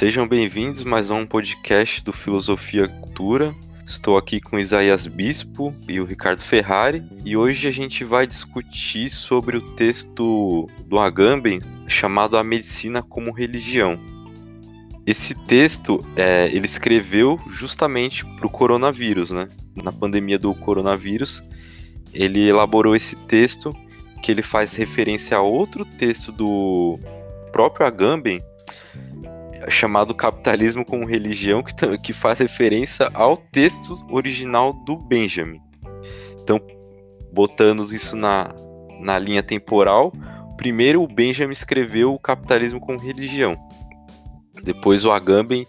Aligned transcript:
Sejam 0.00 0.26
bem-vindos 0.26 0.82
mais 0.82 1.10
a 1.10 1.14
um 1.14 1.26
podcast 1.26 2.02
do 2.02 2.10
Filosofia 2.10 2.88
Cultura. 2.88 3.54
Estou 3.86 4.16
aqui 4.16 4.40
com 4.40 4.58
Isaías 4.58 5.06
Bispo 5.06 5.74
e 5.86 6.00
o 6.00 6.06
Ricardo 6.06 6.40
Ferrari 6.40 7.04
e 7.22 7.36
hoje 7.36 7.68
a 7.68 7.70
gente 7.70 8.02
vai 8.02 8.26
discutir 8.26 9.10
sobre 9.10 9.58
o 9.58 9.74
texto 9.74 10.66
do 10.86 10.98
Agamben 10.98 11.60
chamado 11.86 12.38
A 12.38 12.42
Medicina 12.42 13.02
como 13.02 13.30
Religião. 13.30 14.00
Esse 15.06 15.34
texto 15.44 16.02
é, 16.16 16.46
ele 16.46 16.64
escreveu 16.64 17.38
justamente 17.50 18.24
para 18.24 18.46
o 18.46 18.50
coronavírus, 18.50 19.30
né? 19.30 19.48
Na 19.84 19.92
pandemia 19.92 20.38
do 20.38 20.54
coronavírus, 20.54 21.42
ele 22.14 22.48
elaborou 22.48 22.96
esse 22.96 23.16
texto 23.16 23.70
que 24.22 24.32
ele 24.32 24.42
faz 24.42 24.72
referência 24.72 25.36
a 25.36 25.42
outro 25.42 25.84
texto 25.84 26.32
do 26.32 26.98
próprio 27.52 27.86
Agamben 27.86 28.40
chamado 29.68 30.14
Capitalismo 30.14 30.84
como 30.84 31.06
Religião, 31.06 31.62
que, 31.62 31.74
que 31.98 32.12
faz 32.12 32.38
referência 32.38 33.10
ao 33.12 33.36
texto 33.36 33.94
original 34.10 34.72
do 34.72 34.96
Benjamin. 34.96 35.60
Então, 36.42 36.60
botando 37.32 37.84
isso 37.94 38.16
na, 38.16 38.48
na 39.00 39.18
linha 39.18 39.42
temporal, 39.42 40.12
primeiro 40.56 41.02
o 41.02 41.08
Benjamin 41.08 41.52
escreveu 41.52 42.14
o 42.14 42.18
Capitalismo 42.18 42.80
como 42.80 42.98
Religião. 42.98 43.56
Depois 44.62 45.04
o 45.04 45.10
Agamben 45.10 45.66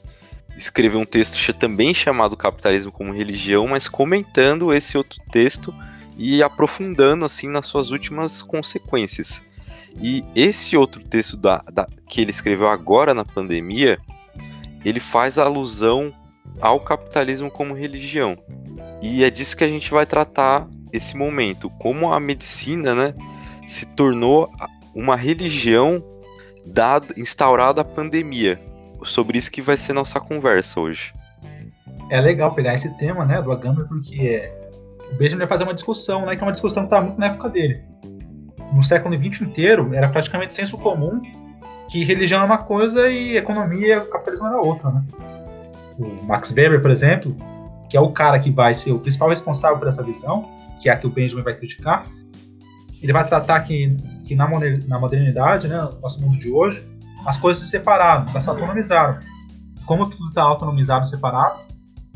escreveu 0.57 0.99
um 0.99 1.05
texto 1.05 1.37
também 1.53 1.93
chamado 1.93 2.37
Capitalismo 2.37 2.91
como 2.91 3.13
Religião, 3.13 3.67
mas 3.67 3.87
comentando 3.87 4.73
esse 4.73 4.97
outro 4.97 5.19
texto 5.31 5.73
e 6.17 6.43
aprofundando 6.43 7.25
assim 7.25 7.47
nas 7.47 7.65
suas 7.65 7.91
últimas 7.91 8.41
consequências. 8.41 9.41
E 9.99 10.23
esse 10.35 10.77
outro 10.77 11.01
texto 11.03 11.37
da, 11.37 11.63
da, 11.71 11.87
que 12.07 12.21
ele 12.21 12.31
escreveu 12.31 12.67
agora 12.67 13.13
na 13.13 13.25
pandemia, 13.25 13.99
ele 14.85 14.99
faz 14.99 15.37
alusão 15.37 16.13
ao 16.59 16.79
capitalismo 16.79 17.49
como 17.49 17.73
religião. 17.73 18.37
E 19.01 19.23
é 19.23 19.29
disso 19.29 19.57
que 19.57 19.63
a 19.63 19.69
gente 19.69 19.91
vai 19.91 20.05
tratar 20.05 20.67
esse 20.93 21.15
momento, 21.15 21.69
como 21.79 22.11
a 22.11 22.19
medicina, 22.19 22.93
né, 22.93 23.13
se 23.67 23.85
tornou 23.85 24.51
uma 24.93 25.15
religião 25.15 26.03
dado, 26.65 27.13
instaurada 27.17 27.81
a 27.81 27.85
pandemia. 27.85 28.59
Sobre 29.03 29.37
isso 29.37 29.51
que 29.51 29.61
vai 29.61 29.77
ser 29.77 29.93
nossa 29.93 30.19
conversa 30.19 30.79
hoje. 30.79 31.13
É 32.09 32.19
legal 32.19 32.53
pegar 32.53 32.75
esse 32.75 32.89
tema, 32.97 33.25
né, 33.25 33.41
do 33.41 33.51
Agamben, 33.51 33.87
porque 33.87 34.51
o 35.11 35.15
Benjamin 35.15 35.39
vai 35.39 35.47
fazer 35.47 35.63
uma 35.63 35.73
discussão, 35.73 36.25
né, 36.25 36.35
que 36.35 36.43
é 36.43 36.45
uma 36.45 36.51
discussão 36.51 36.83
que 36.83 36.87
estava 36.87 37.05
muito 37.05 37.19
na 37.19 37.27
época 37.27 37.49
dele 37.49 37.81
no 38.71 38.83
século 38.83 39.15
XX 39.15 39.41
inteiro, 39.41 39.93
era 39.93 40.09
praticamente 40.09 40.53
senso 40.53 40.77
comum 40.77 41.21
que 41.89 42.03
religião 42.05 42.41
é 42.41 42.45
uma 42.45 42.57
coisa 42.57 43.09
e 43.09 43.35
economia 43.35 43.97
e 43.97 44.01
capitalismo 44.01 44.47
era 44.47 44.57
outra, 44.57 44.89
né? 44.91 45.03
O 45.99 46.25
Max 46.25 46.49
Weber, 46.49 46.81
por 46.81 46.89
exemplo, 46.89 47.35
que 47.89 47.97
é 47.97 47.99
o 47.99 48.11
cara 48.11 48.39
que 48.39 48.49
vai 48.49 48.73
ser 48.73 48.93
o 48.93 48.99
principal 48.99 49.29
responsável 49.29 49.77
por 49.77 49.89
essa 49.89 50.01
visão, 50.01 50.49
que 50.81 50.89
é 50.89 50.93
a 50.93 50.97
que 50.97 51.05
o 51.05 51.09
Benjamin 51.09 51.43
vai 51.43 51.53
criticar, 51.53 52.05
ele 53.01 53.11
vai 53.11 53.27
tratar 53.27 53.59
que, 53.61 53.97
que 54.25 54.35
na, 54.35 54.47
modernidade, 54.47 55.67
né, 55.67 55.81
no 55.81 55.99
nosso 55.99 56.21
mundo 56.21 56.37
de 56.37 56.49
hoje, 56.49 56.81
as 57.25 57.35
coisas 57.35 57.63
se 57.63 57.69
separaram, 57.69 58.29
elas 58.29 58.43
se 58.43 58.49
autonomizaram. 58.49 59.19
Como 59.85 60.09
tudo 60.09 60.29
está 60.29 60.43
autonomizado, 60.43 61.07
separado, 61.07 61.59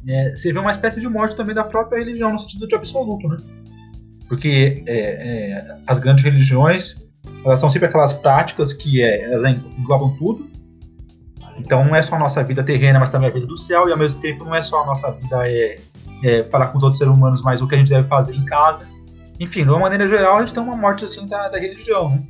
é, 0.07 0.31
você 0.31 0.53
vê 0.53 0.59
uma 0.59 0.71
espécie 0.71 1.01
de 1.01 1.07
morte 1.09 1.35
também 1.35 1.53
da 1.53 1.63
própria 1.63 1.99
religião, 1.99 2.31
no 2.31 2.39
sentido 2.39 2.67
de 2.67 2.75
absoluto, 2.75 3.27
né? 3.27 3.37
Porque 4.27 4.83
é, 4.87 4.99
é, 4.99 5.77
as 5.87 5.99
grandes 5.99 6.23
religiões 6.23 7.05
elas 7.45 7.59
são 7.59 7.69
sempre 7.69 7.87
aquelas 7.87 8.11
práticas 8.11 8.73
que 8.73 9.03
é, 9.03 9.31
elas 9.31 9.43
englobam 9.77 10.15
tudo. 10.17 10.49
Então 11.57 11.85
não 11.85 11.95
é 11.95 12.01
só 12.01 12.15
a 12.15 12.19
nossa 12.19 12.43
vida 12.43 12.63
terrena, 12.63 12.99
mas 12.99 13.09
também 13.09 13.29
a 13.29 13.33
vida 13.33 13.45
do 13.45 13.57
céu, 13.57 13.87
e 13.87 13.91
ao 13.91 13.97
mesmo 13.97 14.19
tempo 14.19 14.43
não 14.43 14.53
é 14.53 14.61
só 14.61 14.83
a 14.83 14.85
nossa 14.85 15.11
vida 15.11 15.47
é, 15.47 15.77
é 16.23 16.43
falar 16.45 16.67
com 16.67 16.77
os 16.77 16.83
outros 16.83 16.97
seres 16.97 17.13
humanos, 17.13 17.41
mas 17.41 17.61
o 17.61 17.67
que 17.67 17.75
a 17.75 17.77
gente 17.77 17.89
deve 17.89 18.07
fazer 18.07 18.35
em 18.35 18.43
casa. 18.45 18.85
Enfim, 19.39 19.63
de 19.63 19.69
uma 19.69 19.79
maneira 19.79 20.07
geral, 20.07 20.37
a 20.37 20.39
gente 20.39 20.53
tem 20.53 20.63
uma 20.63 20.75
morte 20.75 21.05
assim 21.05 21.27
da, 21.27 21.47
da 21.49 21.59
religião. 21.59 22.09
Né? 22.09 22.23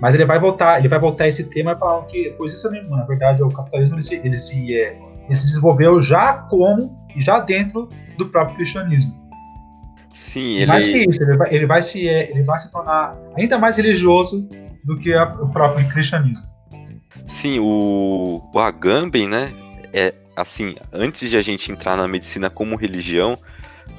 Mas 0.00 0.14
ele 0.14 0.24
vai 0.24 0.38
voltar, 0.38 0.78
ele 0.78 0.88
vai 0.88 0.98
voltar 0.98 1.28
esse 1.28 1.44
tema 1.44 1.76
falar 1.76 2.04
que 2.06 2.30
coisa 2.32 2.70
nenhuma. 2.70 2.98
Na 2.98 3.04
verdade, 3.04 3.42
o 3.42 3.48
capitalismo 3.48 3.94
ele 3.94 4.02
se, 4.02 4.14
ele 4.14 4.38
se, 4.38 4.76
é, 4.76 4.98
ele 5.26 5.36
se 5.36 5.46
desenvolveu 5.46 6.00
já 6.00 6.34
como 6.34 6.96
e 7.16 7.22
já 7.22 7.40
dentro 7.40 7.88
do 8.18 8.26
próprio 8.26 8.56
cristianismo. 8.56 9.23
Sim, 10.14 10.56
ele. 10.56 10.66
Mais 10.66 10.86
que 10.86 11.10
isso, 11.10 11.22
ele 11.22 11.36
vai, 11.36 11.54
ele 11.54 11.66
vai, 11.66 11.82
se, 11.82 12.08
é, 12.08 12.30
ele 12.30 12.44
vai 12.44 12.58
se 12.58 12.70
tornar 12.70 13.12
ainda 13.36 13.58
mais 13.58 13.76
religioso 13.76 14.48
do 14.84 14.96
que 14.96 15.12
a, 15.12 15.24
o 15.24 15.52
próprio 15.52 15.86
cristianismo. 15.88 16.46
Sim, 17.26 17.58
o, 17.58 18.48
o 18.52 18.58
Agamben, 18.58 19.28
né? 19.28 19.52
É 19.92 20.14
assim, 20.36 20.76
antes 20.92 21.28
de 21.30 21.36
a 21.36 21.42
gente 21.42 21.70
entrar 21.70 21.96
na 21.96 22.06
medicina 22.06 22.48
como 22.48 22.76
religião, 22.76 23.38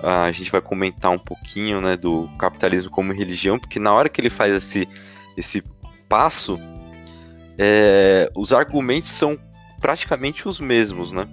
a 0.01 0.31
gente 0.31 0.51
vai 0.51 0.61
comentar 0.61 1.11
um 1.11 1.19
pouquinho, 1.19 1.81
né, 1.81 1.95
do 1.95 2.29
capitalismo 2.37 2.91
como 2.91 3.13
religião, 3.13 3.57
porque 3.57 3.79
na 3.79 3.93
hora 3.93 4.09
que 4.09 4.19
ele 4.19 4.29
faz 4.29 4.51
esse, 4.53 4.87
esse 5.37 5.63
passo, 6.09 6.59
é, 7.57 8.29
os 8.35 8.51
argumentos 8.51 9.09
são 9.09 9.37
praticamente 9.79 10.47
os 10.47 10.59
mesmos, 10.59 11.11
né? 11.11 11.27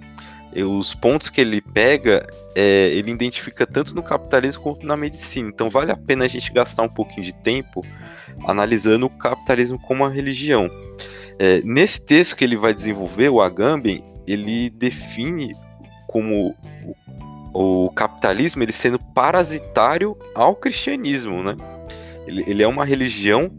Os 0.61 0.93
pontos 0.93 1.29
que 1.29 1.41
ele 1.41 1.61
pega, 1.61 2.27
é, 2.55 2.89
ele 2.89 3.11
identifica 3.11 3.65
tanto 3.65 3.95
no 3.95 4.03
capitalismo 4.03 4.61
quanto 4.61 4.85
na 4.85 4.95
medicina. 4.95 5.49
Então 5.49 5.69
vale 5.69 5.91
a 5.91 5.97
pena 5.97 6.25
a 6.25 6.27
gente 6.27 6.51
gastar 6.51 6.83
um 6.83 6.89
pouquinho 6.89 7.23
de 7.23 7.33
tempo 7.33 7.83
analisando 8.45 9.05
o 9.05 9.09
capitalismo 9.09 9.79
como 9.79 10.03
uma 10.03 10.11
religião. 10.11 10.69
É, 11.39 11.61
nesse 11.63 12.05
texto 12.05 12.35
que 12.35 12.43
ele 12.43 12.57
vai 12.57 12.73
desenvolver, 12.73 13.29
o 13.29 13.41
Agamben, 13.41 14.03
ele 14.27 14.69
define 14.69 15.55
como 16.07 16.55
o, 17.53 17.85
o, 17.85 17.89
capitalismo 17.91 18.61
ele 18.61 18.71
sendo 18.71 18.99
parasitário 18.99 20.15
ao 20.35 20.55
cristianismo, 20.55 21.41
né? 21.41 21.55
Ele, 22.27 22.43
ele 22.47 22.63
é 22.63 22.67
uma 22.67 22.85
religião 22.85 23.51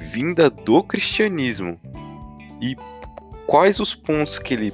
vinda 0.00 0.48
do 0.48 0.82
cristianismo. 0.82 1.78
E 2.62 2.76
quais 3.46 3.78
os 3.78 3.94
pontos 3.94 4.38
que 4.38 4.54
ele 4.54 4.72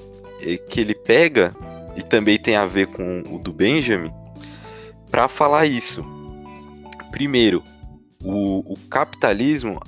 que 0.69 0.81
ele 0.81 0.95
pega, 0.95 1.55
e 1.97 2.03
também 2.03 2.39
tem 2.39 2.57
a 2.57 2.67
ver 2.67 2.89
com 2.89 3.23
o 3.31 3.39
do 3.39 3.53
Benjamin, 3.53 4.13
para 5.11 5.29
falar 5.29 5.67
isso. 5.67 6.05
Primeiro, 7.11 7.63
o, 8.23 8.73
o, 8.73 8.77
capitalismo 8.89 9.81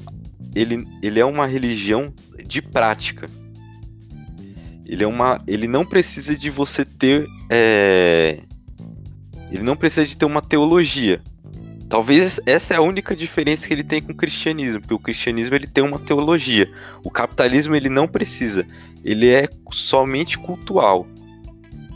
ele, 0.54 0.86
ele 1.02 1.18
é 1.18 1.24
uma 1.24 1.46
religião 1.46 2.12
de 2.44 2.62
prática. 2.62 3.28
Ele 4.86 5.02
é 5.02 5.06
uma, 5.06 5.42
ele 5.46 5.66
não 5.66 5.84
precisa 5.84 6.36
de 6.36 6.48
você 6.48 6.84
ter, 6.84 7.26
é, 7.50 8.38
ele 9.50 9.64
não 9.64 9.76
precisa 9.76 10.06
de 10.06 10.16
ter 10.16 10.24
uma 10.24 10.40
teologia. 10.40 11.20
Talvez 11.88 12.40
essa 12.46 12.74
é 12.74 12.76
a 12.76 12.82
única 12.82 13.14
diferença 13.14 13.66
que 13.66 13.72
ele 13.72 13.84
tem 13.84 14.02
com 14.02 14.12
o 14.12 14.16
cristianismo, 14.16 14.80
porque 14.80 14.94
o 14.94 14.98
cristianismo 14.98 15.54
ele 15.54 15.66
tem 15.66 15.84
uma 15.84 15.98
teologia. 15.98 16.70
O 17.04 17.10
capitalismo 17.10 17.76
ele 17.76 17.88
não 17.88 18.08
precisa. 18.08 18.66
Ele 19.04 19.28
é 19.28 19.48
somente 19.72 20.36
cultual. 20.36 21.06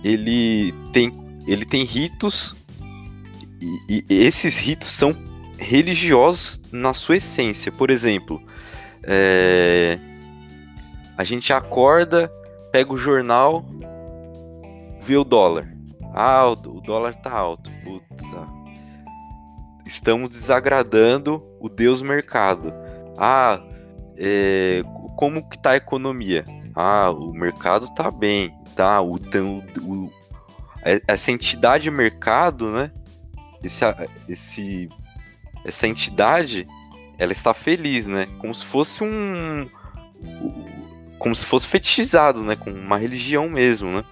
Ele 0.03 0.73
tem 0.93 1.13
ele 1.47 1.65
tem 1.65 1.85
ritos 1.85 2.55
e, 3.61 4.05
e 4.09 4.23
esses 4.23 4.59
ritos 4.59 4.89
são 4.89 5.17
religiosos 5.59 6.61
na 6.73 6.95
sua 6.95 7.17
essência. 7.17 7.71
Por 7.71 7.91
exemplo, 7.91 8.41
é, 9.03 9.99
a 11.17 11.25
gente 11.25 11.53
acorda, 11.53 12.33
pega 12.73 12.93
o 12.93 12.97
jornal, 12.97 13.65
vê 15.01 15.17
o 15.17 15.25
dólar. 15.25 15.69
Ah, 16.15 16.47
o 16.49 16.81
dólar 16.81 17.15
tá 17.15 17.33
alto. 17.33 17.71
Puta, 17.85 18.47
estamos 19.85 20.31
desagradando 20.31 21.43
o 21.61 21.69
Deus 21.69 22.01
mercado. 22.01 22.73
Ah, 23.19 23.61
é, 24.17 24.83
como 25.17 25.49
que 25.49 25.59
tá 25.59 25.71
a 25.71 25.77
economia? 25.77 26.45
Ah, 26.81 27.11
o 27.11 27.33
mercado 27.33 27.93
tá 27.95 28.11
bem, 28.11 28.55
tá? 28.75 29.01
O, 29.01 29.17
o, 29.17 30.11
é, 30.83 31.01
essa 31.07 31.31
entidade 31.31 31.91
mercado, 31.91 32.71
né? 32.71 32.91
Esse, 33.63 33.85
esse, 34.29 34.89
essa 35.65 35.87
entidade, 35.87 36.67
ela 37.19 37.33
está 37.33 37.53
feliz, 37.53 38.07
né? 38.07 38.27
Como 38.39 38.55
se 38.55 38.65
fosse 38.65 39.05
um, 39.05 39.69
como 41.19 41.35
se 41.35 41.45
fosse 41.45 41.67
fetichizado, 41.67 42.43
né? 42.43 42.57
Com 42.57 42.71
uma 42.71 42.97
religião 42.97 43.49
mesmo, 43.49 43.91
né? 43.91 44.05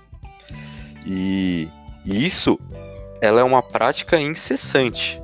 E, 1.07 1.69
e 2.05 2.27
isso, 2.27 2.59
ela 3.23 3.41
é 3.41 3.45
uma 3.45 3.63
prática 3.63 4.21
incessante 4.21 5.19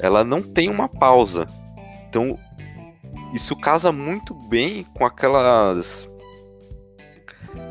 ela 0.00 0.24
não 0.24 0.42
tem 0.42 0.68
uma 0.68 0.88
pausa. 0.88 1.46
Então, 2.08 2.38
isso 3.32 3.54
casa 3.54 3.92
muito 3.92 4.34
bem 4.34 4.84
com 4.94 5.04
aquelas. 5.04 6.08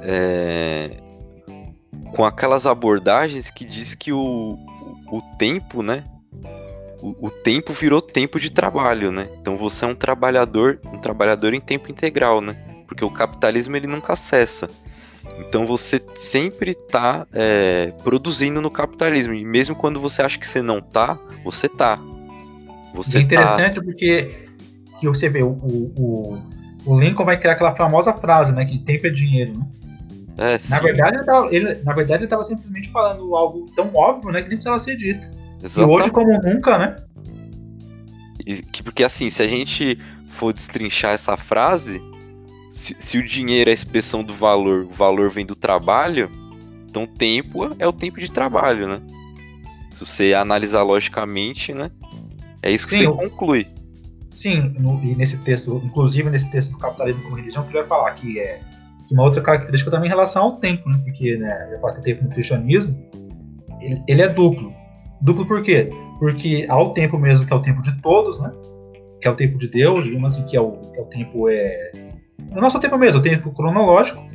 É, 0.04 0.90
com 2.16 2.26
aquelas 2.26 2.66
abordagens 2.66 3.50
que 3.50 3.66
diz 3.66 3.96
que 3.96 4.12
o, 4.12 4.58
o 5.12 5.22
tempo, 5.38 5.82
né? 5.82 6.04
O, 7.02 7.28
o, 7.28 7.30
tempo 7.30 7.72
virou 7.72 8.02
tempo 8.02 8.40
de 8.40 8.50
trabalho, 8.50 9.12
né? 9.12 9.30
Então 9.40 9.58
você 9.58 9.86
é 9.86 9.88
um 9.88 9.96
trabalhador, 9.96 10.80
um 10.92 10.98
trabalhador 10.98 11.54
em 11.54 11.62
tempo 11.62 11.90
integral, 11.90 12.42
né? 12.42 12.56
Porque 12.88 13.06
o 13.06 13.12
capitalismo 13.12 13.76
ele 13.78 13.88
nunca 13.88 14.16
cessa. 14.16 14.70
Então 15.40 15.66
você 15.66 16.02
sempre 16.16 16.72
está 16.72 17.26
é, 17.32 17.94
produzindo 18.04 18.62
no 18.62 18.70
capitalismo. 18.70 19.34
E 19.34 19.46
mesmo 19.46 19.76
quando 19.76 20.00
você 20.00 20.22
acha 20.22 20.38
que 20.38 20.48
você 20.48 20.62
não 20.62 20.82
tá, 20.82 21.18
você 21.44 21.70
tá. 21.70 22.00
Você 22.94 23.20
é 23.20 23.22
interessante 23.22 23.76
tá... 23.76 23.82
porque 23.82 24.50
que 25.00 25.08
você 25.08 25.30
vê, 25.30 25.42
o, 25.42 25.52
o, 25.52 25.94
o, 25.98 26.38
Lincoln 26.86 27.26
vai 27.26 27.38
criar 27.38 27.54
aquela 27.54 27.76
famosa 27.76 28.14
frase, 28.14 28.52
né? 28.52 28.66
Que 28.66 28.78
tempo 28.80 29.08
é 29.08 29.10
dinheiro, 29.10 29.58
né? 29.58 29.68
É, 30.38 30.58
na, 30.70 30.80
verdade, 30.80 31.18
ele 31.18 31.26
tava, 31.26 31.48
ele, 31.54 31.76
na 31.84 31.94
verdade, 31.94 32.20
ele 32.20 32.24
estava 32.24 32.44
simplesmente 32.44 32.90
falando 32.90 33.36
algo 33.36 33.66
tão 33.76 33.92
óbvio, 33.94 34.32
né? 34.32 34.42
Que 34.42 34.48
nem 34.48 34.58
precisava 34.58 34.80
ser 34.80 34.96
dito. 34.96 35.28
Exatamente. 35.62 35.78
E 35.78 35.84
hoje, 35.84 36.12
como 36.12 36.42
nunca, 36.42 36.78
né? 36.78 36.96
E, 38.46 38.62
que, 38.62 38.82
porque 38.82 39.04
assim, 39.04 39.30
se 39.30 39.44
a 39.44 39.48
gente 39.48 40.00
for 40.30 40.54
destrinchar 40.54 41.12
essa 41.12 41.36
frase, 41.36 42.02
se, 42.72 42.96
se, 42.98 43.18
o 43.18 43.26
dinheiro 43.26 43.70
é 43.70 43.72
a 43.72 43.74
expressão 43.74 44.24
do 44.24 44.34
valor, 44.34 44.86
o 44.86 44.94
valor 44.94 45.30
vem 45.30 45.46
do 45.46 45.56
trabalho, 45.56 46.32
então 46.90 47.06
tempo 47.06 47.76
é 47.78 47.86
o 47.86 47.92
tempo 47.92 48.18
de 48.22 48.32
trabalho, 48.32 48.88
né? 48.88 49.02
Se 49.92 50.06
você 50.06 50.34
analisar 50.34 50.84
logicamente, 50.84 51.74
né? 51.74 51.92
É 52.62 52.72
isso 52.72 52.88
que 52.88 52.96
Sim, 52.96 53.08
você 53.08 53.30
conclui. 53.30 53.68
Sim, 54.34 54.74
no, 54.80 55.02
e 55.04 55.16
nesse 55.16 55.38
texto, 55.38 55.82
inclusive 55.84 56.30
nesse 56.30 56.50
texto 56.50 56.72
do 56.72 56.78
Capitalismo 56.78 57.24
como 57.24 57.36
Religião, 57.36 57.64
que 57.64 57.74
vai 57.74 57.86
falar 57.86 58.12
que 58.14 58.40
é 58.40 58.60
uma 59.12 59.24
outra 59.24 59.42
característica 59.42 59.90
também 59.90 60.08
em 60.08 60.12
relação 60.12 60.44
ao 60.44 60.56
tempo, 60.58 60.88
né? 60.90 61.00
Porque, 61.04 61.36
né, 61.38 61.68
vai 61.72 61.80
falar 61.80 61.94
que 61.94 62.00
o 62.00 62.04
tempo 62.04 62.24
no 62.24 62.30
cristianismo, 62.30 62.96
ele, 63.82 64.02
ele 64.08 64.22
é 64.22 64.28
duplo. 64.28 64.74
Duplo 65.22 65.46
por 65.46 65.64
quê? 65.64 65.90
Porque 66.20 66.66
há 66.70 66.80
o 66.80 66.90
tempo 66.90 67.18
mesmo 67.18 67.46
que 67.46 67.52
é 67.52 67.56
o 67.56 67.62
tempo 67.62 67.82
de 67.82 67.92
todos, 68.02 68.40
né? 68.40 68.52
Que 69.22 69.28
é 69.28 69.32
o 69.32 69.36
tempo 69.36 69.58
de 69.58 69.68
Deus, 69.68 70.06
digamos 70.06 70.34
assim, 70.34 70.46
que 70.46 70.56
é 70.56 70.62
o, 70.62 70.72
que 70.74 71.00
é 71.00 71.02
o 71.02 71.06
tempo 71.06 71.50
é 71.50 71.92
o 72.56 72.62
nosso 72.62 72.80
tempo 72.80 72.98
mesmo, 72.98 73.20
o 73.20 73.24
tempo 73.24 73.52
cronológico. 73.52 74.28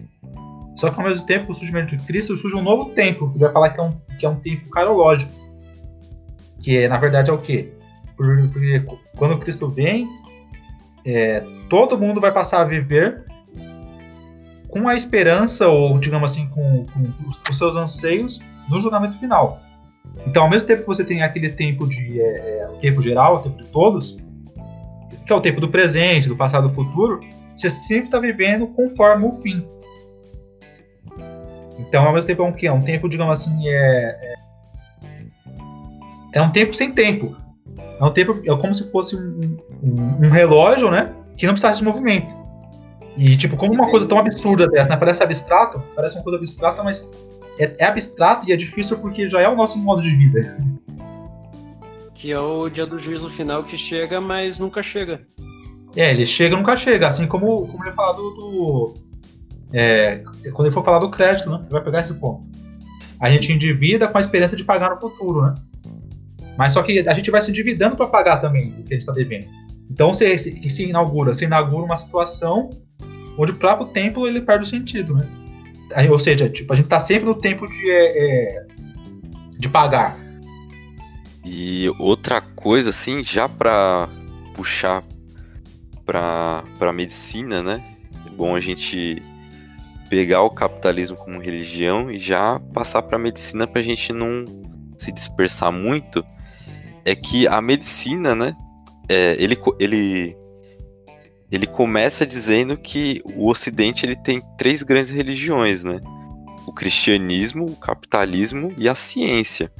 Só 0.77 0.91
que 0.91 1.01
ao 1.01 1.09
mesmo 1.09 1.27
tempo, 1.27 1.53
o 1.53 1.55
surgimento 1.55 1.97
de 1.97 2.05
Cristo, 2.05 2.37
surge 2.37 2.57
um 2.57 2.63
novo 2.63 2.91
tempo, 2.91 3.31
que 3.31 3.39
vai 3.39 3.53
falar 3.53 3.71
que 3.71 3.81
é 3.81 3.83
um, 3.83 3.93
que 4.19 4.27
é 4.27 4.29
um 4.29 4.37
tempo 4.37 4.69
carológico. 4.71 5.33
Que 6.61 6.79
é, 6.79 6.89
na 6.89 6.99
verdade 6.99 7.31
é 7.31 7.33
o 7.33 7.39
quê? 7.39 7.73
Porque 8.17 8.85
quando 9.17 9.39
Cristo 9.39 9.69
vem, 9.69 10.09
é, 11.05 11.45
todo 11.69 11.99
mundo 11.99 12.21
vai 12.21 12.33
passar 12.33 12.61
a 12.61 12.65
viver 12.65 13.25
com 14.69 14.89
a 14.89 14.95
esperança, 14.95 15.69
ou 15.69 15.99
digamos 15.99 16.33
assim, 16.33 16.49
com, 16.49 16.85
com 16.87 17.51
os 17.51 17.57
seus 17.57 17.77
anseios 17.77 18.41
no 18.69 18.81
julgamento 18.81 19.19
final. 19.19 19.61
Então, 20.27 20.45
ao 20.45 20.51
mesmo 20.51 20.67
tempo 20.67 20.83
que 20.83 20.87
você 20.87 21.05
tem 21.05 21.23
aquele 21.23 21.51
tempo 21.51 21.87
de 21.87 22.21
é, 22.21 22.61
é, 22.61 22.69
o 22.69 22.79
tempo 22.79 23.03
geral, 23.03 23.37
o 23.37 23.39
tempo 23.41 23.63
de 23.63 23.69
todos, 23.69 24.17
que 25.27 25.33
é 25.33 25.37
o 25.37 25.41
tempo 25.41 25.61
do 25.61 25.69
presente, 25.69 26.29
do 26.29 26.37
passado, 26.37 26.69
do 26.69 26.75
futuro, 26.75 27.21
você 27.55 27.71
sempre 27.71 28.07
está 28.07 28.19
vivendo 28.19 28.67
conforme 28.69 29.27
o 29.27 29.33
fim. 29.41 29.65
Então, 31.79 32.05
ao 32.05 32.13
mesmo 32.13 32.27
tempo, 32.27 32.43
é 32.43 32.47
um 32.47 32.53
que 32.53 32.67
é 32.67 32.73
um 32.73 32.81
tempo, 32.81 33.09
digamos 33.09 33.41
assim, 33.41 33.69
é, 33.69 33.75
é, 33.75 34.35
é 36.35 36.43
um 36.43 36.51
tempo 36.51 36.73
sem 36.73 36.93
tempo. 36.93 37.37
É 38.01 38.05
um 38.05 38.11
tempo, 38.11 38.41
é 38.45 38.57
como 38.57 38.75
se 38.75 38.91
fosse 38.91 39.17
um, 39.17 39.59
um, 39.83 40.27
um 40.27 40.31
relógio, 40.31 40.91
né? 40.91 41.15
Que 41.37 41.47
não 41.47 41.55
precisasse 41.55 41.79
de 41.79 41.85
movimento. 41.85 42.27
E, 43.17 43.37
tipo, 43.37 43.57
como 43.57 43.73
uma 43.73 43.89
coisa 43.91 44.07
tão 44.07 44.19
absurda 44.19 44.67
dessa, 44.67 44.91
né? 44.91 44.97
Parece 44.97 45.23
abstrato, 45.23 45.83
parece 45.95 46.17
uma 46.17 46.25
coisa 46.25 46.39
abstrata, 46.39 46.83
mas 46.83 47.09
é, 47.59 47.77
é 47.79 47.85
abstrato 47.85 48.49
e 48.49 48.53
é 48.53 48.57
difícil 48.57 48.99
porque 48.99 49.29
já 49.29 49.41
é 49.41 49.49
o 49.49 49.55
nosso 49.55 49.79
modo 49.79 50.03
de 50.03 50.11
vida. 50.11 50.59
Que 52.17 52.33
é 52.33 52.39
o 52.39 52.71
dia 52.71 52.87
do 52.87 52.99
juízo 52.99 53.29
final 53.29 53.65
que 53.65 53.77
chega, 53.77 54.19
mas 54.19 54.59
nunca 54.59 54.83
chega. 54.83 55.27
É, 55.95 56.11
ele 56.11 56.25
chega 56.25 56.57
nunca 56.57 56.75
chega, 56.75 57.09
assim 57.09 57.27
como, 57.27 57.67
como 57.67 57.85
ele 57.85 57.93
falar 57.93 58.13
do. 58.13 58.31
do 58.31 58.95
é, 59.71 60.23
quando 60.55 60.69
ele 60.69 60.75
for 60.75 60.83
falar 60.83 61.01
do 61.01 61.11
crédito, 61.11 61.51
né? 61.51 61.59
Ele 61.61 61.71
vai 61.71 61.83
pegar 61.83 62.01
esse 62.01 62.15
ponto. 62.15 62.45
A 63.21 63.29
gente 63.29 63.53
endivida 63.53 64.09
com 64.09 64.17
a 64.17 64.21
esperança 64.21 64.57
de 64.57 64.65
pagar 64.65 64.91
no 64.91 65.01
futuro, 65.01 65.43
né? 65.43 65.55
Mas 66.57 66.73
só 66.73 66.83
que 66.83 67.01
a 67.01 67.15
gente 67.15 67.31
vai 67.31 67.41
se 67.41 67.51
endividando 67.51 67.97
para 67.97 68.07
pagar 68.07 68.37
também 68.39 68.69
o 68.79 68.85
que 68.85 68.93
a 68.93 68.95
gente 68.95 68.99
está 68.99 69.13
devendo. 69.13 69.47
Então 69.91 70.15
se, 70.15 70.39
se, 70.39 70.71
se 70.71 70.85
inaugura, 70.85 71.35
se 71.35 71.45
inaugura 71.45 71.85
uma 71.85 71.97
situação 71.97 72.71
onde 73.39 73.53
o 73.53 73.57
próprio 73.57 73.89
tempo 73.89 74.27
ele 74.27 74.41
perde 74.41 74.65
o 74.65 74.69
sentido, 74.69 75.15
né? 75.15 75.29
Ou 76.11 76.19
seja, 76.19 76.49
tipo, 76.49 76.73
a 76.73 76.77
gente 76.77 76.87
está 76.87 76.99
sempre 76.99 77.27
no 77.27 77.35
tempo 77.35 77.69
de, 77.69 77.91
é, 77.91 78.59
é, 78.59 78.67
de 79.59 79.69
pagar. 79.69 80.17
E 81.45 81.89
outra 81.99 82.41
coisa, 82.41 82.91
assim, 82.91 83.23
já 83.23 83.49
para 83.49 84.09
puxar 84.55 85.05
para 86.05 86.65
a 86.81 86.93
medicina, 86.93 87.63
né? 87.63 87.85
É 88.27 88.31
bom 88.31 88.57
a 88.57 88.61
gente 88.61 89.23
pegar 90.09 90.43
o 90.43 90.51
capitalismo 90.51 91.17
como 91.17 91.41
religião 91.41 92.11
e 92.11 92.19
já 92.19 92.59
passar 92.73 93.03
para 93.03 93.17
a 93.17 93.21
medicina 93.21 93.67
para 93.67 93.81
a 93.81 93.85
gente 93.85 94.13
não 94.13 94.45
se 94.99 95.13
dispersar 95.13 95.71
muito. 95.71 96.25
É 97.05 97.15
que 97.15 97.47
a 97.47 97.61
medicina, 97.61 98.35
né? 98.35 98.57
É, 99.09 99.37
ele, 99.39 99.57
ele, 99.79 100.37
ele 101.51 101.67
começa 101.67 102.25
dizendo 102.25 102.77
que 102.77 103.23
o 103.37 103.49
Ocidente 103.49 104.07
ele 104.07 104.17
tem 104.17 104.43
três 104.57 104.83
grandes 104.83 105.11
religiões, 105.11 105.85
né? 105.85 106.01
O 106.67 106.73
cristianismo, 106.73 107.67
o 107.67 107.77
capitalismo 107.77 108.73
e 108.79 108.89
a 108.89 108.95
ciência. 108.95 109.71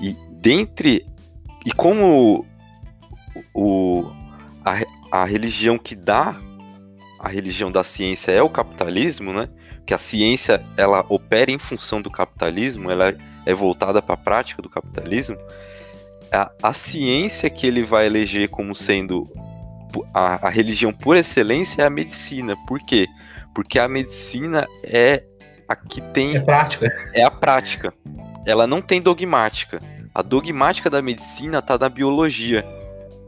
E 0.00 0.16
dentre 0.40 1.04
e 1.64 1.72
como 1.72 2.46
o, 3.52 4.10
a, 4.64 5.20
a 5.22 5.24
religião 5.24 5.78
que 5.78 5.96
dá 5.96 6.38
a 7.18 7.28
religião 7.28 7.72
da 7.72 7.82
ciência 7.82 8.32
é 8.32 8.42
o 8.42 8.50
capitalismo, 8.50 9.32
né? 9.32 9.48
Que 9.86 9.94
a 9.94 9.98
ciência 9.98 10.62
ela 10.76 11.04
opera 11.08 11.50
em 11.50 11.58
função 11.58 12.02
do 12.02 12.10
capitalismo, 12.10 12.90
ela 12.90 13.16
é 13.46 13.54
voltada 13.54 14.02
para 14.02 14.14
a 14.14 14.18
prática 14.18 14.60
do 14.60 14.68
capitalismo. 14.68 15.38
A, 16.32 16.50
a, 16.62 16.72
ciência 16.72 17.48
que 17.48 17.66
ele 17.66 17.82
vai 17.82 18.06
eleger 18.06 18.48
como 18.48 18.74
sendo 18.74 19.30
a, 20.12 20.48
a 20.48 20.50
religião 20.50 20.92
por 20.92 21.16
excelência 21.16 21.82
é 21.82 21.86
a 21.86 21.90
medicina. 21.90 22.56
Por 22.66 22.80
quê? 22.80 23.06
Porque 23.54 23.78
a 23.78 23.88
medicina 23.88 24.66
é 24.82 25.22
a 25.68 25.76
que 25.76 26.00
tem. 26.00 26.36
É 26.36 26.40
prática. 26.40 27.10
É 27.14 27.22
a 27.22 27.30
prática. 27.30 27.94
Ela 28.46 28.66
não 28.66 28.82
tem 28.82 29.00
dogmática. 29.00 29.78
A 30.14 30.22
dogmática 30.22 30.90
da 30.90 31.00
medicina 31.00 31.58
está 31.58 31.78
na 31.78 31.88
biologia. 31.88 32.64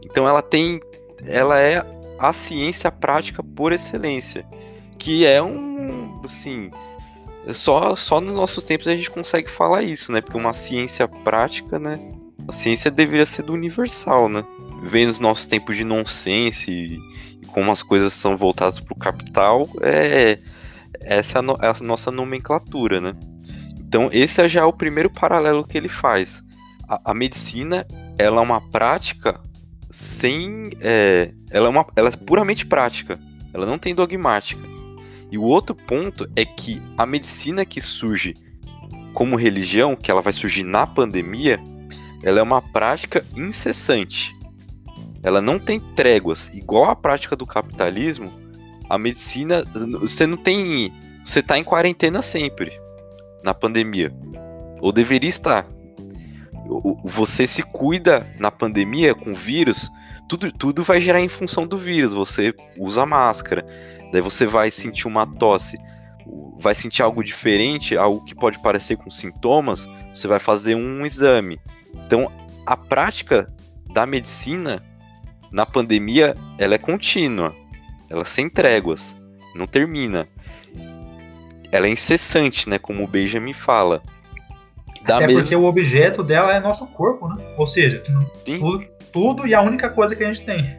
Então 0.02 0.28
ela 0.28 0.42
tem 0.42 0.80
ela 1.26 1.58
é 1.58 1.84
a 2.18 2.32
ciência 2.32 2.90
prática 2.90 3.42
por 3.42 3.72
excelência, 3.72 4.46
que 4.98 5.26
é 5.26 5.42
um, 5.42 6.20
assim, 6.24 6.70
só 7.52 7.94
só 7.94 8.20
nos 8.20 8.34
nossos 8.34 8.64
tempos 8.64 8.88
a 8.88 8.96
gente 8.96 9.10
consegue 9.10 9.50
falar 9.50 9.82
isso, 9.82 10.12
né? 10.12 10.20
Porque 10.20 10.36
uma 10.36 10.52
ciência 10.52 11.06
prática, 11.06 11.78
né? 11.78 11.98
A 12.48 12.52
ciência 12.52 12.90
deveria 12.90 13.26
ser 13.26 13.42
do 13.42 13.52
universal, 13.52 14.28
né? 14.28 14.44
Vendo 14.82 15.10
os 15.10 15.20
nossos 15.20 15.46
tempos 15.46 15.76
de 15.76 15.84
nonsense 15.84 16.70
e, 16.70 17.00
como 17.48 17.70
as 17.70 17.82
coisas 17.82 18.12
são 18.12 18.36
voltadas 18.36 18.78
para 18.78 18.92
o 18.92 18.98
capital, 18.98 19.68
é 19.82 20.38
essa 21.00 21.38
é 21.38 21.42
é 21.42 21.68
a 21.68 21.74
nossa 21.82 22.10
nomenclatura, 22.10 23.00
né? 23.00 23.14
Então 23.78 24.08
esse 24.12 24.40
é 24.40 24.48
já 24.48 24.66
o 24.66 24.72
primeiro 24.72 25.10
paralelo 25.10 25.66
que 25.66 25.76
ele 25.76 25.88
faz. 25.88 26.42
A, 26.88 27.10
a 27.10 27.14
medicina 27.14 27.86
ela 28.18 28.40
é 28.40 28.44
uma 28.44 28.60
prática 28.60 29.40
sem. 29.90 30.70
É, 30.80 31.32
ela, 31.50 31.66
é 31.66 31.70
uma, 31.70 31.86
ela 31.96 32.08
é 32.08 32.12
puramente 32.12 32.66
prática. 32.66 33.18
Ela 33.52 33.66
não 33.66 33.78
tem 33.78 33.94
dogmática. 33.94 34.62
E 35.30 35.38
o 35.38 35.42
outro 35.42 35.74
ponto 35.74 36.28
é 36.36 36.44
que 36.44 36.80
a 36.96 37.06
medicina 37.06 37.64
que 37.64 37.80
surge 37.80 38.34
como 39.12 39.34
religião, 39.34 39.96
que 39.96 40.10
ela 40.10 40.20
vai 40.20 40.32
surgir 40.32 40.62
na 40.62 40.86
pandemia, 40.86 41.58
ela 42.26 42.40
é 42.40 42.42
uma 42.42 42.60
prática 42.60 43.24
incessante. 43.34 44.34
Ela 45.22 45.40
não 45.40 45.58
tem 45.58 45.80
tréguas. 45.80 46.50
Igual 46.52 46.90
a 46.90 46.96
prática 46.96 47.34
do 47.34 47.46
capitalismo, 47.46 48.30
a 48.88 48.98
medicina. 48.98 49.64
Você 50.00 50.26
não 50.26 50.36
tem. 50.36 50.92
Você 51.24 51.40
está 51.40 51.58
em 51.58 51.64
quarentena 51.64 52.20
sempre. 52.22 52.72
Na 53.42 53.54
pandemia. 53.54 54.12
Ou 54.80 54.92
deveria 54.92 55.30
estar 55.30 55.66
você 57.04 57.46
se 57.46 57.62
cuida 57.62 58.26
na 58.38 58.50
pandemia 58.50 59.14
com 59.14 59.34
vírus, 59.34 59.90
tudo, 60.28 60.50
tudo 60.50 60.82
vai 60.82 61.00
gerar 61.00 61.20
em 61.20 61.28
função 61.28 61.66
do 61.66 61.78
vírus. 61.78 62.12
Você 62.12 62.54
usa 62.76 63.06
máscara, 63.06 63.64
daí 64.12 64.20
você 64.20 64.46
vai 64.46 64.70
sentir 64.70 65.06
uma 65.06 65.26
tosse, 65.26 65.76
vai 66.58 66.74
sentir 66.74 67.02
algo 67.02 67.22
diferente, 67.22 67.96
algo 67.96 68.24
que 68.24 68.34
pode 68.34 68.60
parecer 68.60 68.96
com 68.96 69.10
sintomas, 69.10 69.88
você 70.14 70.26
vai 70.26 70.40
fazer 70.40 70.74
um 70.74 71.06
exame. 71.06 71.60
Então, 72.06 72.30
a 72.64 72.76
prática 72.76 73.48
da 73.92 74.06
medicina 74.06 74.82
na 75.50 75.66
pandemia, 75.66 76.36
ela 76.58 76.74
é 76.74 76.78
contínua, 76.78 77.54
ela 78.08 78.22
é 78.22 78.24
sem 78.24 78.48
tréguas, 78.48 79.14
não 79.54 79.66
termina. 79.66 80.28
Ela 81.72 81.86
é 81.86 81.90
incessante, 81.90 82.68
né, 82.68 82.78
como 82.78 83.02
o 83.02 83.08
Benjamin 83.08 83.52
fala. 83.52 84.02
Da 85.02 85.16
Até 85.16 85.26
mesma... 85.26 85.42
porque 85.42 85.56
o 85.56 85.64
objeto 85.64 86.22
dela 86.22 86.54
é 86.54 86.60
nosso 86.60 86.86
corpo, 86.86 87.28
né? 87.28 87.44
Ou 87.56 87.66
seja, 87.66 88.02
tudo, 88.44 88.86
tudo, 89.12 89.46
e 89.46 89.54
a 89.54 89.60
única 89.60 89.88
coisa 89.88 90.14
que 90.14 90.22
a 90.22 90.32
gente 90.32 90.44
tem. 90.44 90.78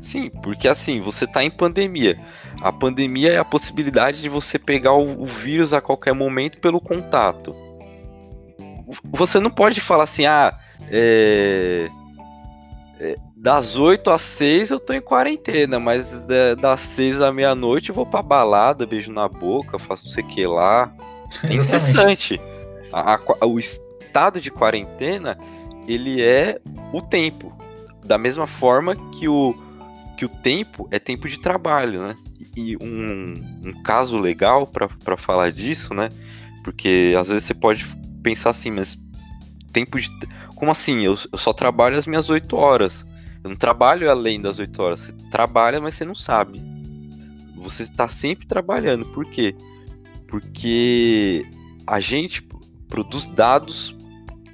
Sim, 0.00 0.30
porque 0.42 0.68
assim, 0.68 1.00
você 1.00 1.26
tá 1.26 1.42
em 1.42 1.50
pandemia. 1.50 2.20
A 2.60 2.70
pandemia 2.70 3.32
é 3.32 3.38
a 3.38 3.44
possibilidade 3.44 4.20
de 4.20 4.28
você 4.28 4.58
pegar 4.58 4.92
o, 4.92 5.22
o 5.22 5.26
vírus 5.26 5.72
a 5.72 5.80
qualquer 5.80 6.12
momento 6.12 6.58
pelo 6.58 6.80
contato. 6.80 7.63
Você 9.12 9.40
não 9.40 9.50
pode 9.50 9.80
falar 9.80 10.04
assim, 10.04 10.26
ah, 10.26 10.58
é, 10.90 11.88
é, 13.00 13.16
das 13.36 13.76
8 13.76 14.10
às 14.10 14.22
6 14.22 14.70
eu 14.70 14.80
tô 14.80 14.92
em 14.92 15.00
quarentena, 15.00 15.78
mas 15.78 16.24
das 16.60 16.80
6 16.80 17.20
à 17.20 17.32
meia-noite 17.32 17.90
eu 17.90 17.94
vou 17.94 18.06
pra 18.06 18.22
balada, 18.22 18.86
beijo 18.86 19.12
na 19.12 19.28
boca, 19.28 19.78
faço 19.78 20.06
não 20.06 20.12
sei 20.12 20.24
o 20.24 20.26
que 20.26 20.46
lá. 20.46 20.92
É 21.42 21.52
incessante. 21.54 22.40
A, 22.92 23.14
a, 23.14 23.46
o 23.46 23.58
estado 23.58 24.40
de 24.40 24.50
quarentena, 24.50 25.38
ele 25.88 26.22
é 26.22 26.60
o 26.92 27.00
tempo. 27.00 27.52
Da 28.04 28.18
mesma 28.18 28.46
forma 28.46 28.94
que 29.12 29.28
o, 29.28 29.54
que 30.16 30.24
o 30.24 30.28
tempo 30.28 30.86
é 30.90 30.98
tempo 30.98 31.28
de 31.28 31.40
trabalho, 31.40 32.00
né? 32.00 32.16
E 32.56 32.76
um, 32.76 33.34
um 33.64 33.82
caso 33.82 34.16
legal 34.16 34.66
para 34.66 35.16
falar 35.16 35.50
disso, 35.50 35.92
né? 35.92 36.10
Porque 36.62 37.14
às 37.18 37.28
vezes 37.28 37.44
você 37.44 37.54
pode 37.54 37.84
pensar 38.24 38.50
assim, 38.50 38.70
mas 38.70 38.98
tempo 39.72 40.00
de. 40.00 40.08
Como 40.56 40.70
assim? 40.70 41.00
Eu, 41.02 41.16
eu 41.30 41.38
só 41.38 41.52
trabalho 41.52 41.98
as 41.98 42.06
minhas 42.06 42.30
8 42.30 42.56
horas. 42.56 43.06
Eu 43.42 43.50
não 43.50 43.56
trabalho 43.56 44.10
além 44.10 44.40
das 44.40 44.58
8 44.58 44.82
horas. 44.82 45.00
Você 45.00 45.12
trabalha, 45.30 45.80
mas 45.80 45.94
você 45.94 46.04
não 46.04 46.14
sabe. 46.14 46.60
Você 47.56 47.82
está 47.82 48.08
sempre 48.08 48.46
trabalhando. 48.46 49.04
Por 49.06 49.26
quê? 49.26 49.54
Porque 50.26 51.46
a 51.86 52.00
gente 52.00 52.42
produz 52.88 53.26
dados 53.26 53.94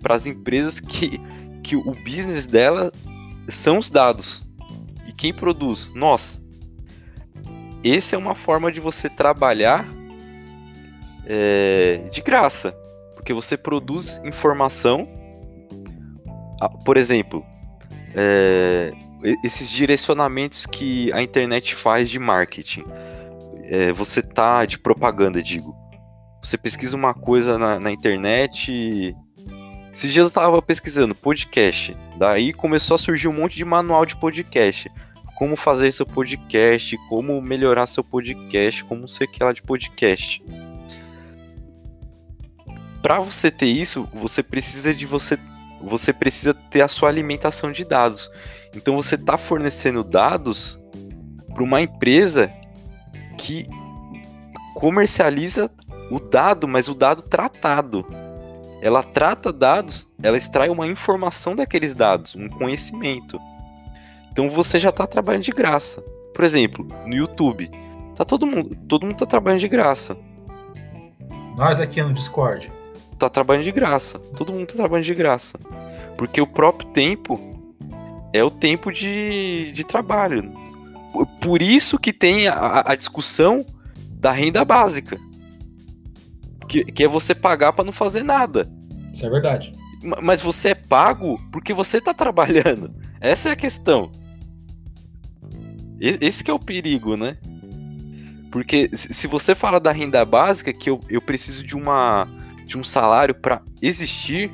para 0.02 0.14
as 0.14 0.26
empresas 0.26 0.80
que, 0.80 1.20
que 1.62 1.76
o 1.76 1.94
business 2.04 2.46
dela 2.46 2.90
são 3.48 3.78
os 3.78 3.88
dados. 3.88 4.42
E 5.06 5.12
quem 5.12 5.32
produz? 5.32 5.90
Nós. 5.94 6.42
Essa 7.84 8.16
é 8.16 8.18
uma 8.18 8.34
forma 8.34 8.70
de 8.72 8.80
você 8.80 9.08
trabalhar 9.08 9.88
é, 11.26 12.08
de 12.10 12.20
graça. 12.20 12.74
Porque 13.20 13.34
você 13.34 13.54
produz 13.54 14.18
informação. 14.24 15.06
Por 16.86 16.96
exemplo, 16.96 17.44
é, 18.14 18.92
esses 19.44 19.68
direcionamentos 19.68 20.64
que 20.64 21.12
a 21.12 21.20
internet 21.20 21.74
faz 21.74 22.08
de 22.08 22.18
marketing. 22.18 22.82
É, 23.64 23.92
você 23.92 24.22
tá 24.22 24.64
de 24.64 24.78
propaganda, 24.78 25.42
digo. 25.42 25.76
Você 26.42 26.56
pesquisa 26.56 26.96
uma 26.96 27.12
coisa 27.12 27.58
na, 27.58 27.78
na 27.78 27.92
internet. 27.92 29.14
Esses 29.92 30.14
dias 30.14 30.24
eu 30.24 30.28
estava 30.28 30.62
pesquisando 30.62 31.14
podcast. 31.14 31.94
Daí 32.16 32.54
começou 32.54 32.94
a 32.94 32.98
surgir 32.98 33.28
um 33.28 33.34
monte 33.34 33.54
de 33.54 33.66
manual 33.66 34.06
de 34.06 34.16
podcast. 34.16 34.90
Como 35.36 35.56
fazer 35.56 35.92
seu 35.92 36.06
podcast, 36.06 36.96
como 37.10 37.40
melhorar 37.42 37.86
seu 37.86 38.02
podcast, 38.02 38.82
como 38.84 39.06
sei 39.06 39.26
que 39.26 39.44
lá 39.44 39.52
de 39.52 39.60
podcast. 39.60 40.42
Para 43.02 43.21
você 43.21 43.50
ter 43.50 43.66
isso, 43.66 44.09
você 44.12 44.42
precisa 44.42 44.92
de 44.92 45.07
você 45.07 45.38
você 45.83 46.12
precisa 46.12 46.52
ter 46.52 46.83
a 46.83 46.88
sua 46.88 47.09
alimentação 47.09 47.73
de 47.73 47.85
dados. 47.85 48.30
Então 48.75 48.97
você 48.97 49.14
está 49.14 49.38
fornecendo 49.38 50.04
dados 50.04 50.78
para 51.54 51.62
uma 51.62 51.80
empresa 51.80 52.52
que 53.38 53.66
comercializa 54.75 55.71
o 56.11 56.21
dado, 56.21 56.69
mas 56.69 56.88
o 56.88 56.95
dado 56.95 57.23
tratado. 57.23 58.04
Ela 58.83 59.02
trata 59.02 59.52
dados, 59.52 60.11
ela 60.23 60.38
extrai 60.38 60.69
uma 60.69 60.87
informação 60.87 61.57
daqueles 61.57 61.95
dados, 61.95 62.35
um 62.35 62.49
conhecimento. 62.49 63.40
Então 64.30 64.50
você 64.50 64.78
já 64.78 64.90
está 64.90 65.07
trabalhando 65.07 65.42
de 65.42 65.52
graça. 65.52 66.02
Por 66.35 66.45
exemplo, 66.45 66.87
no 67.07 67.14
YouTube, 67.14 67.71
tá 68.16 68.25
todo 68.25 68.47
mundo, 68.47 68.76
todo 68.88 69.04
mundo 69.04 69.16
tá 69.16 69.26
trabalhando 69.26 69.61
de 69.61 69.69
graça. 69.69 70.16
Nós 71.57 71.80
aqui 71.80 72.02
no 72.02 72.12
Discord 72.12 72.73
tá 73.20 73.28
trabalhando 73.28 73.64
de 73.64 73.72
graça. 73.72 74.18
Todo 74.18 74.52
mundo 74.52 74.66
tá 74.66 74.74
trabalhando 74.74 75.06
de 75.06 75.14
graça. 75.14 75.58
Porque 76.16 76.40
o 76.40 76.46
próprio 76.46 76.88
tempo 76.90 77.38
é 78.32 78.42
o 78.42 78.50
tempo 78.50 78.92
de, 78.92 79.72
de 79.72 79.84
trabalho. 79.84 80.52
Por 81.40 81.60
isso 81.60 81.98
que 81.98 82.12
tem 82.12 82.48
a, 82.48 82.84
a 82.86 82.94
discussão 82.94 83.64
da 84.10 84.32
renda 84.32 84.64
básica. 84.64 85.18
Que, 86.68 86.84
que 86.84 87.04
é 87.04 87.08
você 87.08 87.34
pagar 87.34 87.72
para 87.72 87.84
não 87.84 87.92
fazer 87.92 88.22
nada. 88.22 88.70
Isso 89.12 89.26
é 89.26 89.30
verdade. 89.30 89.72
Mas 90.22 90.40
você 90.40 90.68
é 90.68 90.74
pago 90.74 91.38
porque 91.52 91.74
você 91.74 92.00
tá 92.00 92.14
trabalhando. 92.14 92.94
Essa 93.20 93.50
é 93.50 93.52
a 93.52 93.56
questão. 93.56 94.10
Esse 96.00 96.42
que 96.42 96.50
é 96.50 96.54
o 96.54 96.58
perigo, 96.58 97.16
né? 97.16 97.36
Porque 98.50 98.90
se 98.94 99.26
você 99.26 99.54
fala 99.54 99.78
da 99.78 99.92
renda 99.92 100.24
básica, 100.24 100.72
que 100.72 100.90
eu, 100.90 101.00
eu 101.08 101.20
preciso 101.20 101.64
de 101.64 101.76
uma 101.76 102.26
de 102.70 102.78
um 102.78 102.84
salário 102.84 103.34
para 103.34 103.62
existir, 103.82 104.48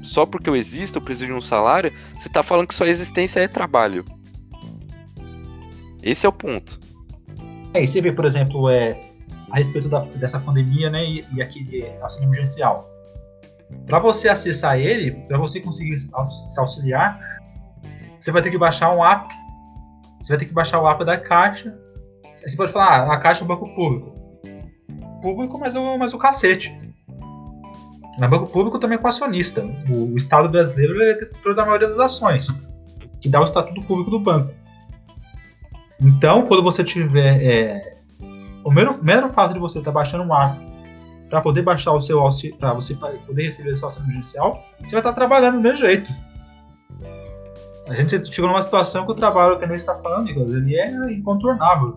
só 0.00 0.24
porque 0.24 0.48
eu 0.48 0.54
existo, 0.54 0.98
eu 0.98 1.02
preciso 1.02 1.26
de 1.26 1.32
um 1.32 1.40
salário, 1.40 1.92
você 2.16 2.28
tá 2.28 2.42
falando 2.42 2.68
que 2.68 2.74
sua 2.74 2.88
existência 2.88 3.40
é 3.40 3.48
trabalho. 3.48 4.04
Esse 6.00 6.24
é 6.24 6.28
o 6.28 6.32
ponto. 6.32 6.78
É, 7.72 7.82
e 7.82 7.88
você 7.88 8.00
vê, 8.00 8.12
por 8.12 8.24
exemplo, 8.24 8.70
é, 8.70 9.00
a 9.50 9.56
respeito 9.56 9.88
da, 9.88 10.00
dessa 10.00 10.38
pandemia, 10.38 10.88
né, 10.88 11.04
e, 11.04 11.24
e 11.34 11.42
aquele 11.42 11.90
auxílio 12.00 12.28
emergencial. 12.28 12.88
Para 13.86 13.98
você 13.98 14.28
acessar 14.28 14.78
ele, 14.78 15.10
para 15.26 15.36
você 15.36 15.60
conseguir 15.60 15.98
se 15.98 16.10
auxiliar, 16.56 17.18
você 18.20 18.30
vai 18.30 18.40
ter 18.40 18.52
que 18.52 18.58
baixar 18.58 18.94
um 18.94 19.04
app. 19.04 19.28
Você 20.22 20.28
vai 20.28 20.38
ter 20.38 20.46
que 20.46 20.54
baixar 20.54 20.80
o 20.80 20.88
app 20.88 21.04
da 21.04 21.18
Caixa. 21.18 21.76
Você 22.46 22.56
pode 22.56 22.70
falar, 22.70 23.00
ah, 23.00 23.14
a 23.14 23.18
Caixa 23.18 23.40
é 23.40 23.44
um 23.44 23.48
banco 23.48 23.74
público. 23.74 24.14
Público, 25.20 25.58
mas 25.58 25.74
o, 25.74 25.98
mas 25.98 26.14
o 26.14 26.18
cacete. 26.18 26.83
Na 28.18 28.28
banco 28.28 28.46
público 28.46 28.78
também 28.78 28.98
com 28.98 29.08
acionista. 29.08 29.64
O, 29.88 30.16
Estado 30.16 30.48
brasileiro 30.48 31.02
é 31.02 31.14
detentor 31.14 31.54
da 31.54 31.64
maioria 31.64 31.88
das 31.88 31.98
ações, 31.98 32.48
que 33.20 33.28
dá 33.28 33.40
o 33.40 33.44
estatuto 33.44 33.82
público 33.82 34.10
do 34.10 34.20
banco. 34.20 34.52
Então, 36.00 36.46
quando 36.46 36.62
você 36.62 36.84
tiver. 36.84 37.42
É, 37.42 37.94
o 38.62 38.70
mero, 38.70 38.98
mero 39.02 39.28
fato 39.30 39.54
de 39.54 39.58
você 39.58 39.78
estar 39.78 39.90
tá 39.90 39.94
baixando 39.94 40.24
um 40.24 40.34
app 40.34 40.58
para 41.28 41.40
poder 41.40 41.62
baixar 41.62 41.92
o 41.92 42.00
seu 42.00 42.20
auxílio, 42.20 42.56
para 42.56 42.72
você 42.72 42.94
poder 42.94 43.46
receber 43.46 43.76
seu 43.76 43.86
auxílio 43.86 44.06
emergencial, 44.06 44.64
você 44.78 44.90
vai 44.90 45.00
estar 45.00 45.02
tá 45.02 45.12
trabalhando 45.12 45.56
do 45.56 45.60
mesmo 45.60 45.78
jeito. 45.78 46.10
A 47.86 47.94
gente 47.94 48.32
chegou 48.32 48.48
numa 48.48 48.62
situação 48.62 49.04
que 49.04 49.12
o 49.12 49.14
trabalho 49.14 49.58
que 49.58 49.64
a 49.64 49.68
gente 49.68 49.78
está 49.78 49.94
falando, 49.96 50.28
ele 50.28 50.76
é 50.76 51.12
incontornável. 51.12 51.92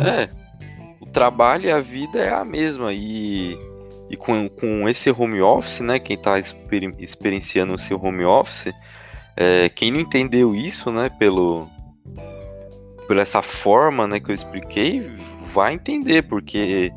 É, 0.00 0.28
o 1.00 1.06
trabalho 1.06 1.66
e 1.66 1.70
a 1.70 1.80
vida 1.80 2.18
é 2.18 2.32
a 2.32 2.44
mesma. 2.44 2.92
E 2.92 3.56
e 4.10 4.16
com, 4.16 4.48
com 4.48 4.88
esse 4.88 5.10
home 5.10 5.40
office, 5.40 5.80
né, 5.80 5.98
quem 5.98 6.16
está 6.16 6.38
exper 6.38 6.92
experienciando 6.98 7.74
o 7.74 7.78
seu 7.78 8.02
home 8.02 8.24
office, 8.24 8.72
é, 9.36 9.68
quem 9.68 9.90
não 9.90 10.00
entendeu 10.00 10.54
isso, 10.54 10.90
né, 10.90 11.10
pelo, 11.10 11.68
por 13.06 13.18
essa 13.18 13.42
forma, 13.42 14.06
né, 14.06 14.18
que 14.18 14.30
eu 14.30 14.34
expliquei, 14.34 15.10
vai 15.52 15.74
entender, 15.74 16.22
porque 16.22 16.92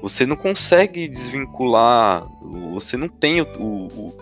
você 0.00 0.24
não 0.24 0.36
consegue 0.36 1.08
desvincular, 1.08 2.24
você 2.72 2.96
não 2.96 3.08
tem 3.08 3.40
o, 3.40 3.46
o, 3.58 4.16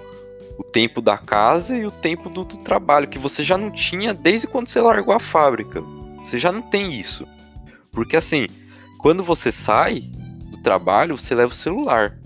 o 0.58 0.64
tempo 0.64 1.00
da 1.00 1.18
casa 1.18 1.76
e 1.76 1.84
o 1.84 1.90
tempo 1.90 2.30
do, 2.30 2.44
do, 2.44 2.58
trabalho, 2.58 3.08
que 3.08 3.18
você 3.18 3.42
já 3.42 3.58
não 3.58 3.70
tinha 3.70 4.14
desde 4.14 4.46
quando 4.46 4.68
você 4.68 4.80
largou 4.80 5.14
a 5.14 5.20
fábrica. 5.20 5.82
Você 6.24 6.38
já 6.38 6.50
não 6.50 6.62
tem 6.62 6.92
isso. 6.92 7.26
Porque 7.92 8.16
assim, 8.16 8.46
quando 8.98 9.22
você 9.22 9.52
sai, 9.52 10.04
trabalho, 10.64 11.16
você 11.16 11.34
leva 11.34 11.52
o 11.52 11.56
celular. 11.56 12.18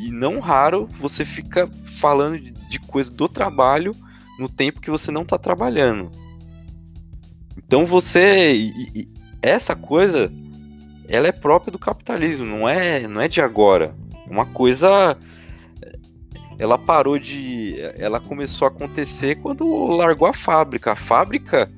E 0.00 0.10
não 0.10 0.40
raro 0.40 0.88
você 0.98 1.24
fica 1.24 1.68
falando 1.98 2.38
de 2.40 2.80
coisa 2.80 3.12
do 3.12 3.28
trabalho 3.28 3.94
no 4.38 4.48
tempo 4.48 4.80
que 4.80 4.90
você 4.90 5.10
não 5.10 5.22
está 5.22 5.38
trabalhando. 5.38 6.10
Então 7.56 7.84
você. 7.84 8.54
E, 8.54 8.72
e, 8.94 9.08
essa 9.40 9.76
coisa 9.76 10.32
ela 11.08 11.28
é 11.28 11.32
própria 11.32 11.70
do 11.70 11.78
capitalismo, 11.78 12.44
não 12.44 12.68
é, 12.68 13.06
não 13.06 13.20
é 13.20 13.28
de 13.28 13.40
agora. 13.40 13.94
Uma 14.28 14.46
coisa 14.46 15.16
ela 16.58 16.76
parou 16.76 17.18
de 17.18 17.76
ela 17.96 18.20
começou 18.20 18.66
a 18.66 18.70
acontecer 18.70 19.36
quando 19.36 19.86
largou 19.86 20.26
a 20.26 20.32
fábrica. 20.32 20.92
A 20.92 20.96
fábrica, 20.96 21.70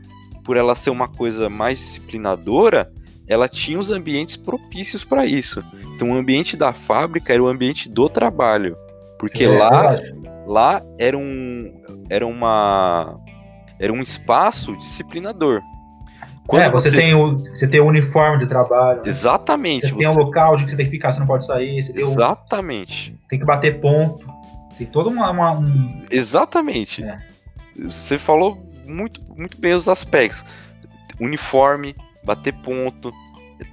por 0.42 0.56
ela 0.56 0.74
ser 0.74 0.90
uma 0.90 1.06
coisa 1.06 1.48
mais 1.50 1.78
disciplinadora, 1.78 2.92
ela 3.30 3.48
tinha 3.48 3.78
os 3.78 3.92
ambientes 3.92 4.36
propícios 4.36 5.04
para 5.04 5.24
isso. 5.24 5.64
Então 5.94 6.10
o 6.10 6.14
ambiente 6.14 6.56
da 6.56 6.72
fábrica 6.72 7.32
era 7.32 7.40
o 7.40 7.46
ambiente 7.46 7.88
do 7.88 8.08
trabalho, 8.08 8.76
porque 9.20 9.44
é, 9.44 9.48
lá 9.48 9.94
é 9.94 10.12
lá 10.48 10.82
era 10.98 11.16
um 11.16 11.80
era 12.08 12.26
uma 12.26 13.16
era 13.78 13.92
um 13.92 14.02
espaço 14.02 14.76
disciplinador. 14.76 15.62
Quando 16.48 16.62
é, 16.62 16.70
você, 16.70 16.90
você, 16.90 16.96
tem 16.96 17.14
o 17.14 17.38
você 17.38 17.68
tem 17.68 17.78
o 17.78 17.86
uniforme 17.86 18.40
de 18.40 18.46
trabalho. 18.46 19.02
Exatamente. 19.04 19.86
Você, 19.86 19.92
você, 19.92 19.98
tem 19.98 20.08
um 20.08 20.16
local 20.16 20.56
de 20.56 20.64
que 20.64 20.70
você 20.72 20.76
tem 20.76 20.86
que 20.86 20.90
ficar, 20.90 21.12
você 21.12 21.20
não 21.20 21.26
pode 21.28 21.46
sair. 21.46 21.78
Exatamente. 21.78 23.16
tem 23.28 23.38
que 23.38 23.46
bater 23.46 23.80
ponto. 23.80 24.28
Tem 24.76 24.88
todo 24.88 25.08
uma, 25.08 25.30
uma 25.30 25.52
um... 25.52 26.04
Exatamente. 26.10 27.04
É. 27.04 27.16
Você 27.78 28.18
falou 28.18 28.60
muito, 28.84 29.22
muito 29.36 29.60
bem 29.60 29.74
os 29.74 29.88
aspectos. 29.88 30.44
Uniforme, 31.20 31.94
bater 32.24 32.52
ponto, 32.52 33.12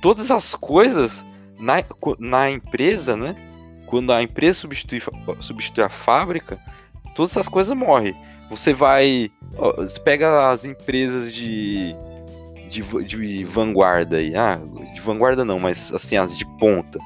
todas 0.02 0.32
as 0.32 0.56
coisas 0.56 1.26
na, 1.60 1.84
na 2.20 2.50
empresa, 2.50 3.16
né? 3.16 3.36
Quando 3.86 4.12
a 4.12 4.22
empresa 4.22 4.60
substitui, 4.60 5.02
substitui 5.40 5.84
a 5.84 5.90
fábrica, 5.90 6.60
todas 7.16 7.32
essas 7.32 7.48
coisas 7.48 7.76
morrem. 7.76 8.16
Você 8.50 8.74
vai. 8.74 9.30
Você 9.78 10.00
pega 10.00 10.52
as 10.52 10.66
empresas 10.66 11.34
de, 11.34 11.96
de, 12.70 12.82
de 13.06 13.44
vanguarda 13.46 14.18
aí. 14.18 14.36
Ah, 14.36 14.60
de 14.94 15.02
vanguarda 15.02 15.44
não, 15.44 15.60
mas 15.60 15.94
assim, 15.94 16.18
as 16.18 16.36
de 16.36 16.46
ponta. 16.58 17.00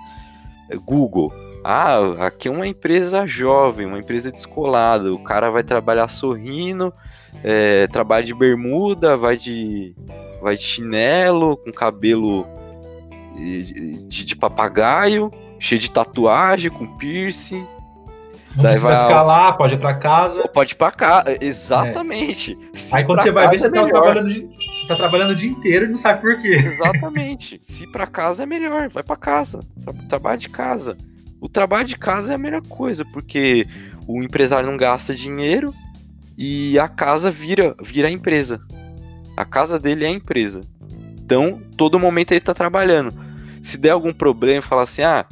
Google. 0.85 1.33
Ah, 1.63 2.25
aqui 2.25 2.47
é 2.47 2.51
uma 2.51 2.65
empresa 2.65 3.27
jovem, 3.27 3.85
uma 3.85 3.99
empresa 3.99 4.31
descolada. 4.31 5.13
O 5.13 5.19
cara 5.23 5.51
vai 5.51 5.63
trabalhar 5.63 6.07
sorrindo, 6.07 6.91
é, 7.43 7.87
trabalha 7.87 8.25
de 8.25 8.33
bermuda, 8.33 9.15
vai 9.15 9.37
de, 9.37 9.95
vai 10.41 10.55
de 10.55 10.63
chinelo, 10.63 11.57
com 11.57 11.71
cabelo 11.71 12.47
de, 13.35 14.03
de, 14.07 14.25
de 14.25 14.35
papagaio, 14.35 15.31
cheio 15.59 15.79
de 15.79 15.91
tatuagem, 15.91 16.71
com 16.71 16.87
piercing. 16.97 17.65
Não 18.55 18.63
Daí 18.63 18.77
vai 18.79 19.07
ficar 19.07 19.23
lá, 19.23 19.53
pode 19.53 19.75
ir 19.75 19.77
pra 19.77 19.93
casa. 19.93 20.47
Pode 20.49 20.73
ir 20.73 20.75
pra 20.75 20.91
casa, 20.91 21.37
exatamente. 21.39 22.57
É. 22.75 22.97
Aí 22.97 23.03
quando 23.03 23.21
você 23.21 23.31
vai 23.31 23.47
ver, 23.47 23.59
você 23.59 23.69
tá 23.69 23.87
trabalhando, 23.87 24.29
de, 24.29 24.49
tá 24.87 24.95
trabalhando 24.95 25.31
o 25.31 25.35
dia 25.35 25.49
inteiro 25.49 25.85
e 25.85 25.87
não 25.87 25.97
sabe 25.97 26.21
por 26.21 26.37
quê. 26.41 26.55
Exatamente. 26.55 27.61
Se 27.63 27.85
ir 27.85 27.91
pra 27.91 28.05
casa 28.05 28.43
é 28.43 28.45
melhor, 28.45 28.89
vai 28.89 29.03
pra 29.03 29.15
casa. 29.15 29.61
Tra 29.83 29.93
trabalho 30.09 30.39
de 30.39 30.49
casa. 30.49 30.97
O 31.39 31.47
trabalho 31.47 31.85
de 31.85 31.97
casa 31.97 32.33
é 32.33 32.35
a 32.35 32.37
melhor 32.37 32.61
coisa, 32.67 33.05
porque 33.05 33.65
o 34.05 34.21
empresário 34.21 34.69
não 34.69 34.77
gasta 34.77 35.15
dinheiro 35.15 35.73
e 36.37 36.77
a 36.77 36.87
casa 36.87 37.31
vira, 37.31 37.73
vira 37.81 38.09
a 38.09 38.11
empresa. 38.11 38.61
A 39.35 39.45
casa 39.45 39.79
dele 39.79 40.05
é 40.05 40.07
a 40.07 40.11
empresa. 40.11 40.61
Então, 41.19 41.61
todo 41.77 41.99
momento 41.99 42.31
ele 42.31 42.41
tá 42.41 42.53
trabalhando. 42.53 43.13
Se 43.61 43.77
der 43.77 43.91
algum 43.91 44.13
problema, 44.13 44.61
falar 44.61 44.83
assim, 44.83 45.01
ah, 45.01 45.25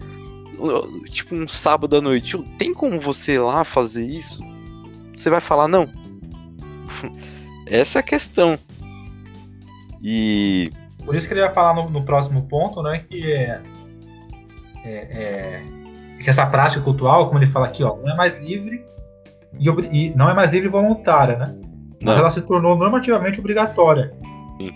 tipo 1.12 1.36
um 1.36 1.48
sábado 1.48 1.98
à 1.98 2.01
noite, 2.01 2.38
tem 2.58 2.74
como 2.74 3.00
você 3.00 3.34
ir 3.34 3.39
lá 3.39 3.63
fazer 3.63 4.06
isso? 4.06 4.44
Você 5.15 5.29
vai 5.29 5.41
falar 5.41 5.68
não. 5.68 5.89
Essa 7.68 8.00
é 8.00 8.01
a 8.01 8.03
questão. 8.03 8.58
E. 10.01 10.72
Por 11.06 11.15
isso 11.15 11.27
que 11.27 11.34
ele 11.34 11.41
ia 11.41 11.51
falar 11.51 11.74
no, 11.74 11.89
no 11.89 12.03
próximo 12.03 12.44
ponto, 12.48 12.82
né? 12.82 13.00
Que 13.00 13.34
é, 13.34 13.62
é, 14.86 14.91
é, 14.91 15.63
que 16.22 16.29
essa 16.29 16.46
prática 16.46 16.82
cultural, 16.82 17.27
como 17.27 17.39
ele 17.39 17.51
fala 17.51 17.68
aqui, 17.68 17.84
ó, 17.84 17.98
não 17.98 18.12
é 18.12 18.15
mais 18.15 18.39
livre 18.39 18.86
e, 19.58 19.70
e 19.91 20.15
não 20.15 20.29
é 20.29 20.34
mais 20.34 20.51
livre 20.51 20.68
e 20.68 20.72
voluntária, 20.72 21.38
né? 21.38 21.56
Mas 22.03 22.18
ela 22.18 22.29
se 22.29 22.41
tornou 22.41 22.77
normativamente 22.77 23.39
obrigatória. 23.39 24.13
Sim. 24.58 24.72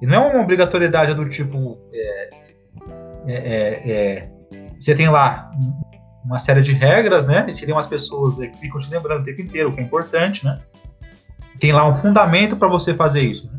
E 0.00 0.06
não 0.06 0.24
é 0.24 0.34
uma 0.34 0.42
obrigatoriedade 0.42 1.14
do 1.14 1.28
tipo. 1.28 1.78
É, 1.92 2.30
é, 3.26 3.34
é, 3.34 3.90
é 3.90 4.30
você 4.78 4.94
tem 4.94 5.08
lá 5.08 5.50
uma 6.24 6.38
série 6.38 6.62
de 6.62 6.72
regras, 6.72 7.26
né? 7.26 7.46
E 7.48 7.54
seriam 7.54 7.78
as 7.78 7.86
pessoas 7.86 8.38
que 8.38 8.58
ficam 8.58 8.80
te 8.80 8.90
lembrando 8.90 9.20
o 9.20 9.24
tempo 9.24 9.40
inteiro, 9.40 9.70
o 9.70 9.72
que 9.72 9.80
é 9.80 9.84
importante, 9.84 10.44
né? 10.44 10.58
Tem 11.60 11.72
lá 11.72 11.88
um 11.88 11.94
fundamento 11.94 12.56
para 12.56 12.68
você 12.68 12.94
fazer 12.94 13.20
isso, 13.20 13.50
né? 13.52 13.58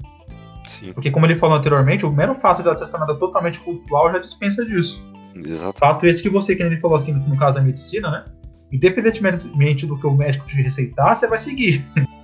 Sim. 0.66 0.94
Porque, 0.94 1.12
como 1.12 1.26
ele 1.26 1.36
falou 1.36 1.56
anteriormente, 1.58 2.06
o 2.06 2.12
mero 2.12 2.34
fato 2.36 2.62
de 2.62 2.68
ela 2.68 2.78
ser 2.78 2.90
tornada 2.90 3.16
totalmente 3.16 3.60
cultural 3.60 4.12
já 4.12 4.20
dispensa 4.20 4.66
disso. 4.66 5.08
Exato. 5.36 5.78
Fato 5.78 6.06
esse 6.08 6.24
que 6.24 6.30
você, 6.30 6.56
que 6.56 6.64
ele 6.64 6.80
falou 6.80 6.98
aqui 6.98 7.12
no, 7.12 7.20
no 7.20 7.38
caso 7.38 7.56
da 7.56 7.62
medicina, 7.62 8.10
né? 8.10 8.26
Independentemente 8.72 9.86
do 9.86 10.00
que 10.00 10.08
o 10.08 10.16
médico 10.16 10.48
te 10.48 10.56
receitar, 10.62 11.16
você 11.16 11.28
vai 11.28 11.38
seguir. 11.38 11.86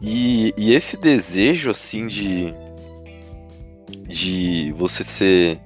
E, 0.00 0.54
e 0.56 0.72
esse 0.72 0.96
desejo, 0.96 1.70
assim, 1.70 2.06
de. 2.06 2.54
de 4.06 4.72
você 4.76 5.02
ser 5.04 5.60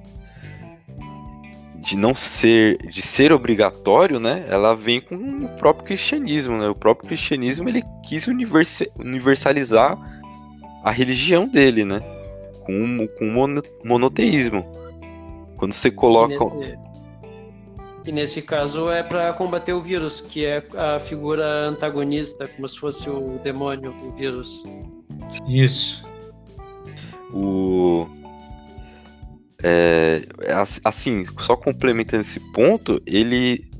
de 1.83 1.97
não 1.97 2.15
ser 2.15 2.77
de 2.77 3.01
ser 3.01 3.33
obrigatório, 3.33 4.17
né? 4.17 4.45
Ela 4.47 4.73
vem 4.73 5.01
com 5.01 5.15
o 5.15 5.49
próprio 5.57 5.85
cristianismo, 5.85 6.57
né? 6.57 6.69
O 6.69 6.75
próprio 6.75 7.09
cristianismo 7.09 7.67
ele 7.67 7.83
quis 8.07 8.25
universalizar 8.25 9.97
a 10.81 10.91
religião 10.91 11.45
dele, 11.45 11.83
né? 11.83 11.99
Com 12.65 13.05
com 13.19 13.53
monoteísmo. 13.83 14.65
Quando 15.57 15.73
você 15.73 15.91
coloca 15.91 16.45
nesse, 16.55 16.77
e 18.05 18.11
nesse 18.11 18.41
caso 18.41 18.91
é 18.91 19.01
para 19.01 19.33
combater 19.33 19.73
o 19.73 19.81
vírus, 19.81 20.21
que 20.21 20.45
é 20.45 20.65
a 20.75 20.99
figura 20.99 21.67
antagonista, 21.67 22.47
como 22.47 22.67
se 22.67 22.77
fosse 22.77 23.09
o 23.09 23.39
demônio, 23.43 23.93
o 24.03 24.11
vírus. 24.15 24.63
Isso. 25.47 26.05
O 27.31 28.07
é, 29.65 30.21
assim, 30.83 31.25
só 31.39 31.55
complementando 31.55 32.21
esse 32.21 32.39
ponto, 32.51 33.01
ele. 33.07 33.71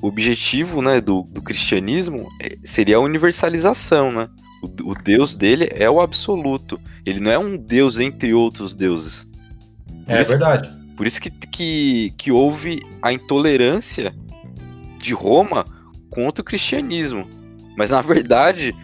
O 0.00 0.06
objetivo 0.06 0.80
né, 0.80 1.00
do, 1.00 1.22
do 1.24 1.42
cristianismo 1.42 2.28
é, 2.40 2.56
seria 2.62 2.98
a 2.98 3.00
universalização, 3.00 4.12
né? 4.12 4.28
O, 4.62 4.90
o, 4.90 4.94
Deus 4.94 5.34
dele 5.34 5.68
é 5.72 5.90
o 5.90 6.00
absoluto. 6.00 6.80
Ele 7.04 7.18
não 7.18 7.32
é 7.32 7.38
um 7.38 7.56
Deus 7.56 7.98
entre 7.98 8.32
outros 8.32 8.74
deuses. 8.74 9.26
É 10.06 10.22
verdade. 10.22 10.70
Por 10.98 11.06
isso 11.06 11.20
que, 11.20 11.30
que, 11.30 12.12
que 12.18 12.32
houve 12.32 12.82
a 13.00 13.12
intolerância 13.12 14.12
de 14.98 15.14
Roma 15.14 15.64
contra 16.10 16.42
o 16.42 16.44
cristianismo. 16.44 17.24
Mas 17.76 17.90
na 17.90 18.02
verdade, 18.02 18.74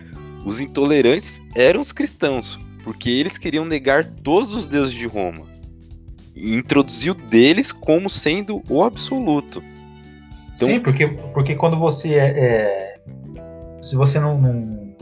os 0.47 0.61
intolerantes 0.61 1.43
eram 1.57 1.81
os 1.81 1.91
cristãos, 1.91 2.57
porque 2.85 3.11
eles 3.11 3.37
queriam 3.37 3.65
negar 3.65 4.05
todos 4.05 4.55
os 4.55 4.69
deuses 4.69 4.95
de 4.95 5.09
Roma 5.09 5.45
e 6.37 6.55
introduziu 6.55 7.15
deles 7.15 7.73
como 7.73 8.09
sendo 8.09 8.63
o 8.69 8.85
absoluto. 8.85 9.61
Então, 10.55 10.69
Sim, 10.69 10.79
porque, 10.79 11.09
porque 11.09 11.57
quando 11.57 11.77
você 11.77 12.15
é, 12.15 12.29
é 12.39 13.01
se 13.83 13.97
você 13.97 14.21
não, 14.21 14.41
não, 14.41 14.95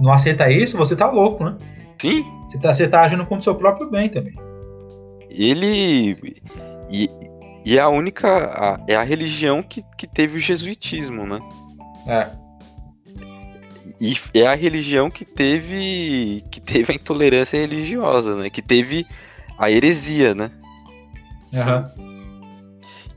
não, 0.00 0.12
aceita 0.12 0.48
isso, 0.48 0.76
você 0.76 0.94
tá 0.94 1.10
louco, 1.10 1.44
né? 1.44 1.56
Sim. 2.00 2.24
Você 2.48 2.58
tá, 2.58 2.72
você 2.72 2.86
tá 2.86 3.02
agindo 3.02 3.24
contra 3.24 3.40
o 3.40 3.42
seu 3.42 3.56
próprio 3.56 3.90
bem 3.90 4.08
também. 4.08 4.34
Ele. 5.36 6.40
E, 6.90 7.08
e 7.64 7.76
é 7.76 7.80
a 7.80 7.88
única. 7.88 8.28
A, 8.28 8.80
é 8.86 8.94
a 8.94 9.02
religião 9.02 9.62
que, 9.62 9.84
que 9.98 10.06
teve 10.06 10.36
o 10.36 10.40
jesuitismo, 10.40 11.26
né? 11.26 11.40
É. 12.06 12.30
E 14.00 14.16
é 14.34 14.46
a 14.46 14.54
religião 14.54 15.10
que 15.10 15.24
teve. 15.24 16.42
que 16.50 16.60
teve 16.60 16.92
a 16.92 16.94
intolerância 16.94 17.58
religiosa, 17.58 18.36
né? 18.36 18.50
Que 18.50 18.62
teve 18.62 19.06
a 19.58 19.70
heresia, 19.70 20.34
né? 20.34 20.50
Uhum. 21.52 22.34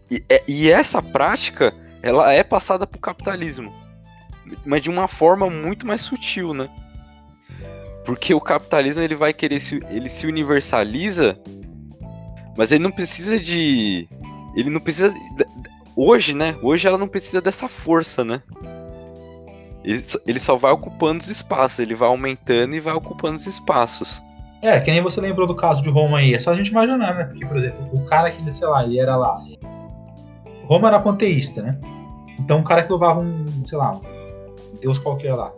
E, 0.10 0.24
é, 0.30 0.44
e 0.48 0.72
essa 0.72 1.02
prática, 1.02 1.74
ela 2.02 2.32
é 2.32 2.44
passada 2.44 2.88
pro 2.88 3.00
capitalismo. 3.00 3.74
Mas 4.66 4.82
de 4.82 4.90
uma 4.90 5.08
forma 5.08 5.50
muito 5.50 5.86
mais 5.86 6.02
sutil, 6.02 6.54
né? 6.54 6.70
Porque 8.06 8.34
o 8.34 8.40
capitalismo 8.40 9.04
ele 9.04 9.16
vai 9.16 9.34
querer 9.34 9.60
se, 9.60 9.82
ele 9.90 10.10
se 10.10 10.26
universaliza, 10.26 11.38
mas 12.58 12.72
ele 12.72 12.84
não 12.84 12.92
precisa 12.92 13.40
de 13.40 14.08
ele 14.56 14.70
não 14.70 14.80
precisa 14.80 15.14
hoje, 15.96 16.34
né? 16.34 16.56
Hoje 16.62 16.88
ela 16.88 16.98
não 16.98 17.08
precisa 17.08 17.40
dessa 17.40 17.70
força, 17.70 18.26
né? 18.26 18.42
Ele, 20.26 20.40
só 20.40 20.58
vai 20.58 20.72
ocupando 20.72 21.22
os 21.22 21.30
espaços, 21.30 21.80
ele 21.80 21.96
vai 21.96 22.10
aumentando 22.10 22.76
e 22.76 22.80
vai 22.80 22.94
ocupando 22.94 23.38
os 23.38 23.48
espaços. 23.48 24.22
É, 24.62 24.78
que 24.82 24.92
nem 24.92 25.02
você 25.02 25.22
lembrou 25.22 25.48
do 25.48 25.56
caso 25.56 25.82
de 25.82 25.90
Roma 25.90 26.18
aí. 26.18 26.34
É 26.34 26.40
só 26.40 26.52
a 26.52 26.56
gente 26.56 26.72
imaginar, 26.72 27.16
né? 27.16 27.24
Porque, 27.24 27.46
por 27.46 27.56
exemplo, 27.56 27.88
o 27.94 28.04
cara 28.04 28.30
que, 28.30 28.54
sei 28.54 28.68
lá, 28.68 28.84
ele 28.84 29.00
era 29.00 29.16
lá. 29.16 29.42
Roma 30.66 30.90
era 30.90 31.00
panteísta, 31.00 31.62
né? 31.62 31.80
Então, 32.38 32.60
um 32.60 32.64
cara 32.64 32.84
que 32.84 32.90
louvava 32.90 33.22
um, 33.22 33.46
sei 33.66 33.78
lá, 33.78 33.94
um 33.94 34.80
deus 34.82 35.00
qualquer 35.00 35.36
lá. 35.36 35.54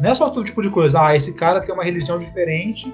Não 0.00 0.10
é 0.10 0.14
só 0.14 0.30
todo 0.30 0.46
tipo 0.46 0.62
de 0.62 0.70
coisa. 0.70 1.04
Ah, 1.04 1.14
esse 1.14 1.32
cara 1.34 1.60
tem 1.60 1.74
uma 1.74 1.84
religião 1.84 2.18
diferente 2.18 2.90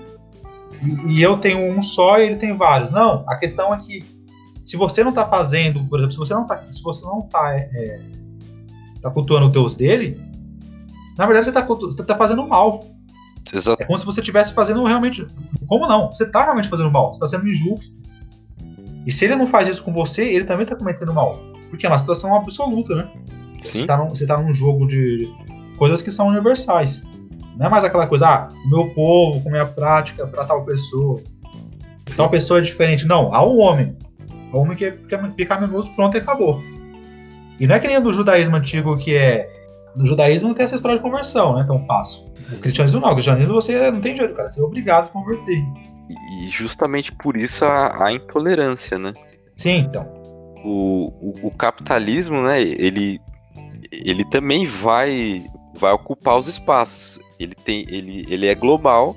e, 0.83 1.12
e 1.12 1.23
eu 1.23 1.38
tenho 1.38 1.59
um 1.59 1.83
só 1.83 2.19
e 2.19 2.27
ele 2.27 2.37
tem 2.37 2.55
vários. 2.55 2.90
Não, 2.90 3.25
a 3.29 3.37
questão 3.37 3.73
é 3.75 3.79
que 3.79 4.05
se 4.64 4.77
você 4.77 5.03
não 5.03 5.12
tá 5.12 5.27
fazendo, 5.27 5.85
por 5.87 5.99
exemplo, 5.99 6.12
se 6.12 6.19
você 6.19 6.35
não 6.35 6.47
tá, 6.47 6.64
se 6.71 6.83
você 6.83 7.05
não 7.05 7.21
tá, 7.23 7.55
é, 7.55 7.69
é 7.73 8.01
tá 9.01 9.11
cultuando 9.11 9.47
o 9.47 9.49
deus 9.49 9.77
dele, 9.77 10.21
na 11.16 11.27
verdade 11.27 11.47
você 11.47 11.53
tá, 11.53 11.62
você 11.62 12.05
tá 12.05 12.16
fazendo 12.16 12.47
mal. 12.47 12.85
Exato. 13.53 13.83
É 13.83 13.87
como 13.87 13.99
se 13.99 14.07
você 14.07 14.21
estivesse 14.21 14.53
fazendo 14.53 14.85
realmente. 14.85 15.27
Como 15.66 15.87
não? 15.88 16.09
Você 16.12 16.25
está 16.25 16.45
realmente 16.45 16.69
fazendo 16.69 16.90
mal. 16.90 17.12
Você 17.12 17.25
está 17.25 17.38
sendo 17.38 17.49
injusto. 17.49 17.99
E 19.07 19.11
se 19.11 19.25
ele 19.25 19.35
não 19.35 19.47
faz 19.47 19.66
isso 19.66 19.83
com 19.83 19.93
você, 19.93 20.23
ele 20.23 20.45
também 20.45 20.64
está 20.64 20.77
cometendo 20.77 21.12
mal. 21.12 21.40
Porque 21.69 21.87
é 21.87 21.88
uma 21.88 21.99
situação 21.99 22.35
absoluta, 22.37 22.95
né? 22.95 23.11
Sim. 23.61 23.61
Você 23.62 23.81
está 23.81 23.97
num, 23.97 24.09
você 24.11 24.27
tá 24.27 24.38
num 24.40 24.53
jogo 24.55 24.87
de 24.87 25.29
coisas 25.79 26.03
que 26.03 26.11
são 26.11 26.29
universais. 26.29 27.03
Não 27.61 27.66
é 27.66 27.68
mais 27.68 27.85
aquela 27.85 28.07
coisa, 28.07 28.27
ah, 28.27 28.49
o 28.64 28.70
meu 28.70 28.88
povo, 28.94 29.42
com 29.42 29.51
a 29.51 29.53
minha 29.53 29.66
prática 29.66 30.27
para 30.27 30.46
tal 30.46 30.64
pessoa. 30.64 31.20
Sim. 32.07 32.16
Tal 32.16 32.31
pessoa 32.31 32.59
é 32.59 32.62
diferente. 32.62 33.07
Não, 33.07 33.35
há 33.35 33.46
um 33.46 33.61
homem. 33.61 33.94
Há 34.51 34.57
um 34.57 34.61
homem 34.61 34.75
que 34.75 34.87
é 34.87 34.90
pecaminoso, 35.37 35.94
pronto 35.94 36.16
e 36.16 36.20
acabou. 36.20 36.62
E 37.61 37.66
não 37.66 37.75
é 37.75 37.79
que 37.79 37.87
nem 37.87 38.01
do 38.01 38.14
judaísmo 38.14 38.57
antigo 38.57 38.96
que 38.96 39.14
é 39.14 39.46
No 39.94 40.07
judaísmo 40.07 40.49
não 40.49 40.55
tem 40.55 40.64
essa 40.64 40.77
história 40.77 40.96
de 40.96 41.03
conversão, 41.03 41.55
né? 41.55 41.64
Tão 41.66 41.85
fácil. 41.85 42.25
O 42.51 42.57
cristianismo 42.57 42.99
não. 42.99 43.11
O 43.11 43.12
cristianismo 43.12 43.53
você 43.53 43.90
não 43.90 44.01
tem 44.01 44.16
jeito, 44.16 44.35
cara. 44.35 44.49
Você 44.49 44.59
é 44.59 44.64
obrigado 44.64 45.05
a 45.05 45.09
converter. 45.09 45.62
E 46.09 46.49
justamente 46.49 47.12
por 47.12 47.37
isso 47.37 47.66
a, 47.66 48.07
a 48.07 48.11
intolerância, 48.11 48.99
né? 48.99 49.12
Sim, 49.55 49.81
então. 49.81 50.09
O, 50.64 51.12
o, 51.20 51.49
o, 51.49 51.51
capitalismo, 51.51 52.40
né? 52.40 52.62
Ele, 52.62 53.20
ele 53.92 54.25
também 54.31 54.64
vai, 54.64 55.44
vai 55.81 55.93
ocupar 55.93 56.37
os 56.37 56.47
espaços. 56.47 57.19
Ele, 57.38 57.55
tem, 57.55 57.87
ele, 57.88 58.25
ele 58.29 58.47
é 58.47 58.55
global 58.55 59.16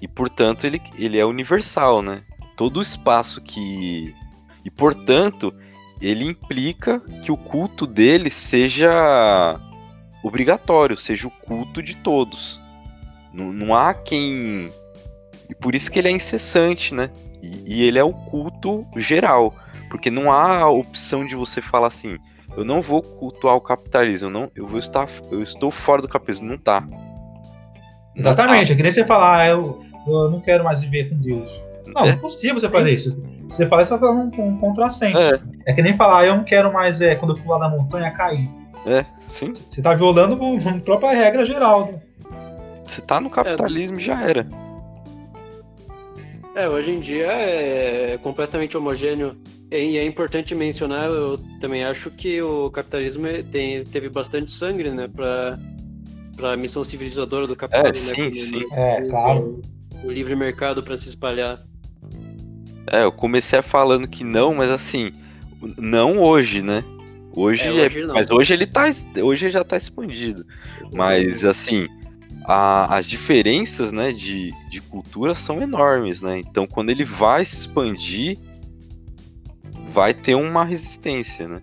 e, 0.00 0.06
portanto, 0.06 0.66
ele, 0.66 0.80
ele 0.96 1.18
é 1.18 1.24
universal, 1.24 2.02
né? 2.02 2.22
Todo 2.56 2.78
o 2.78 2.82
espaço 2.82 3.40
que. 3.40 4.14
E, 4.64 4.70
portanto, 4.70 5.54
ele 6.00 6.24
implica 6.24 7.00
que 7.22 7.32
o 7.32 7.36
culto 7.36 7.86
dele 7.86 8.30
seja 8.30 9.58
obrigatório, 10.22 10.98
seja 10.98 11.26
o 11.26 11.30
culto 11.30 11.82
de 11.82 11.96
todos. 11.96 12.60
Não, 13.32 13.52
não 13.52 13.74
há 13.74 13.94
quem. 13.94 14.70
E 15.48 15.54
por 15.54 15.74
isso 15.74 15.90
que 15.90 15.98
ele 15.98 16.08
é 16.08 16.12
incessante, 16.12 16.94
né? 16.94 17.10
E, 17.42 17.76
e, 17.76 17.82
ele 17.82 17.98
é 17.98 18.04
o 18.04 18.12
culto 18.12 18.86
geral. 18.96 19.54
Porque 19.88 20.10
não 20.10 20.32
há 20.32 20.60
a 20.60 20.68
opção 20.68 21.24
de 21.24 21.36
você 21.36 21.60
falar 21.62 21.86
assim, 21.86 22.18
eu 22.56 22.64
não 22.64 22.80
vou 22.80 23.02
cultuar 23.02 23.54
o 23.54 23.60
capitalismo, 23.60 24.30
não, 24.30 24.50
eu 24.56 24.66
vou 24.66 24.78
estar. 24.78 25.06
Eu 25.30 25.42
estou 25.42 25.70
fora 25.70 26.00
do 26.00 26.08
capitalismo. 26.08 26.48
Não 26.48 26.58
tá. 26.58 26.84
Exatamente, 28.14 28.72
é 28.72 28.74
que 28.74 28.82
nem 28.82 28.90
você 28.90 29.04
falar, 29.04 29.40
ah, 29.40 29.48
eu, 29.48 29.84
eu 30.06 30.30
não 30.30 30.40
quero 30.40 30.64
mais 30.64 30.80
viver 30.80 31.10
com 31.10 31.16
Deus. 31.16 31.62
Não, 31.94 32.04
é, 32.04 32.10
é 32.10 32.16
possível 32.16 32.56
você 32.56 32.68
fazer 32.68 32.92
isso. 32.92 33.22
Você 33.48 33.66
fala 33.66 33.82
isso, 33.82 33.90
tá 33.90 33.98
falando 33.98 34.34
um, 34.40 34.48
um 34.48 34.58
contrassenso. 34.58 35.18
É. 35.18 35.40
é 35.66 35.72
que 35.74 35.82
nem 35.82 35.94
falar, 35.94 36.26
eu 36.26 36.36
não 36.36 36.44
quero 36.44 36.72
mais, 36.72 37.00
é, 37.00 37.14
quando 37.14 37.36
eu 37.36 37.42
pular 37.42 37.58
da 37.58 37.68
montanha, 37.68 38.10
cair. 38.10 38.48
É, 38.86 39.04
sim. 39.26 39.52
Você 39.68 39.82
tá 39.82 39.94
violando 39.94 40.38
a 40.68 40.80
própria 40.80 41.12
regra 41.12 41.44
geral. 41.44 41.86
Né? 41.86 42.00
Você 42.84 43.02
tá 43.02 43.20
no 43.20 43.28
capitalismo, 43.28 43.98
é. 43.98 44.00
já 44.00 44.22
era. 44.22 44.48
É, 46.54 46.66
hoje 46.66 46.90
em 46.90 47.00
dia 47.00 47.26
é 47.26 48.18
completamente 48.22 48.76
homogêneo. 48.78 49.36
E 49.70 49.98
é 49.98 50.04
importante 50.04 50.54
mencionar, 50.54 51.10
eu 51.10 51.38
também 51.60 51.84
acho 51.84 52.10
que 52.10 52.40
o 52.40 52.70
capitalismo 52.70 53.26
tem, 53.50 53.82
teve 53.84 54.08
bastante 54.08 54.50
sangue, 54.50 54.88
né, 54.90 55.08
pra, 55.08 55.58
pra 56.36 56.56
missão 56.56 56.84
civilizadora 56.84 57.46
do 57.46 57.56
capitalismo. 57.56 58.14
É, 58.14 58.24
né, 58.24 58.32
sim, 58.32 58.44
sim. 58.44 58.66
É, 58.72 59.02
claro. 59.02 59.60
O, 60.04 60.06
o 60.06 60.10
livre 60.10 60.36
mercado 60.36 60.82
para 60.82 60.96
se 60.96 61.08
espalhar. 61.08 61.58
É, 62.86 63.02
eu 63.02 63.10
comecei 63.10 63.60
falando 63.60 64.06
que 64.06 64.22
não, 64.22 64.54
mas 64.54 64.70
assim, 64.70 65.12
não 65.76 66.18
hoje, 66.20 66.62
né? 66.62 66.84
Hoje, 67.34 67.64
é, 67.64 67.72
hoje 67.72 68.02
é, 68.02 68.06
mas 68.06 68.30
hoje 68.30 68.54
ele 68.54 68.66
tá, 68.66 68.84
hoje 69.20 69.50
já 69.50 69.64
tá 69.64 69.76
expandido. 69.76 70.46
Mas 70.94 71.44
assim, 71.44 71.88
a, 72.46 72.96
as 72.96 73.08
diferenças, 73.08 73.90
né, 73.90 74.12
de, 74.12 74.52
de 74.70 74.80
cultura 74.80 75.34
são 75.34 75.60
enormes, 75.60 76.22
né? 76.22 76.38
Então, 76.38 76.66
quando 76.66 76.90
ele 76.90 77.04
vai 77.04 77.44
se 77.44 77.56
expandir, 77.56 78.38
vai 79.96 80.14
ter 80.14 80.36
uma 80.36 80.64
resistência, 80.64 81.48
né? 81.48 81.60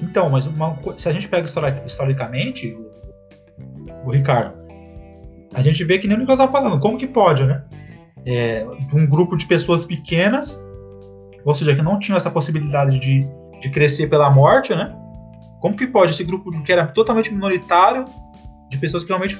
Então, 0.00 0.30
mas 0.30 0.46
uma, 0.46 0.78
se 0.96 1.08
a 1.08 1.12
gente 1.12 1.28
pega 1.28 1.46
historicamente, 1.86 2.76
o, 4.04 4.06
o 4.06 4.10
Ricardo, 4.10 4.54
a 5.54 5.62
gente 5.62 5.82
vê 5.82 5.98
que 5.98 6.06
nem 6.06 6.16
o 6.16 6.20
eu 6.20 6.30
estava 6.30 6.52
falando, 6.52 6.78
como 6.78 6.96
que 6.96 7.06
pode, 7.06 7.44
né? 7.44 7.64
é, 8.28 8.66
um 8.92 9.06
grupo 9.06 9.36
de 9.36 9.46
pessoas 9.46 9.86
pequenas, 9.86 10.62
ou 11.46 11.54
seja, 11.54 11.74
que 11.74 11.80
não 11.80 11.98
tinham 11.98 12.16
essa 12.16 12.30
possibilidade 12.30 12.98
de, 12.98 13.26
de 13.60 13.70
crescer 13.70 14.08
pela 14.08 14.30
morte, 14.30 14.74
né? 14.74 14.94
Como 15.60 15.74
que 15.74 15.86
pode 15.86 16.12
esse 16.12 16.22
grupo 16.24 16.50
que 16.62 16.70
era 16.70 16.86
totalmente 16.88 17.32
minoritário, 17.32 18.04
de 18.68 18.76
pessoas 18.76 19.02
que 19.02 19.08
realmente, 19.08 19.38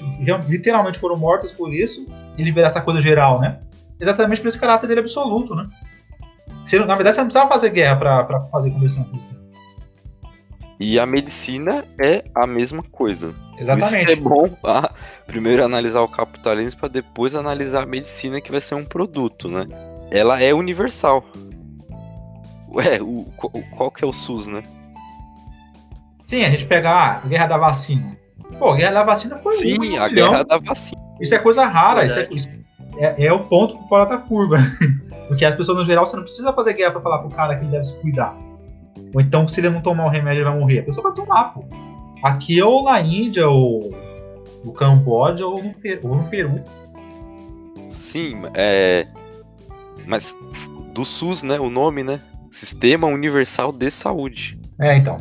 literalmente 0.49 0.99
foram 0.99 1.19
mortas 1.19 1.53
por 1.53 1.73
isso, 1.75 2.07
e 2.39 2.43
liberar 2.43 2.69
essa 2.69 2.81
coisa 2.81 2.99
geral, 2.99 3.41
né? 3.41 3.59
Exatamente 4.01 4.41
por 4.41 4.49
esse 4.49 4.59
caráter 4.59 4.87
dele 4.87 5.01
absoluto, 5.01 5.55
né? 5.55 5.69
Você, 6.69 6.79
na 6.79 6.95
verdade, 6.95 7.15
você 7.15 7.21
não 7.23 7.29
precisava 7.29 7.49
fazer 7.49 7.71
guerra 7.71 7.97
para 7.97 8.41
fazer 8.53 8.71
conversão 8.71 9.05
cristã. 9.05 9.35
E 10.79 11.01
a 11.01 11.07
medicina 11.07 11.85
é 12.01 12.23
a 12.35 12.47
mesma 12.47 12.83
coisa. 12.83 13.35
Exatamente. 13.59 14.05
Isso 14.05 14.13
é 14.13 14.17
bom 14.17 14.49
tá? 14.49 14.91
primeiro 15.27 15.65
analisar 15.65 16.03
o 16.03 16.09
capitalismo 16.09 16.79
para 16.79 16.89
depois 16.89 17.35
analisar 17.35 17.83
a 17.83 17.87
medicina, 17.87 18.41
que 18.41 18.53
vai 18.53 18.61
ser 18.61 18.75
um 18.75 18.85
produto, 18.85 19.49
né? 19.49 19.67
Ela 20.11 20.41
é 20.41 20.53
universal. 20.55 21.25
Ué, 22.71 23.01
o, 23.01 23.25
qual 23.77 23.91
que 23.91 24.05
é 24.05 24.07
o 24.07 24.13
SUS, 24.13 24.47
né? 24.47 24.63
Sim, 26.23 26.45
a 26.45 26.51
gente 26.51 26.67
pega 26.67 26.91
a 26.91 27.21
guerra 27.21 27.47
da 27.47 27.57
vacina. 27.57 28.17
Pô, 28.59 28.73
a 28.73 28.77
guerra 28.77 28.93
da 28.93 29.03
vacina 29.03 29.39
foi 29.39 29.53
Sim, 29.53 29.97
um 29.97 30.03
a 30.03 30.09
guerra 30.09 30.45
da 30.45 30.59
vacina. 30.59 31.01
Isso 31.21 31.35
é 31.35 31.39
coisa 31.39 31.65
rara, 31.65 32.05
isso 32.05 32.19
é, 32.19 33.05
é, 33.05 33.27
é, 33.27 33.33
o 33.33 33.41
ponto 33.41 33.79
fora 33.89 34.05
da 34.05 34.19
curva. 34.19 34.59
Porque 35.39 35.45
as 35.45 35.55
pessoas, 35.55 35.79
no 35.79 35.85
geral, 35.85 36.05
você 36.05 36.17
não 36.17 36.25
precisa 36.25 36.53
fazer 36.53 36.73
guerra 36.73 36.91
para 36.91 37.01
falar 37.01 37.19
pro 37.19 37.29
cara 37.29 37.55
que 37.55 37.63
ele 37.63 37.71
deve 37.71 37.85
se 37.85 37.95
cuidar. 38.01 38.37
Ou 39.15 39.21
então, 39.21 39.47
se 39.47 39.61
ele 39.61 39.71
não 39.71 39.81
tomar 39.81 40.07
o 40.07 40.09
remédio, 40.09 40.41
ele 40.41 40.51
vai 40.51 40.59
morrer. 40.59 40.81
A 40.81 40.83
pessoa 40.83 41.05
vai 41.05 41.15
tomar, 41.15 41.55
pô. 41.55 41.65
Aqui 42.25 42.61
ou 42.61 42.83
na 42.83 43.01
Índia, 43.01 43.49
ou 43.49 43.97
no 44.65 44.73
Camboja, 44.73 45.47
ou 45.47 45.63
no, 45.63 45.73
Peru, 45.75 46.09
ou 46.09 46.17
no 46.17 46.25
Peru. 46.25 46.61
Sim, 47.89 48.43
é. 48.53 49.07
Mas 50.05 50.37
do 50.93 51.05
SUS, 51.05 51.45
né? 51.45 51.61
O 51.61 51.71
nome, 51.71 52.03
né? 52.03 52.21
Sistema 52.51 53.07
Universal 53.07 53.71
de 53.71 53.93
Saúde. 53.93 54.59
É, 54.81 54.97
então. 54.97 55.19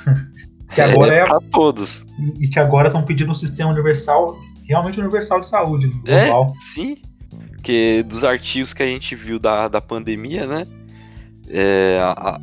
que 0.74 0.80
agora 0.80 1.14
é, 1.14 1.18
é 1.18 1.26
para 1.26 1.40
todos. 1.50 2.06
E 2.40 2.48
que 2.48 2.58
agora 2.58 2.88
estão 2.88 3.02
pedindo 3.02 3.32
um 3.32 3.34
sistema 3.34 3.70
universal, 3.70 4.34
realmente 4.66 4.98
universal 4.98 5.40
de 5.40 5.46
saúde. 5.46 5.88
Global. 5.88 6.54
É, 6.56 6.60
sim. 6.62 6.96
Porque 7.62 8.02
dos 8.02 8.24
artigos 8.24 8.74
que 8.74 8.82
a 8.82 8.86
gente 8.86 9.14
viu 9.14 9.38
da, 9.38 9.68
da 9.68 9.80
pandemia, 9.80 10.48
né? 10.48 10.66
É, 11.48 12.00
a, 12.02 12.40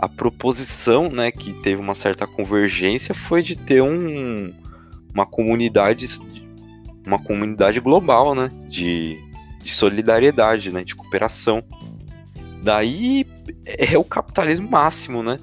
a 0.00 0.08
proposição, 0.08 1.08
né, 1.08 1.30
que 1.30 1.52
teve 1.52 1.80
uma 1.80 1.94
certa 1.94 2.26
convergência 2.26 3.14
foi 3.14 3.44
de 3.44 3.54
ter 3.54 3.80
um, 3.80 4.52
uma 5.14 5.24
comunidade 5.24 6.18
uma 7.06 7.18
comunidade 7.18 7.78
global, 7.78 8.34
né, 8.34 8.50
de, 8.68 9.20
de 9.62 9.70
solidariedade, 9.70 10.72
né, 10.72 10.82
de 10.82 10.96
cooperação. 10.96 11.62
Daí 12.60 13.24
é 13.64 13.96
o 13.96 14.04
capitalismo 14.04 14.68
máximo, 14.68 15.22
né? 15.22 15.38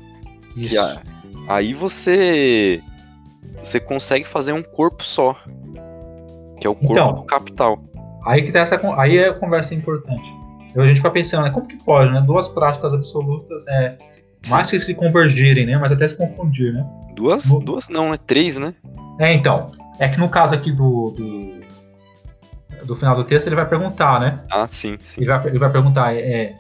Isso. 0.56 0.78
A, 0.78 1.02
aí 1.48 1.74
você 1.74 2.84
você 3.64 3.80
consegue 3.80 4.28
fazer 4.28 4.52
um 4.52 4.64
corpo 4.64 5.02
só, 5.02 5.34
que 6.60 6.68
é 6.68 6.70
o 6.70 6.76
corpo 6.76 6.92
então, 6.92 7.14
do 7.14 7.24
capital. 7.24 7.82
Aí 8.28 8.44
que 8.44 8.52
tá 8.52 8.60
essa 8.60 8.80
aí 8.98 9.18
é 9.18 9.30
a 9.30 9.34
conversa 9.34 9.74
importante. 9.74 10.36
A 10.76 10.86
gente 10.86 10.98
fica 10.98 11.10
pensando, 11.10 11.46
né, 11.46 11.50
como 11.50 11.66
que 11.66 11.82
pode, 11.84 12.12
né? 12.12 12.22
Duas 12.22 12.48
práticas 12.48 12.94
absolutas 12.94 13.66
é 13.68 13.98
mais 14.50 14.70
que 14.70 14.80
se 14.82 14.94
convergirem, 14.94 15.66
né? 15.66 15.78
Mas 15.78 15.92
até 15.92 16.08
se 16.08 16.16
confundir, 16.16 16.74
né? 16.74 16.86
Duas, 17.16 17.50
no... 17.50 17.62
duas 17.62 17.88
não, 17.88 18.14
é 18.14 18.18
três, 18.18 18.58
né? 18.58 18.76
É, 19.18 19.34
então. 19.34 19.72
É 19.98 20.08
que 20.08 20.20
no 20.20 20.30
caso 20.30 20.54
aqui 20.54 20.72
do, 20.72 21.12
do, 21.12 22.86
do, 22.86 22.96
final 22.96 23.16
do 23.16 23.24
texto, 23.24 23.48
ele 23.48 23.56
vai 23.56 23.68
perguntar, 23.68 24.20
né? 24.20 24.44
Ah, 24.52 24.68
sim, 24.68 24.98
sim. 25.02 25.22
Ele 25.22 25.28
vai, 25.28 25.48
ele 25.48 25.58
vai 25.58 25.72
perguntar, 25.72 26.14
é... 26.14 26.54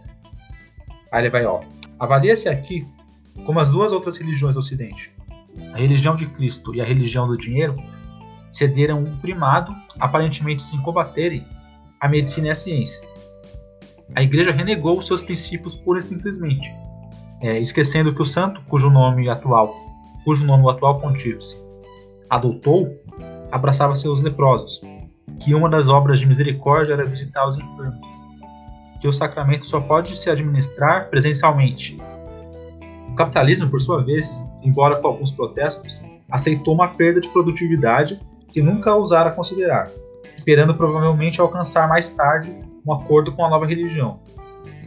Aí 1.11 1.21
ele 1.21 1.29
vai, 1.29 1.45
ó. 1.45 1.59
Avalia-se 1.99 2.49
aqui 2.49 2.87
como 3.45 3.59
as 3.59 3.69
duas 3.69 3.91
outras 3.91 4.17
religiões 4.17 4.55
do 4.55 4.59
Ocidente, 4.59 5.13
a 5.73 5.77
religião 5.77 6.15
de 6.15 6.25
Cristo 6.25 6.73
e 6.73 6.81
a 6.81 6.85
religião 6.85 7.27
do 7.27 7.37
dinheiro, 7.37 7.75
cederam 8.49 8.99
um 8.99 9.15
primado, 9.17 9.75
aparentemente 9.99 10.63
sem 10.63 10.81
combaterem, 10.81 11.45
a 11.99 12.07
medicina 12.07 12.47
e 12.47 12.49
a 12.51 12.55
ciência. 12.55 13.07
A 14.15 14.23
igreja 14.23 14.51
renegou 14.51 15.01
seus 15.01 15.21
princípios 15.21 15.75
pura 15.75 15.99
e 15.99 16.01
simplesmente, 16.01 16.73
é, 17.41 17.59
esquecendo 17.59 18.13
que 18.13 18.21
o 18.21 18.25
santo, 18.25 18.61
cujo 18.69 18.89
nome 18.89 19.29
atual, 19.29 19.75
cujo 20.23 20.45
nome 20.45 20.69
atual 20.69 20.99
pontífice 20.99 21.55
adotou, 22.29 22.93
abraçava 23.51 23.95
seus 23.95 24.21
leprosos, 24.21 24.81
que 25.39 25.53
uma 25.53 25.69
das 25.69 25.87
obras 25.87 26.19
de 26.19 26.25
misericórdia 26.25 26.93
era 26.93 27.05
visitar 27.05 27.47
os 27.47 27.55
enfermos, 27.55 28.07
que 28.99 29.07
o 29.07 29.11
sacramento 29.11 29.65
só 29.65 29.79
pode 29.79 30.15
se 30.17 30.29
administrar 30.29 31.09
presencialmente. 31.09 31.97
O 33.09 33.15
capitalismo, 33.15 33.69
por 33.69 33.79
sua 33.79 34.03
vez, 34.03 34.37
embora 34.61 34.97
com 34.97 35.07
alguns 35.07 35.31
protestos, 35.31 36.01
aceitou 36.29 36.73
uma 36.73 36.89
perda 36.89 37.21
de 37.21 37.29
produtividade 37.29 38.19
que 38.49 38.61
nunca 38.61 38.93
ousara 38.93 39.31
considerar, 39.31 39.89
esperando 40.35 40.73
provavelmente 40.75 41.39
alcançar 41.39 41.87
mais 41.87 42.09
tarde 42.09 42.53
um 42.85 42.93
acordo 42.93 43.31
com 43.31 43.45
a 43.45 43.49
nova 43.49 43.65
religião. 43.65 44.19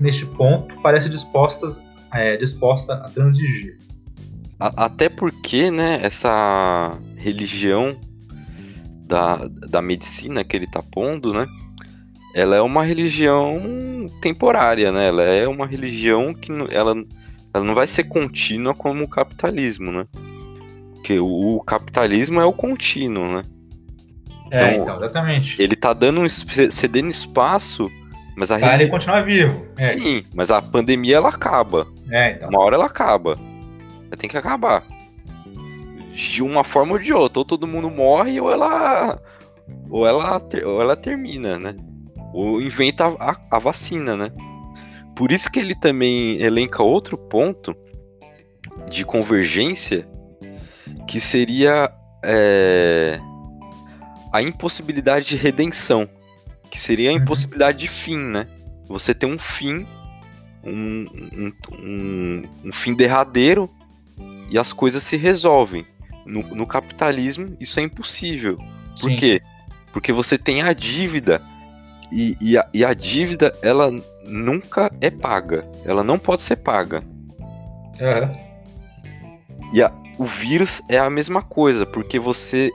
Neste 0.00 0.24
ponto, 0.24 0.74
parece 0.80 1.08
disposta 1.08 1.78
é, 2.12 2.36
disposta 2.36 2.94
a 2.94 3.08
transigir. 3.08 3.78
Até 4.58 5.08
porque, 5.08 5.70
né, 5.70 6.00
essa 6.02 6.98
religião 7.16 7.96
da, 9.06 9.36
da 9.46 9.80
medicina 9.80 10.44
que 10.44 10.56
ele 10.56 10.66
está 10.66 10.82
pondo, 10.82 11.32
né, 11.32 11.46
ela 12.34 12.56
é 12.56 12.60
uma 12.60 12.84
religião 12.84 14.06
temporária, 14.20 14.92
né, 14.92 15.08
ela 15.08 15.22
é 15.22 15.48
uma 15.48 15.66
religião 15.66 16.34
que 16.34 16.52
ela, 16.70 16.94
ela 17.54 17.64
não 17.64 17.74
vai 17.74 17.86
ser 17.86 18.04
contínua 18.04 18.74
como 18.74 19.04
o 19.04 19.08
capitalismo, 19.08 19.90
né. 19.90 20.06
Porque 20.94 21.18
o 21.18 21.60
capitalismo 21.60 22.38
é 22.38 22.44
o 22.44 22.52
contínuo, 22.52 23.26
né? 23.32 23.42
É, 24.50 24.74
então, 24.74 24.82
então 24.82 25.04
exatamente. 25.04 25.62
Ele 25.62 25.76
tá 25.76 25.92
dando 25.92 26.28
cedendo 26.28 27.08
espaço, 27.08 27.90
mas 28.36 28.50
a 28.50 28.58
Pra 28.58 28.74
ele 28.74 28.88
continuar 28.88 29.22
vivo. 29.22 29.66
É. 29.78 29.90
Sim, 29.90 30.24
mas 30.34 30.50
a 30.50 30.60
pandemia 30.60 31.16
ela 31.16 31.28
acaba. 31.28 31.86
É, 32.10 32.32
então. 32.32 32.48
Uma 32.48 32.60
hora 32.60 32.76
ela 32.76 32.86
acaba. 32.86 33.38
Tem 34.18 34.28
que 34.28 34.36
acabar. 34.36 34.84
De 36.12 36.42
uma 36.42 36.64
forma 36.64 36.92
ou 36.92 36.98
de 36.98 37.12
outra. 37.12 37.38
Ou 37.38 37.44
todo 37.44 37.66
mundo 37.66 37.88
morre, 37.88 38.40
ou 38.40 38.50
ela. 38.50 39.20
Ou 39.88 40.06
ela, 40.06 40.42
ou 40.64 40.82
ela 40.82 40.96
termina, 40.96 41.58
né? 41.58 41.76
Ou 42.32 42.60
inventa 42.60 43.06
a, 43.06 43.36
a 43.50 43.58
vacina, 43.58 44.16
né? 44.16 44.32
Por 45.14 45.30
isso 45.30 45.50
que 45.50 45.60
ele 45.60 45.74
também 45.74 46.40
elenca 46.40 46.82
outro 46.82 47.16
ponto 47.16 47.76
de 48.90 49.04
convergência 49.04 50.08
que 51.06 51.20
seria 51.20 51.92
é, 52.24 53.20
a 54.32 54.42
impossibilidade 54.42 55.26
de 55.26 55.36
redenção, 55.36 56.08
que 56.70 56.80
seria 56.80 57.10
a 57.10 57.12
uhum. 57.12 57.20
impossibilidade 57.20 57.78
de 57.78 57.88
fim, 57.88 58.18
né? 58.18 58.46
Você 58.88 59.14
tem 59.14 59.32
um 59.32 59.38
fim, 59.38 59.86
um, 60.64 61.06
um, 61.32 61.52
um, 61.72 62.42
um 62.66 62.72
fim 62.72 62.94
derradeiro 62.94 63.70
e 64.50 64.58
as 64.58 64.72
coisas 64.72 65.02
se 65.02 65.16
resolvem. 65.16 65.86
No, 66.26 66.42
no 66.54 66.66
capitalismo, 66.66 67.56
isso 67.58 67.80
é 67.80 67.82
impossível. 67.82 68.56
Por 69.00 69.10
Sim. 69.10 69.16
quê? 69.16 69.42
Porque 69.92 70.12
você 70.12 70.36
tem 70.36 70.62
a 70.62 70.72
dívida 70.72 71.42
e, 72.12 72.36
e, 72.40 72.58
a, 72.58 72.68
e 72.74 72.84
a 72.84 72.92
dívida, 72.94 73.56
ela 73.62 73.90
nunca 74.24 74.90
é 75.00 75.10
paga. 75.10 75.64
Ela 75.84 76.04
não 76.04 76.18
pode 76.18 76.42
ser 76.42 76.56
paga. 76.56 77.02
Uhum. 78.00 78.50
E 79.72 79.82
a, 79.82 79.92
o 80.18 80.24
vírus 80.24 80.82
é 80.88 80.98
a 80.98 81.08
mesma 81.08 81.42
coisa, 81.42 81.86
porque 81.86 82.18
você 82.18 82.70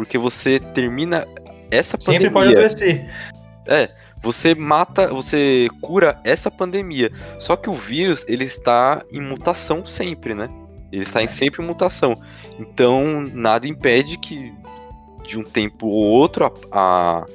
porque 0.00 0.16
você 0.16 0.58
termina 0.58 1.28
essa 1.70 1.98
pandemia. 1.98 2.20
Sempre 2.20 2.30
pode 2.30 2.56
adoecer. 2.56 3.10
É, 3.66 3.90
você 4.22 4.54
mata, 4.54 5.08
você 5.08 5.68
cura 5.78 6.18
essa 6.24 6.50
pandemia. 6.50 7.12
Só 7.38 7.54
que 7.54 7.68
o 7.68 7.74
vírus, 7.74 8.24
ele 8.26 8.44
está 8.44 9.04
em 9.12 9.20
mutação 9.20 9.84
sempre, 9.84 10.34
né? 10.34 10.48
Ele 10.90 11.02
está 11.02 11.22
em 11.22 11.28
sempre 11.28 11.60
mutação. 11.60 12.14
Então, 12.58 13.20
nada 13.34 13.68
impede 13.68 14.16
que 14.16 14.50
de 15.26 15.38
um 15.38 15.44
tempo 15.44 15.86
ou 15.86 16.02
outro 16.02 16.46
a, 16.46 17.18
a 17.18 17.26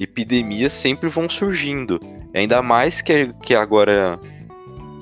epidemias 0.00 0.72
sempre 0.72 1.10
vão 1.10 1.28
surgindo. 1.28 2.00
Ainda 2.32 2.62
mais 2.62 3.02
que, 3.02 3.30
que 3.42 3.54
agora 3.54 4.18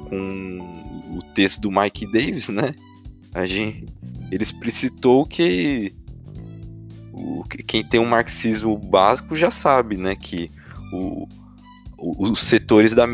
com 0.09 1.17
o 1.17 1.23
texto 1.33 1.61
do 1.61 1.71
Mike 1.71 2.11
Davis, 2.11 2.49
né? 2.49 2.75
A 3.33 3.47
gente, 3.47 3.87
ele 4.33 4.43
explicitou 4.43 5.25
que 5.25 5.95
o, 7.15 7.45
quem 7.67 7.85
tem 7.85 8.01
um 8.01 8.07
marxismo 8.07 8.77
básico 8.77 9.37
já 9.37 9.51
sabe, 9.51 9.97
né, 9.97 10.17
que 10.17 10.51
o, 10.93 11.29
os 11.97 12.43
setores 12.43 12.93
da 12.93 13.07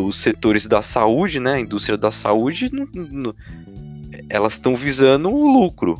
os 0.00 0.16
setores 0.16 0.66
da 0.66 0.82
saúde, 0.82 1.38
né, 1.38 1.54
a 1.54 1.60
indústria 1.60 1.96
da 1.96 2.10
saúde, 2.10 2.68
no, 2.72 2.88
no, 2.92 3.36
elas 4.28 4.54
estão 4.54 4.74
visando 4.74 5.30
o 5.30 5.46
lucro, 5.46 5.96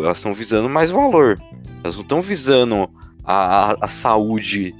elas 0.00 0.18
estão 0.18 0.32
visando 0.32 0.68
mais 0.68 0.90
valor, 0.90 1.42
elas 1.82 1.96
não 1.96 2.02
estão 2.02 2.22
visando 2.22 2.88
a, 3.24 3.72
a, 3.72 3.76
a 3.82 3.88
saúde, 3.88 4.74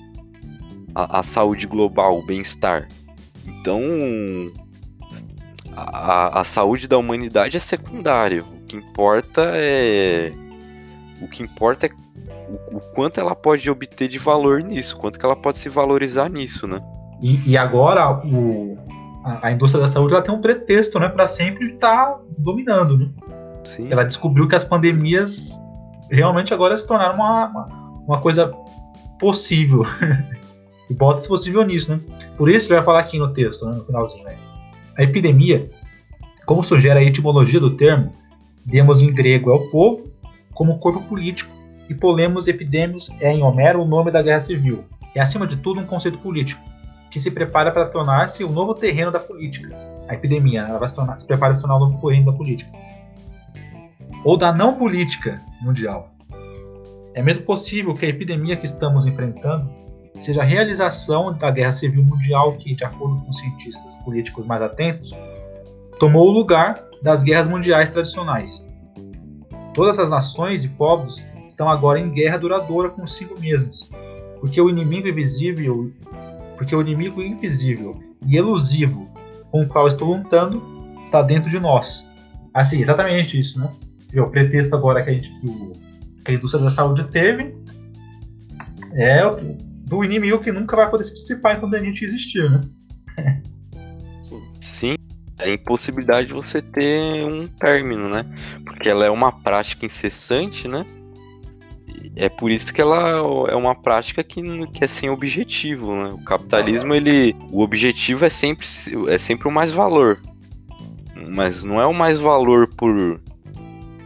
a, 0.94 1.18
a, 1.20 1.22
saúde 1.22 1.66
global, 1.66 2.18
o 2.18 2.24
bem-estar. 2.24 2.88
Então, 3.44 3.80
a, 5.76 6.44
saúde 6.44 6.87
da 6.87 6.96
humanidade 6.98 7.56
é 7.56 7.61
secundário. 7.61 8.44
O 8.44 8.66
que 8.66 8.76
importa 8.76 9.50
é 9.54 10.32
o 11.20 11.28
que 11.28 11.42
importa 11.42 11.87
é 11.87 11.90
o, 12.53 12.77
o, 12.77 12.81
quanto 12.95 13.19
ela 13.19 13.35
pode 13.35 13.71
obter 13.71 14.09
de 14.09 14.19
valor 14.19 14.62
nisso, 14.62 14.97
quanto 14.97 15.19
que 15.19 15.25
ela 15.25 15.37
pode 15.37 15.59
se 15.59 15.69
valorizar 15.69 16.29
nisso, 16.29 16.67
né? 16.67 16.83
E, 17.21 17.51
e 17.51 17.57
agora 17.57 18.21
o, 18.27 18.77
a, 19.25 19.47
a, 19.47 19.53
indústria 19.53 19.81
da 19.81 19.87
saúde 19.87 20.12
ela 20.12 20.23
tem 20.23 20.35
um 20.35 20.41
pretexto, 20.41 20.99
né, 20.99 21.09
para 21.09 21.27
sempre 21.27 21.67
estar 21.67 22.07
tá 22.07 22.21
dominando, 22.38 22.99
né? 22.99 23.11
Sim. 23.65 23.88
Ela 23.91 24.05
descobriu 24.05 24.49
que 24.49 24.55
as 24.55 24.65
pandemias 24.65 25.59
realmente 26.11 26.53
agora 26.53 26.77
se 26.77 26.87
tornaram 26.87 27.15
uma, 27.15 27.47
uma, 27.47 27.67
uma 28.07 28.21
coisa 28.21 28.53
possível. 29.19 29.85
Hipótese 30.91 31.29
possível 31.29 31.65
nisso, 31.65 31.93
né? 31.93 32.01
Por 32.37 32.51
isso 32.51 32.67
ele 32.67 32.77
vai 32.77 32.85
falar 32.85 33.01
aqui 33.01 33.19
no 33.19 33.33
texto, 33.33 33.65
né, 33.67 33.77
no 33.77 33.85
finalzinho, 33.85 34.25
né? 34.25 34.37
A 34.99 35.03
epidemia, 35.03 35.71
como 36.45 36.62
sugere 36.62 36.99
a 36.99 37.03
etimologia 37.03 37.61
do 37.61 37.71
termo, 37.77 38.12
demos 38.67 39.01
em 39.01 39.12
grego 39.12 39.51
é 39.51 39.55
o 39.55 39.71
povo, 39.71 40.12
como 40.53 40.79
corpo 40.79 41.01
político, 41.03 41.52
e 41.92 41.94
polemos 41.94 42.48
epidemos 42.48 43.11
é 43.20 43.31
em 43.31 43.42
Homero 43.42 43.83
o 43.83 43.85
nome 43.85 44.11
da 44.11 44.22
guerra 44.22 44.40
civil. 44.40 44.85
É 45.14 45.20
acima 45.20 45.46
de 45.46 45.59
tudo 45.59 45.78
um 45.78 45.85
conceito 45.85 46.16
político, 46.18 46.62
que 47.11 47.20
se 47.20 47.31
prepara 47.31 47.70
para 47.70 47.85
tornar-se 47.85 48.42
o 48.42 48.50
novo 48.50 48.74
terreno 48.74 49.11
da 49.11 49.20
política. 49.20 49.76
A 50.09 50.14
epidemia, 50.14 50.62
ela 50.62 50.78
vai 50.78 50.88
se, 50.88 50.94
tornar, 50.94 51.20
se 51.20 51.26
prepara 51.26 51.52
para 51.52 51.57
se 51.57 51.61
tornar 51.61 51.76
o 51.76 51.81
novo 51.81 52.00
terreno 52.00 52.33
da 52.33 52.33
política. 52.33 52.70
Ou 54.24 54.38
da 54.38 54.50
não 54.52 54.74
política 54.74 55.38
mundial. 55.61 56.11
É 57.12 57.22
mesmo 57.22 57.44
possível 57.44 57.92
que 57.92 58.07
a 58.07 58.09
epidemia 58.09 58.57
que 58.57 58.64
estamos 58.64 59.07
enfrentando 59.07 59.70
seja 60.18 60.40
a 60.40 60.44
realização 60.44 61.31
da 61.35 61.50
guerra 61.50 61.72
civil 61.72 62.05
mundial 62.05 62.57
que, 62.57 62.74
de 62.74 62.85
acordo 62.85 63.22
com 63.22 63.33
cientistas 63.33 63.94
políticos 63.96 64.46
mais 64.46 64.62
atentos, 64.62 65.14
tomou 65.98 66.28
o 66.28 66.33
lugar 66.33 66.83
das 67.02 67.22
guerras 67.22 67.48
mundiais 67.48 67.90
tradicionais. 67.90 68.64
Todas 69.74 69.98
as 69.98 70.09
nações 70.09 70.64
e 70.64 70.68
povos 70.68 71.26
estão 71.62 71.70
agora 71.70 72.01
em 72.01 72.11
guerra 72.11 72.38
duradoura 72.38 72.90
consigo 72.90 73.38
mesmos, 73.38 73.88
porque 74.40 74.61
o 74.61 74.68
inimigo 74.68 75.07
invisível, 75.07 75.92
porque 76.59 76.75
o 76.75 76.81
inimigo 76.81 77.22
invisível 77.22 78.03
e 78.27 78.37
elusivo 78.37 79.09
com 79.51 79.62
o 79.62 79.68
qual 79.68 79.87
estou 79.87 80.16
lutando 80.16 80.61
está 81.07 81.22
dentro 81.22 81.48
de 81.48 81.61
nós. 81.61 82.05
Assim, 82.53 82.81
exatamente 82.81 83.38
isso, 83.38 83.61
né? 83.61 83.70
O 84.16 84.29
pretexto 84.29 84.75
agora 84.75 85.03
que 85.05 85.11
a, 85.11 85.12
gente, 85.14 85.31
que, 85.40 85.46
o, 85.46 85.72
que 86.25 86.33
a 86.33 86.35
indústria 86.35 86.64
da 86.64 86.70
saúde 86.70 87.05
teve 87.05 87.55
é 88.94 89.20
do 89.87 90.05
inimigo 90.05 90.40
que 90.40 90.51
nunca 90.51 90.77
vai 90.77 90.90
poder 90.90 91.05
se 91.05 91.14
dissipar 91.14 91.57
enquanto 91.57 91.77
a 91.77 91.79
gente 91.79 92.05
existir, 92.05 92.51
né? 92.51 92.61
Sim, 94.61 94.96
é 95.38 95.44
a 95.44 95.55
impossibilidade 95.55 96.29
de 96.29 96.35
você 96.35 96.61
ter 96.61 97.25
um 97.25 97.46
término, 97.46 98.09
né? 98.09 98.25
Porque 98.64 98.88
ela 98.88 99.05
é 99.05 99.11
uma 99.11 99.31
prática 99.31 99.87
incessante, 99.87 100.66
né? 100.66 100.85
É 102.14 102.29
por 102.29 102.51
isso 102.51 102.75
que 102.75 102.81
ela 102.81 103.48
é 103.48 103.55
uma 103.55 103.75
prática 103.75 104.22
que, 104.22 104.42
que 104.68 104.85
é 104.85 104.87
sem 104.87 105.09
objetivo, 105.09 105.94
né? 105.94 106.11
O 106.12 106.22
capitalismo, 106.25 106.94
ele. 106.94 107.35
O 107.51 107.62
objetivo 107.62 108.25
é 108.25 108.29
sempre, 108.29 108.66
é 109.09 109.16
sempre 109.16 109.48
o 109.48 109.51
mais 109.51 109.70
valor. 109.70 110.20
Mas 111.35 111.64
não 111.64 111.81
é 111.81 111.87
o 111.87 111.94
mais 111.94 112.18
valor 112.18 112.68
por 112.68 113.20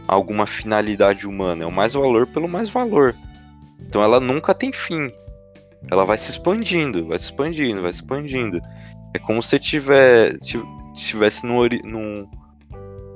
alguma 0.07 0.47
finalidade 0.47 1.27
humana, 1.27 1.63
é 1.63 1.67
o 1.67 1.71
mais 1.71 1.93
valor 1.93 2.25
pelo 2.27 2.47
mais 2.47 2.69
valor. 2.69 3.13
Então 3.81 4.01
ela 4.01 4.19
nunca 4.19 4.53
tem 4.53 4.71
fim 4.71 5.11
ela 5.89 6.05
vai 6.05 6.17
se 6.17 6.31
expandindo, 6.31 7.05
vai 7.05 7.17
se 7.19 7.25
expandindo, 7.25 7.81
vai 7.81 7.93
se 7.93 7.99
expandindo. 7.99 8.61
É 9.13 9.19
como 9.19 9.41
se 9.41 9.57
tiver, 9.59 10.37
tivesse 10.95 11.45
num, 11.45 12.27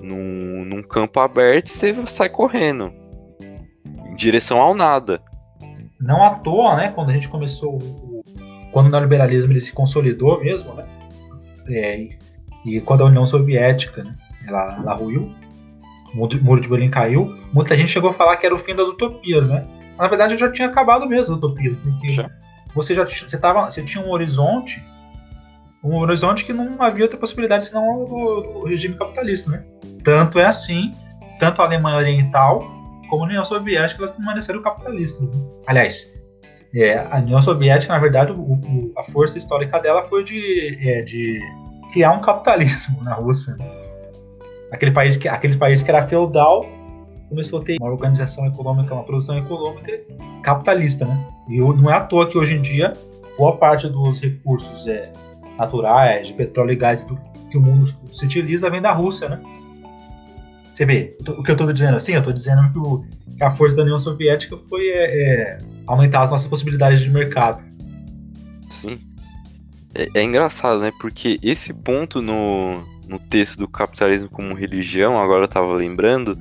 num, 0.01 0.65
num, 0.65 0.83
campo 0.83 1.19
aberto 1.19 1.67
e 1.67 1.71
você 1.71 1.95
sai 2.07 2.29
correndo 2.29 2.93
direção 4.21 4.61
ao 4.61 4.73
nada. 4.73 5.21
Não 5.99 6.23
à 6.23 6.35
toa, 6.35 6.75
né? 6.75 6.91
Quando 6.93 7.09
a 7.09 7.13
gente 7.13 7.27
começou, 7.27 7.79
quando 8.71 8.87
o 8.87 8.89
neoliberalismo 8.89 9.51
ele 9.51 9.61
se 9.61 9.71
consolidou 9.71 10.39
mesmo, 10.39 10.73
né? 10.73 10.85
É, 11.67 12.07
e, 12.65 12.81
quando 12.81 13.01
a 13.03 13.07
União 13.07 13.25
Soviética 13.25 14.03
né, 14.03 14.15
ela, 14.47 14.77
ela 14.79 14.93
ruiu, 14.93 15.31
o 16.13 16.17
muro 16.43 16.61
de 16.61 16.67
Berlim 16.67 16.89
caiu, 16.89 17.35
muita 17.53 17.75
gente 17.75 17.91
chegou 17.91 18.09
a 18.09 18.13
falar 18.13 18.37
que 18.37 18.45
era 18.45 18.53
o 18.53 18.59
fim 18.59 18.75
das 18.75 18.87
utopias, 18.87 19.47
né? 19.47 19.65
Na 19.97 20.07
verdade, 20.07 20.37
já 20.37 20.51
tinha 20.51 20.67
acabado 20.67 21.07
mesmo 21.07 21.33
as 21.33 21.37
utopias, 21.37 21.77
porque 21.77 22.13
já 22.13 22.29
você 22.73 22.95
já 22.95 23.05
você 23.05 23.37
tava, 23.37 23.69
você 23.69 23.83
tinha 23.83 24.03
um 24.03 24.09
horizonte, 24.09 24.83
um 25.83 25.97
horizonte 25.97 26.45
que 26.45 26.53
não 26.53 26.81
havia 26.81 27.05
outra 27.05 27.19
possibilidade 27.19 27.65
senão 27.65 28.05
do, 28.05 28.41
do 28.41 28.63
regime 28.65 28.95
capitalista, 28.95 29.51
né? 29.51 29.63
Tanto 30.03 30.39
é 30.39 30.45
assim, 30.45 30.91
tanto 31.39 31.61
a 31.61 31.65
Alemanha 31.65 31.97
Oriental 31.97 32.80
como 33.11 33.23
a 33.23 33.27
União 33.27 33.43
Soviética 33.43 34.01
elas 34.01 34.15
permaneceram 34.15 34.61
capitalistas. 34.61 35.29
Né? 35.29 35.43
Aliás, 35.67 36.11
é, 36.73 36.97
a 36.97 37.17
União 37.17 37.41
Soviética, 37.41 37.91
na 37.91 37.99
verdade, 37.99 38.31
o, 38.31 38.35
o, 38.35 38.93
a 38.97 39.03
força 39.03 39.37
histórica 39.37 39.79
dela 39.79 40.07
foi 40.07 40.23
de, 40.23 40.79
é, 40.81 41.01
de 41.01 41.41
criar 41.91 42.13
um 42.13 42.21
capitalismo 42.21 43.03
na 43.03 43.13
Rússia. 43.13 43.53
Né? 43.57 43.69
Aquele 44.71 44.91
país 44.91 45.17
que, 45.17 45.27
aquele 45.27 45.57
país 45.57 45.83
que 45.83 45.91
era 45.91 46.07
feudal 46.07 46.65
começou 47.27 47.59
a 47.59 47.63
ter 47.63 47.75
uma 47.81 47.91
organização 47.91 48.45
econômica, 48.45 48.93
uma 48.93 49.03
produção 49.03 49.37
econômica 49.37 49.99
capitalista, 50.41 51.05
né? 51.05 51.27
E 51.49 51.59
não 51.59 51.89
é 51.89 51.93
à 51.93 52.01
toa 52.01 52.29
que 52.29 52.37
hoje 52.37 52.55
em 52.55 52.61
dia 52.61 52.93
boa 53.37 53.57
parte 53.57 53.87
dos 53.87 54.19
recursos 54.19 54.87
é, 54.87 55.11
naturais, 55.57 56.27
de 56.27 56.33
petróleo 56.33 56.71
e 56.71 56.75
gás 56.75 57.03
do, 57.03 57.17
que 57.49 57.57
o 57.57 57.61
mundo 57.61 57.87
se 58.09 58.25
utiliza 58.25 58.69
vem 58.69 58.81
da 58.81 58.91
Rússia, 58.91 59.29
né? 59.29 59.39
Você 60.71 60.85
vê, 60.85 61.17
o 61.27 61.43
que 61.43 61.51
eu 61.51 61.57
tô 61.57 61.71
dizendo 61.71 61.97
assim, 61.97 62.13
eu 62.13 62.23
tô 62.23 62.31
dizendo 62.31 62.71
que, 62.71 62.79
o, 62.79 63.03
que 63.37 63.43
a 63.43 63.51
força 63.51 63.75
da 63.75 63.83
União 63.83 63.99
Soviética 63.99 64.57
foi 64.69 64.87
é, 64.87 65.23
é, 65.23 65.57
aumentar 65.85 66.23
as 66.23 66.31
nossas 66.31 66.47
possibilidades 66.47 67.01
de 67.01 67.09
mercado. 67.09 67.63
Sim. 68.69 68.99
É, 69.93 70.07
é, 70.13 70.23
engraçado, 70.23 70.79
né? 70.79 70.91
Porque 70.99 71.39
esse 71.43 71.73
ponto 71.73 72.21
no, 72.21 72.83
no 73.07 73.19
texto 73.19 73.59
do 73.59 73.67
capitalismo 73.67 74.29
como 74.29 74.53
religião, 74.53 75.21
agora 75.21 75.43
eu 75.43 75.49
tava 75.49 75.73
lembrando, 75.73 76.37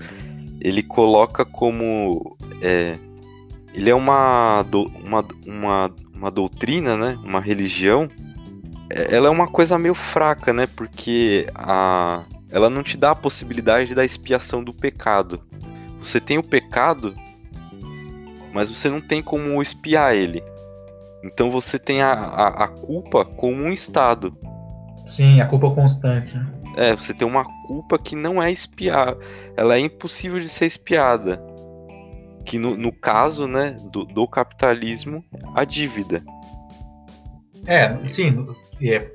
ele 0.61 0.83
coloca 0.83 1.45
como. 1.45 2.37
É, 2.63 2.97
ele 3.75 3.91
é 3.91 3.95
uma, 3.95 4.63
do, 4.63 4.85
uma, 5.03 5.25
uma, 5.47 5.91
uma 6.15 6.31
doutrina, 6.31 6.97
né? 6.97 7.19
Uma 7.25 7.41
religião. 7.41 8.09
É, 8.89 9.15
ela 9.15 9.27
é 9.27 9.31
uma 9.31 9.49
coisa 9.49 9.79
meio 9.79 9.95
fraca, 9.95 10.53
né? 10.53 10.67
Porque 10.67 11.47
a, 11.55 12.23
ela 12.51 12.69
não 12.69 12.83
te 12.83 12.97
dá 12.97 13.13
a 13.13 13.17
possibilidade 13.17 13.95
da 13.95 14.05
expiação 14.05 14.63
do 14.63 14.73
pecado. 14.73 15.41
Você 16.01 16.21
tem 16.21 16.39
o 16.39 16.43
pecado, 16.43 17.15
mas 18.53 18.69
você 18.69 18.89
não 18.89 19.01
tem 19.01 19.23
como 19.23 19.61
expiar 19.61 20.15
ele. 20.15 20.43
Então 21.23 21.51
você 21.51 21.79
tem 21.79 22.03
a, 22.03 22.13
a, 22.13 22.65
a 22.65 22.69
culpa 22.69 23.25
como 23.25 23.63
um 23.63 23.73
estado. 23.73 24.37
Sim, 25.07 25.41
a 25.41 25.47
culpa 25.47 25.71
constante. 25.71 26.37
Né? 26.37 26.47
É, 26.77 26.97
você 26.97 27.13
tem 27.13 27.27
uma 27.27 27.45
culpa 27.67 27.99
que 27.99 28.17
não 28.17 28.43
é 28.43 28.51
espiar. 28.51 29.17
Ela 29.57 29.77
é 29.77 29.81
impossível 29.81 30.41
de 30.41 30.49
ser 30.49 30.67
espiada. 30.67 31.43
Que 32.45 32.59
no, 32.59 32.77
no 32.77 32.93
caso, 32.93 33.47
né, 33.47 33.77
do, 33.91 34.05
do 34.05 34.27
capitalismo, 34.27 35.25
a 35.55 35.65
dívida. 35.65 36.25
É, 37.67 37.97
sim. 38.09 38.47
É, 38.81 39.11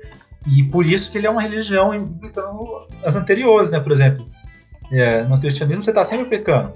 e 0.46 0.62
por 0.62 0.86
isso 0.86 1.10
que 1.10 1.18
ele 1.18 1.26
é 1.26 1.30
uma 1.30 1.42
religião 1.42 1.94
implicando 1.94 2.86
as 3.04 3.16
anteriores, 3.16 3.70
né? 3.70 3.80
Por 3.80 3.92
exemplo, 3.92 4.28
é, 4.92 5.22
no 5.24 5.40
cristianismo 5.40 5.82
você 5.82 5.90
está 5.90 6.04
sempre 6.04 6.26
pecando. 6.26 6.72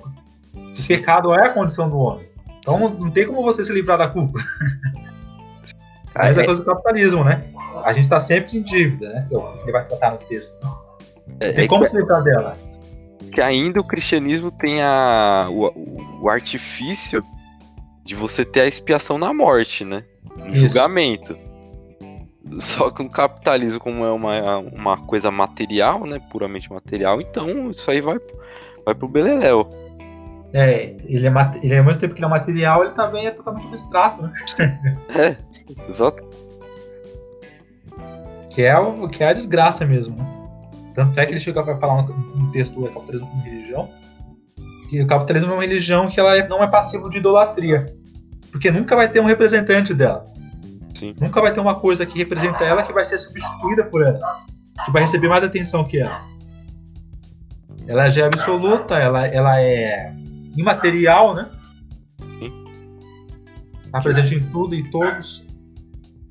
O 0.54 0.87
pecado 0.87 1.33
é 1.33 1.46
a 1.46 1.50
condição 1.50 1.88
do 1.88 1.98
homem. 1.98 2.28
Então 2.59 2.74
Sim. 2.74 2.96
não 3.00 3.11
tem 3.11 3.26
como 3.26 3.42
você 3.42 3.64
se 3.64 3.72
livrar 3.72 3.98
da 3.98 4.09
culpa. 4.09 4.38
Mas 6.14 6.37
é 6.37 6.44
coisa 6.44 6.61
do 6.61 6.66
capitalismo, 6.66 7.22
né? 7.22 7.44
A 7.85 7.92
gente 7.92 8.04
está 8.04 8.18
sempre 8.18 8.59
em 8.59 8.62
dívida, 8.62 9.09
né? 9.11 9.26
Que 9.28 9.37
ele 9.37 9.72
vai 9.72 9.85
tratar 9.85 10.11
no 10.12 10.18
texto. 10.18 10.52
Né? 10.62 10.70
É, 11.38 11.52
tem 11.52 11.64
é 11.64 11.68
como 11.68 11.85
que, 11.85 11.90
se 11.90 11.96
livrar 11.96 12.22
dela. 12.22 12.56
Que 13.33 13.40
ainda 13.40 13.80
o 13.80 13.85
cristianismo 13.85 14.50
tem 14.50 14.83
a, 14.83 15.46
o, 15.48 16.22
o 16.22 16.28
artifício 16.28 17.24
de 18.04 18.16
você 18.16 18.44
ter 18.44 18.62
a 18.62 18.66
expiação 18.66 19.18
na 19.18 19.33
morte, 19.33 19.85
né? 19.85 20.02
No 20.37 20.48
Isso. 20.48 20.66
julgamento. 20.66 21.37
Só 22.59 22.90
que 22.90 23.03
o 23.03 23.09
capitalismo, 23.09 23.79
como 23.79 24.05
é 24.05 24.11
uma, 24.11 24.59
uma 24.59 24.96
coisa 24.96 25.31
material, 25.31 26.07
né? 26.07 26.20
Puramente 26.31 26.72
material, 26.72 27.20
então 27.20 27.70
isso 27.70 27.90
aí 27.90 28.00
vai, 28.00 28.18
vai 28.85 28.94
pro 28.94 29.09
Beleléu. 29.09 29.68
É, 30.53 30.96
ele 31.05 31.26
é, 31.26 31.33
ele 31.62 31.74
é 31.74 31.79
ao 31.79 31.85
mesmo 31.85 32.00
tempo 32.00 32.14
que 32.14 32.20
ele 32.20 32.26
é 32.26 32.29
material, 32.29 32.83
ele 32.83 32.92
também 32.92 33.26
é 33.26 33.31
totalmente 33.31 33.66
abstrato, 33.68 34.22
né? 34.22 34.33
É, 35.16 35.37
exato. 35.88 36.22
Que 38.50 38.62
é, 38.62 38.76
o, 38.76 39.09
que 39.09 39.22
é 39.22 39.29
a 39.29 39.33
desgraça 39.33 39.87
mesmo. 39.87 40.16
Né? 40.16 40.26
Tanto 40.94 41.20
é 41.20 41.26
que 41.26 41.33
ele 41.33 41.40
chega 41.40 41.61
a 41.61 41.79
falar 41.79 42.03
no 42.03 42.50
texto 42.50 42.81
do 42.81 42.88
capitalismo 42.88 43.29
como 43.29 43.42
religião, 43.44 43.88
que 44.88 45.00
o 45.00 45.07
capitalismo 45.07 45.53
é 45.53 45.55
uma 45.55 45.62
religião 45.62 46.09
que 46.09 46.18
ela 46.18 46.37
é, 46.37 46.48
não 46.48 46.62
é 46.62 46.66
passivo 46.66 47.09
de 47.09 47.18
idolatria. 47.18 47.87
Porque 48.50 48.72
nunca 48.72 48.96
vai 48.96 49.09
ter 49.09 49.20
um 49.20 49.26
representante 49.26 49.94
dela. 49.94 50.26
Sim. 51.01 51.15
Nunca 51.19 51.41
vai 51.41 51.51
ter 51.51 51.61
uma 51.61 51.75
coisa 51.75 52.05
que 52.05 52.19
representa 52.19 52.63
ela 52.63 52.83
que 52.83 52.93
vai 52.93 53.07
ser 53.07 53.17
substituída 53.17 53.85
por 53.85 54.03
ela. 54.03 54.21
Que 54.85 54.93
vai 54.93 55.01
receber 55.01 55.29
mais 55.29 55.43
atenção 55.43 55.83
que 55.83 55.99
ela. 55.99 56.23
Ela 57.87 58.11
já 58.11 58.25
é 58.25 58.27
absoluta, 58.27 58.99
ela, 58.99 59.27
ela 59.27 59.59
é 59.59 60.13
imaterial, 60.55 61.35
né? 61.35 61.49
Sim. 62.39 62.53
Está 63.83 64.03
presente 64.03 64.35
em 64.35 64.41
tudo 64.51 64.75
e 64.75 64.91
todos. 64.91 65.43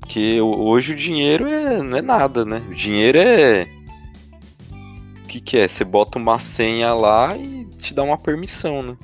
Que 0.06 0.40
hoje 0.40 0.92
o 0.92 0.96
dinheiro 0.96 1.48
é, 1.48 1.82
não 1.82 1.98
é 1.98 2.02
nada, 2.02 2.44
né? 2.44 2.62
O 2.70 2.74
dinheiro 2.74 3.18
é. 3.18 3.66
O 5.24 5.26
que, 5.26 5.40
que 5.40 5.58
é? 5.58 5.66
Você 5.66 5.82
bota 5.82 6.16
uma 6.16 6.38
senha 6.38 6.94
lá 6.94 7.36
e 7.36 7.64
te 7.76 7.92
dá 7.92 8.04
uma 8.04 8.16
permissão, 8.16 8.84
né? 8.84 8.96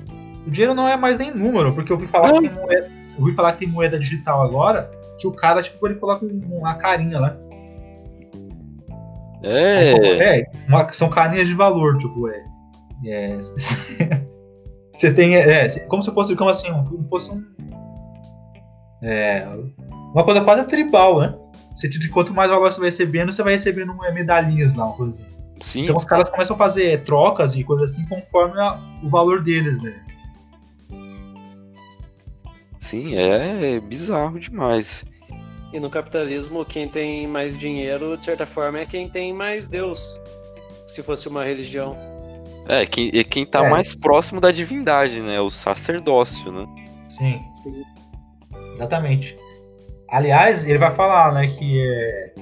O 0.45 0.49
dinheiro 0.49 0.73
não 0.73 0.87
é 0.87 0.95
mais 0.95 1.17
nem 1.17 1.29
número, 1.33 1.73
porque 1.73 1.91
eu 1.91 1.97
ouvi 1.97 2.07
falar, 2.07 2.31
que 2.31 2.47
tem, 2.47 2.53
moeda, 2.53 2.91
eu 3.17 3.19
ouvi 3.19 3.35
falar 3.35 3.51
que 3.51 3.59
tem 3.59 3.67
moeda 3.67 3.99
digital 3.99 4.41
agora 4.41 4.96
que 5.17 5.27
o 5.27 5.31
cara, 5.31 5.61
tipo, 5.61 5.85
ele 5.87 5.95
coloca 5.95 6.25
uma 6.25 6.75
carinha 6.75 7.19
lá. 7.19 7.37
É. 9.43 10.39
é 10.39 10.51
uma, 10.67 10.91
são 10.91 11.09
carinhas 11.09 11.47
de 11.47 11.53
valor, 11.53 11.97
tipo, 11.97 12.27
é. 12.27 12.43
é 13.05 13.37
você 14.97 15.13
tem. 15.13 15.35
É, 15.35 15.67
como 15.87 16.01
se 16.01 16.11
fosse, 16.11 16.35
como 16.35 16.49
assim, 16.49 16.67
como 16.85 17.05
fosse 17.05 17.31
um. 17.31 17.43
É, 19.03 19.47
uma 20.13 20.23
coisa 20.23 20.41
quase 20.41 20.65
tribal, 20.65 21.19
né? 21.19 21.35
Você, 21.75 21.87
de 21.87 22.09
quanto 22.09 22.33
mais 22.33 22.49
valor 22.49 22.71
você 22.71 22.79
vai 22.79 22.89
recebendo, 22.89 23.31
você 23.31 23.43
vai 23.43 23.53
recebendo 23.53 23.95
medalhinhas 24.13 24.73
lá, 24.73 24.85
uma 24.85 24.95
coisa 24.95 25.11
assim. 25.13 25.37
Sim. 25.59 25.83
Então 25.83 25.95
os 25.95 26.05
caras 26.05 26.29
começam 26.29 26.55
a 26.55 26.59
fazer 26.59 27.03
trocas 27.03 27.55
e 27.55 27.63
coisas 27.63 27.91
assim 27.91 28.05
conforme 28.05 28.59
a, 28.59 28.79
o 29.03 29.09
valor 29.09 29.43
deles, 29.43 29.81
né? 29.81 29.93
Sim, 32.87 33.17
é 33.17 33.81
bizarro 33.81 34.39
demais. 34.39 35.03
E 35.73 35.79
no 35.79 35.89
capitalismo, 35.89 36.63
quem 36.63 36.87
tem 36.87 37.27
mais 37.27 37.57
dinheiro, 37.57 38.15
de 38.15 38.23
certa 38.23 38.45
forma, 38.45 38.79
é 38.79 38.85
quem 38.85 39.09
tem 39.09 39.33
mais 39.33 39.67
Deus. 39.67 40.17
Se 40.85 41.03
fosse 41.03 41.27
uma 41.27 41.43
religião. 41.43 41.97
É, 42.65 42.85
quem, 42.85 43.11
é 43.13 43.25
quem 43.25 43.45
tá 43.45 43.65
é. 43.65 43.69
mais 43.69 43.93
próximo 43.93 44.39
da 44.39 44.51
divindade, 44.51 45.19
né? 45.19 45.41
O 45.41 45.49
sacerdócio, 45.49 46.49
né? 46.49 46.65
Sim. 47.09 47.41
Sim. 47.61 47.83
Exatamente. 48.75 49.37
Aliás, 50.09 50.65
ele 50.65 50.77
vai 50.77 50.95
falar, 50.95 51.33
né, 51.33 51.47
que 51.47 51.85
é, 51.85 52.33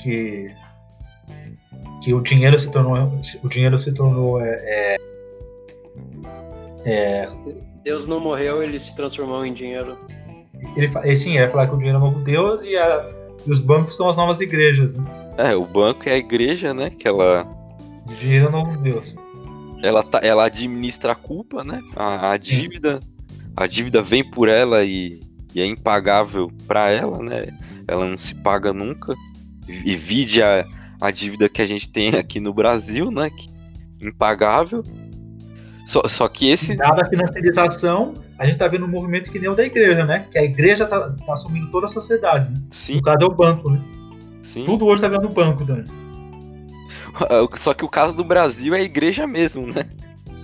que 0.00 0.54
que 2.00 2.14
o 2.14 2.20
dinheiro 2.20 2.56
se 2.60 2.70
tornou 2.70 2.96
o 3.42 3.48
dinheiro 3.48 3.76
se 3.76 3.90
tornou 3.90 4.40
é, 4.40 4.54
é, 4.64 4.98
é 6.84 7.28
Deus 7.88 8.06
não 8.06 8.20
morreu, 8.20 8.62
ele 8.62 8.78
se 8.78 8.94
transformou 8.94 9.46
em 9.46 9.54
dinheiro. 9.54 9.96
Ele, 10.76 11.16
sim, 11.16 11.30
ele 11.30 11.44
vai 11.44 11.50
falar 11.50 11.66
que 11.68 11.74
o 11.74 11.78
dinheiro 11.78 11.96
é 11.96 12.00
o 12.02 12.04
novo 12.04 12.20
Deus 12.20 12.60
e, 12.60 12.76
a, 12.76 13.10
e 13.46 13.50
os 13.50 13.60
bancos 13.60 13.96
são 13.96 14.10
as 14.10 14.16
novas 14.16 14.40
igrejas. 14.42 14.94
Né? 14.94 15.04
É, 15.38 15.56
o 15.56 15.64
banco 15.64 16.06
é 16.06 16.12
a 16.12 16.18
igreja, 16.18 16.74
né? 16.74 16.90
Que 16.90 17.08
ela. 17.08 17.48
O 18.06 18.14
dinheiro 18.14 18.44
é 18.44 18.48
o 18.50 18.52
novo 18.52 18.76
Deus. 18.76 19.14
Ela, 19.82 20.02
tá, 20.02 20.20
ela 20.22 20.44
administra 20.44 21.12
a 21.12 21.14
culpa, 21.14 21.64
né? 21.64 21.80
A, 21.96 22.32
a 22.32 22.36
dívida. 22.36 23.00
A 23.56 23.66
dívida 23.66 24.02
vem 24.02 24.22
por 24.22 24.50
ela 24.50 24.84
e, 24.84 25.22
e 25.54 25.60
é 25.62 25.64
impagável 25.64 26.52
para 26.66 26.90
ela, 26.90 27.22
né? 27.22 27.46
Ela 27.86 28.04
não 28.04 28.18
se 28.18 28.34
paga 28.34 28.70
nunca. 28.70 29.14
E 29.66 29.96
vide 29.96 30.42
a, 30.42 30.66
a 31.00 31.10
dívida 31.10 31.48
que 31.48 31.62
a 31.62 31.66
gente 31.66 31.90
tem 31.90 32.10
aqui 32.16 32.38
no 32.38 32.52
Brasil, 32.52 33.10
né? 33.10 33.30
Que, 33.30 33.48
impagável. 34.06 34.84
Só, 35.88 36.02
só 36.06 36.28
que 36.28 36.50
esse. 36.50 36.76
Dada 36.76 37.00
a 37.00 37.06
financiarização, 37.06 38.12
a 38.38 38.46
gente 38.46 38.58
tá 38.58 38.68
vendo 38.68 38.84
um 38.84 38.88
movimento 38.88 39.30
que 39.30 39.38
nem 39.38 39.48
o 39.48 39.54
da 39.54 39.64
igreja, 39.64 40.04
né? 40.04 40.26
Que 40.30 40.38
a 40.38 40.44
igreja 40.44 40.84
tá, 40.84 41.08
tá 41.12 41.32
assumindo 41.32 41.70
toda 41.70 41.86
a 41.86 41.88
sociedade. 41.88 42.52
Né? 42.52 42.60
Sim. 42.68 42.96
No 42.96 43.02
caso 43.02 43.22
é 43.22 43.24
o 43.24 43.30
banco, 43.30 43.70
né? 43.70 43.82
Sim. 44.42 44.66
Tudo 44.66 44.84
hoje 44.84 45.00
tá 45.00 45.08
vendo 45.08 45.30
banco 45.30 45.64
também. 45.64 45.86
Só 47.56 47.72
que 47.72 47.86
o 47.86 47.88
caso 47.88 48.14
do 48.14 48.22
Brasil 48.22 48.74
é 48.74 48.80
a 48.80 48.82
igreja 48.82 49.26
mesmo, 49.26 49.66
né? 49.66 49.88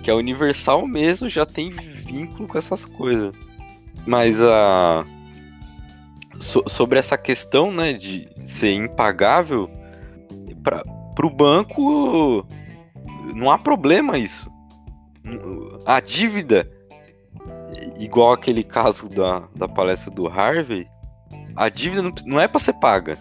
Que 0.01 0.09
a 0.09 0.15
Universal 0.15 0.87
mesmo 0.87 1.29
já 1.29 1.45
tem 1.45 1.69
vínculo 1.69 2.47
com 2.47 2.57
essas 2.57 2.83
coisas. 2.83 3.31
Mas 4.03 4.41
a. 4.41 5.05
So, 6.39 6.63
sobre 6.67 6.97
essa 6.97 7.19
questão, 7.19 7.71
né, 7.71 7.93
de 7.93 8.27
ser 8.41 8.73
impagável, 8.73 9.69
para 10.63 10.81
o 11.23 11.29
banco 11.29 12.43
não 13.35 13.51
há 13.51 13.59
problema 13.59 14.17
isso 14.17 14.54
a 15.85 15.99
dívida, 15.99 16.69
igual 17.97 18.33
aquele 18.33 18.63
caso 18.63 19.09
da, 19.09 19.47
da 19.55 19.67
palestra 19.67 20.11
do 20.11 20.27
Harvey, 20.27 20.87
a 21.55 21.69
dívida 21.69 22.01
não, 22.01 22.11
não 22.25 22.39
é 22.39 22.47
para 22.47 22.59
ser 22.59 22.73
paga. 22.73 23.17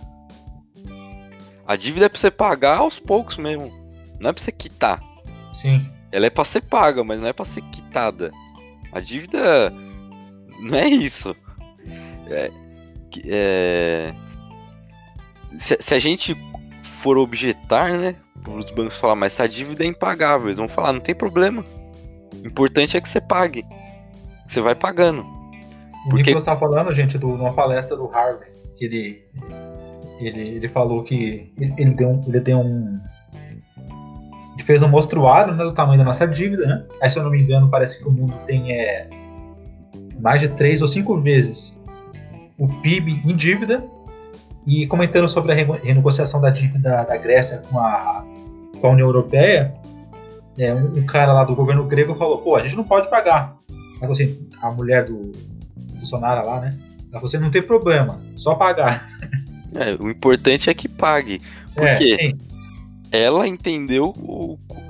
A 1.67 1.77
dívida 1.77 2.07
é 2.07 2.09
para 2.09 2.19
você 2.19 2.31
pagar 2.31 2.79
aos 2.79 2.99
poucos 2.99 3.37
mesmo. 3.37 3.73
Não 4.21 4.31
é 4.31 4.33
para 4.33 4.43
você 4.43 4.53
quitar. 4.53 5.03
Sim. 5.53 5.91
Ela 6.13 6.27
é 6.27 6.31
para 6.31 6.45
ser 6.45 6.61
paga, 6.61 7.03
mas 7.03 7.21
não 7.21 7.29
é 7.29 7.33
para 7.33 7.45
ser 7.45 7.63
quitada. 7.63 8.31
A 8.93 9.01
dívida 9.01 9.73
não 10.61 10.79
é 10.79 10.89
isso. 10.89 11.35
É, 12.29 12.51
é, 13.27 14.15
se, 15.59 15.77
se, 15.81 15.95
a 15.95 15.99
gente 15.99 16.37
for 16.83 17.17
objetar, 17.19 17.93
né? 17.93 18.17
Os 18.47 18.71
bancos 18.71 18.97
falar, 18.97 19.15
mas 19.15 19.33
essa 19.33 19.49
dívida 19.49 19.85
é 19.85 19.87
impagável. 19.87 20.49
Eles 20.49 20.59
vão 20.59 20.69
falar, 20.69 20.93
não 20.93 21.01
tem 21.01 21.15
problema. 21.15 21.65
O 22.45 22.47
importante 22.47 22.97
é 22.97 23.01
que 23.01 23.09
você 23.09 23.21
pague. 23.21 23.65
Você 24.47 24.61
vai 24.61 24.75
pagando. 24.75 25.23
O 25.23 26.11
Porque... 26.11 26.25
Nicolas 26.25 26.45
tá 26.45 26.55
falando, 26.55 26.93
gente, 26.95 27.19
de 27.19 27.25
uma 27.25 27.55
palestra 27.55 27.97
do 27.97 28.07
Harvard, 28.07 28.53
que 28.77 28.85
ele, 28.85 29.25
ele, 30.21 30.49
ele 30.57 30.69
falou 30.69 31.03
que 31.03 31.51
ele, 31.59 31.75
ele 31.79 31.95
deu, 31.95 32.21
ele 32.29 32.41
deu 32.41 32.59
um, 32.59 33.01
que 34.59 34.63
fez 34.63 34.83
um 34.83 34.89
mostruário 34.89 35.55
né, 35.55 35.65
do 35.65 35.73
tamanho 35.73 35.99
da 35.99 36.05
nossa 36.05 36.27
dívida, 36.27 36.67
né? 36.67 36.85
Aí, 37.01 37.11
se 37.11 37.19
eu 37.19 37.25
não 37.25 37.31
me 37.31 37.41
engano, 37.41 37.71
parece 37.71 37.99
que 37.99 38.07
o 38.07 38.11
mundo 38.11 38.35
tem 38.45 38.73
é, 38.73 39.09
mais 40.21 40.41
de 40.41 40.49
três 40.49 40.83
ou 40.83 40.89
cinco 40.89 41.19
vezes 41.21 41.75
o 42.59 42.69
PIB 42.69 43.23
em 43.25 43.35
dívida. 43.35 43.85
E 44.67 44.87
comentando 44.87 45.29
sobre 45.29 45.53
a 45.53 45.55
renegociação 45.55 46.41
da 46.41 46.49
dívida 46.49 47.05
da 47.05 47.17
Grécia 47.19 47.61
com 47.71 47.79
a, 47.79 48.25
com 48.81 48.87
a 48.87 48.91
União 48.91 49.07
Europeia, 49.07 49.75
é, 50.59 50.75
um, 50.75 50.99
um, 50.99 51.07
cara 51.07 51.33
lá 51.33 51.45
do 51.45 51.55
governo 51.55 51.85
grego 51.85 52.15
falou: 52.15 52.39
pô, 52.39 52.57
a 52.57 52.63
gente 52.63 52.77
não 52.77 52.85
pode 52.85 53.09
pagar. 53.09 53.57
Mas 54.01 54.11
assim, 54.11 54.49
a 54.61 54.71
mulher 54.71 55.05
do 55.05 55.33
funcionário 55.99 56.47
lá, 56.47 56.61
né? 56.61 56.71
Ela 57.11 57.13
falou 57.13 57.27
assim: 57.27 57.39
não 57.39 57.51
tem 57.51 57.63
problema, 57.63 58.21
só 58.37 58.55
pagar. 58.55 59.09
É, 59.77 60.01
o 60.01 60.09
importante 60.09 60.71
é 60.71 60.75
que 60.75 60.89
pague. 60.89 61.43
Porque 61.75 62.37
é, 63.11 63.23
ela 63.25 63.49
entendeu, 63.49 64.15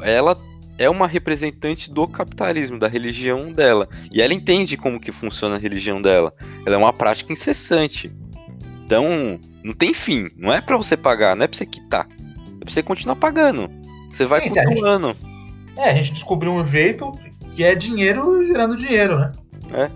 ela 0.03 0.37
é 0.77 0.91
uma 0.91 1.07
representante 1.07 1.91
do 1.91 2.07
capitalismo, 2.07 2.79
da 2.79 2.87
religião 2.87 3.51
dela. 3.51 3.89
E 4.13 4.21
ela 4.21 4.35
entende 4.35 4.77
como 4.77 5.01
que 5.01 5.11
funciona 5.11 5.55
a 5.55 5.59
religião 5.59 6.03
dela. 6.03 6.35
Ela 6.67 6.75
é 6.75 6.79
uma 6.79 6.93
prática 6.93 7.33
incessante. 7.33 8.15
Então, 8.85 9.41
não 9.63 9.73
tem 9.73 9.95
fim. 9.95 10.29
Não 10.37 10.53
é 10.53 10.61
para 10.61 10.77
você 10.77 10.97
pagar, 10.97 11.35
não 11.35 11.45
é 11.45 11.47
para 11.47 11.57
você 11.57 11.65
quitar. 11.65 12.07
É 12.61 12.65
pra 12.65 12.73
você 12.73 12.83
continuar 12.83 13.17
pagando. 13.17 13.71
Você 14.11 14.27
vai 14.27 14.49
Sim, 14.49 14.55
continuando. 14.55 15.09
Gente, 15.09 15.34
é, 15.77 15.91
a 15.91 15.95
gente 15.95 16.13
descobriu 16.13 16.53
um 16.53 16.65
jeito 16.65 17.13
que 17.53 17.65
é 17.65 17.75
dinheiro 17.75 18.45
gerando 18.47 18.77
dinheiro, 18.77 19.19
né? 19.19 19.33
É. 19.73 19.91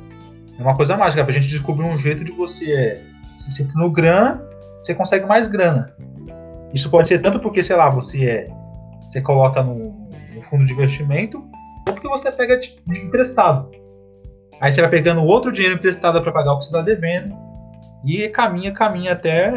É 0.59 0.62
uma 0.62 0.74
coisa 0.74 0.97
mágica. 0.97 1.24
A 1.24 1.31
gente 1.31 1.49
descobrir 1.49 1.85
um 1.85 1.97
jeito 1.97 2.24
de 2.24 2.33
você. 2.33 3.03
Se 3.39 3.53
você 3.53 3.68
no 3.74 3.91
grana, 3.91 4.43
você 4.83 4.95
consegue 4.95 5.26
mais 5.26 5.47
grana. 5.47 5.95
Isso 6.74 6.91
pode 6.91 7.09
ser 7.09 7.20
tanto 7.20 7.39
porque, 7.39 7.62
sei 7.62 7.76
lá, 7.76 7.89
você 7.89 8.24
é. 8.24 8.45
Você 9.03 9.20
coloca 9.20 9.62
no, 9.62 10.09
um 10.37 10.43
fundo 10.51 10.64
de 10.64 10.72
investimento, 10.72 11.39
ou 11.87 11.93
porque 11.95 12.09
você 12.09 12.31
pega 12.31 12.59
de 12.59 12.76
emprestado. 12.89 13.70
Aí 14.61 14.72
você 14.72 14.81
vai 14.81 14.91
pegando 14.91 15.22
outro 15.22 15.53
dinheiro 15.53 15.76
emprestado 15.76 16.20
para 16.20 16.33
pagar 16.33 16.53
o 16.53 16.59
que 16.59 16.64
você 16.64 16.70
está 16.70 16.83
devendo 16.83 17.35
e 18.05 18.29
caminha, 18.29 18.72
caminha 18.72 19.12
até 19.12 19.53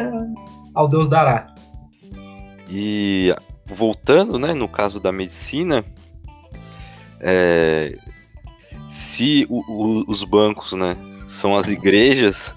ao 0.74 0.88
Deus 0.88 1.08
dará. 1.08 1.52
E 2.70 3.34
voltando, 3.66 4.38
né, 4.38 4.54
no 4.54 4.68
caso 4.68 5.00
da 5.00 5.12
medicina, 5.12 5.84
é, 7.22 7.96
se 8.90 9.46
o, 9.48 9.60
o, 9.60 10.04
os 10.10 10.24
bancos, 10.24 10.72
né, 10.72 10.96
são 11.26 11.56
as 11.56 11.68
igrejas, 11.68 12.54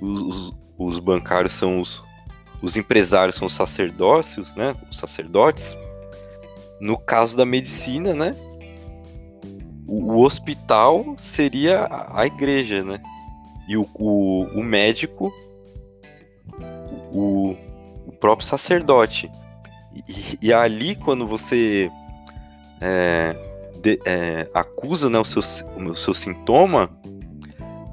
os, 0.00 0.22
os, 0.22 0.52
os 0.76 0.98
bancários 0.98 1.52
são 1.52 1.80
os, 1.80 2.04
os 2.60 2.76
empresários 2.76 3.36
são 3.36 3.46
os 3.46 3.54
sacerdócios, 3.54 4.54
né, 4.54 4.74
os 4.90 4.98
sacerdotes, 4.98 5.76
no 6.80 6.98
caso 6.98 7.36
da 7.36 7.46
medicina, 7.46 8.12
né? 8.12 8.34
O, 9.86 10.12
o 10.12 10.20
hospital 10.24 11.14
seria 11.16 11.84
a, 11.84 12.22
a 12.22 12.26
igreja, 12.26 12.82
né? 12.84 13.00
E 13.68 13.76
o, 13.76 13.88
o, 13.94 14.42
o 14.54 14.62
médico, 14.62 15.32
o, 17.12 17.56
o 18.06 18.12
próprio 18.12 18.46
sacerdote. 18.46 19.30
E, 20.06 20.38
e, 20.42 20.52
ali, 20.52 20.94
quando 20.94 21.26
você 21.26 21.90
é, 22.80 23.36
de, 23.80 24.00
é, 24.04 24.48
acusa 24.54 25.08
né, 25.08 25.18
o, 25.18 25.24
seu, 25.24 25.42
o 25.76 25.94
seu 25.94 26.14
sintoma, 26.14 26.90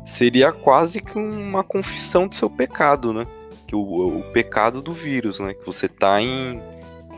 seria 0.06 0.52
quase 0.52 1.02
que 1.02 1.18
uma 1.18 1.64
confissão 1.64 2.28
do 2.28 2.36
seu 2.36 2.50
pecado, 2.50 3.14
né? 3.14 3.26
Que 3.68 3.76
o, 3.76 4.20
o 4.20 4.24
pecado 4.32 4.82
do 4.82 4.94
vírus, 4.94 5.40
né? 5.40 5.54
Que 5.54 5.66
você 5.66 5.86
está 5.86 6.22
em, 6.22 6.62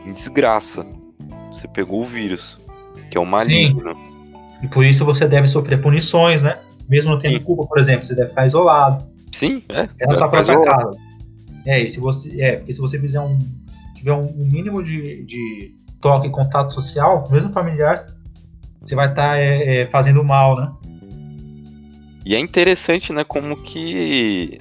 em 0.04 0.12
desgraça. 0.12 0.86
Você 1.50 1.66
pegou 1.66 2.02
o 2.02 2.06
vírus, 2.06 2.58
que 3.10 3.16
é 3.16 3.20
o 3.20 3.26
maligno. 3.26 3.90
Sim. 3.90 4.16
E 4.62 4.68
por 4.68 4.84
isso 4.84 5.04
você 5.04 5.26
deve 5.26 5.46
sofrer 5.46 5.80
punições, 5.80 6.42
né? 6.42 6.58
Mesmo 6.88 7.10
não 7.10 7.18
tendo 7.18 7.38
Sim. 7.38 7.44
culpa, 7.44 7.66
por 7.66 7.78
exemplo, 7.78 8.06
você 8.06 8.14
deve 8.14 8.30
ficar 8.30 8.46
isolado. 8.46 9.06
Sim, 9.32 9.62
é. 9.68 9.88
É 10.00 10.06
na 10.06 10.14
sua 10.14 10.28
própria 10.28 10.60
casa. 10.62 10.96
É, 11.66 11.80
e 11.82 11.88
se 11.88 11.98
você. 11.98 12.40
É, 12.40 12.56
porque 12.56 12.72
se 12.72 12.80
você 12.80 12.98
fizer 12.98 13.20
um. 13.20 13.38
tiver 13.94 14.12
um 14.12 14.32
mínimo 14.36 14.82
de, 14.82 15.24
de 15.24 15.74
toque 16.00 16.30
contato 16.30 16.72
social, 16.72 17.28
mesmo 17.30 17.50
familiar, 17.50 18.06
você 18.80 18.94
vai 18.94 19.08
estar 19.08 19.30
tá, 19.30 19.38
é, 19.38 19.82
é, 19.82 19.86
fazendo 19.86 20.22
mal, 20.22 20.56
né? 20.56 20.72
E 22.24 22.34
é 22.34 22.38
interessante, 22.38 23.12
né, 23.12 23.22
como 23.22 23.56
que 23.56 24.60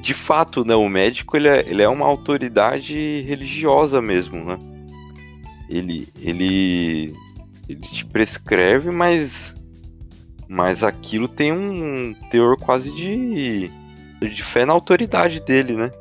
de 0.00 0.14
fato, 0.14 0.64
né, 0.64 0.74
o 0.74 0.88
médico 0.88 1.36
ele 1.36 1.48
é, 1.48 1.60
ele 1.68 1.82
é 1.82 1.88
uma 1.88 2.06
autoridade 2.06 3.20
religiosa 3.22 4.00
mesmo, 4.00 4.42
né? 4.42 4.56
ele, 5.70 6.08
ele, 6.20 7.14
ele 7.68 7.80
te 7.80 8.04
prescreve, 8.04 8.90
mas, 8.90 9.54
mas 10.48 10.82
aquilo 10.82 11.28
tem 11.28 11.52
um 11.52 12.12
teor 12.28 12.56
quase 12.56 12.90
de, 12.90 13.70
de 14.20 14.42
fé 14.42 14.66
na 14.66 14.72
autoridade 14.72 15.40
dele, 15.40 15.74
né? 15.74 15.92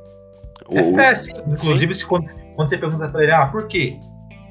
É 0.71 0.93
fé, 0.93 1.15
sim. 1.15 1.33
Inclusive, 1.47 1.95
sim. 1.95 2.05
Quando, 2.07 2.31
quando 2.59 2.71
você 2.71 2.77
pergunta 2.77 3.07
pra 3.07 3.23
ele, 3.23 3.31
ah, 3.31 3.47
por 3.47 3.69
quê? 3.69 3.97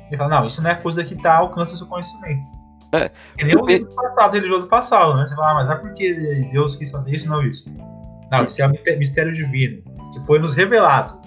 Ele 0.06 0.16
fala, 0.16 0.40
não, 0.40 0.46
isso 0.46 0.62
não 0.62 0.70
é 0.70 0.74
coisa 0.76 1.04
que 1.04 1.14
tá 1.14 1.36
alcança 1.36 1.74
o 1.74 1.76
seu 1.76 1.86
conhecimento. 1.86 2.40
É, 2.90 3.10
que 3.36 3.44
nem 3.44 3.54
porque... 3.54 3.74
o 3.74 3.76
livro 3.80 3.94
passado, 3.94 4.32
religioso 4.32 4.66
passado, 4.66 5.14
né? 5.18 5.26
Você 5.26 5.34
fala, 5.34 5.50
ah, 5.50 5.54
mas 5.56 5.68
é 5.68 5.74
porque 5.74 6.14
Deus 6.50 6.74
quis 6.74 6.90
fazer 6.90 7.14
isso, 7.14 7.28
não 7.28 7.42
isso. 7.42 7.70
Não, 8.32 8.46
isso 8.46 8.62
é 8.62 8.66
um 8.66 8.72
mistério 8.98 9.34
divino, 9.34 9.82
que 10.14 10.24
foi 10.24 10.38
nos 10.38 10.54
revelado. 10.54 11.20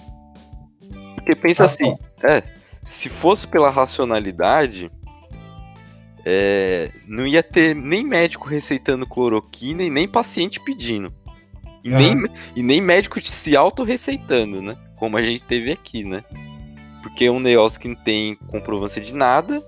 Porque 1.14 1.36
pensa 1.36 1.62
tá 1.62 1.66
assim, 1.66 1.96
é, 2.24 2.42
se 2.84 3.08
fosse 3.08 3.46
pela 3.46 3.70
racionalidade, 3.70 4.90
é, 6.26 6.90
não 7.06 7.24
ia 7.24 7.44
ter 7.44 7.76
nem 7.76 8.04
médico 8.04 8.48
receitando 8.48 9.06
cloroquina 9.06 9.84
e 9.84 9.90
nem 9.90 10.08
paciente 10.08 10.58
pedindo. 10.58 11.14
E, 11.84 11.92
uhum. 11.92 11.96
nem, 11.96 12.16
e 12.56 12.62
nem 12.64 12.80
médico 12.80 13.24
se 13.24 13.56
auto-receitando, 13.56 14.60
né? 14.60 14.76
Como 14.96 15.16
a 15.16 15.22
gente 15.22 15.44
teve 15.44 15.70
aqui, 15.70 16.02
né? 16.02 16.24
Porque 17.02 17.24
é 17.24 17.30
um 17.30 17.42
que 17.80 17.88
não 17.88 17.96
tem 17.96 18.36
comprovância 18.48 19.00
de 19.00 19.14
nada. 19.14 19.62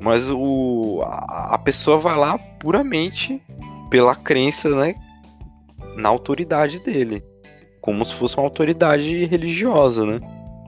Mas 0.00 0.30
o, 0.30 1.02
a, 1.04 1.54
a 1.54 1.58
pessoa 1.58 1.98
vai 1.98 2.16
lá 2.16 2.38
puramente 2.38 3.42
pela 3.90 4.14
crença, 4.14 4.68
né? 4.68 4.94
Na 5.96 6.08
autoridade 6.08 6.78
dele. 6.80 7.24
Como 7.80 8.04
se 8.04 8.14
fosse 8.14 8.36
uma 8.36 8.44
autoridade 8.44 9.24
religiosa, 9.24 10.04
né? 10.04 10.20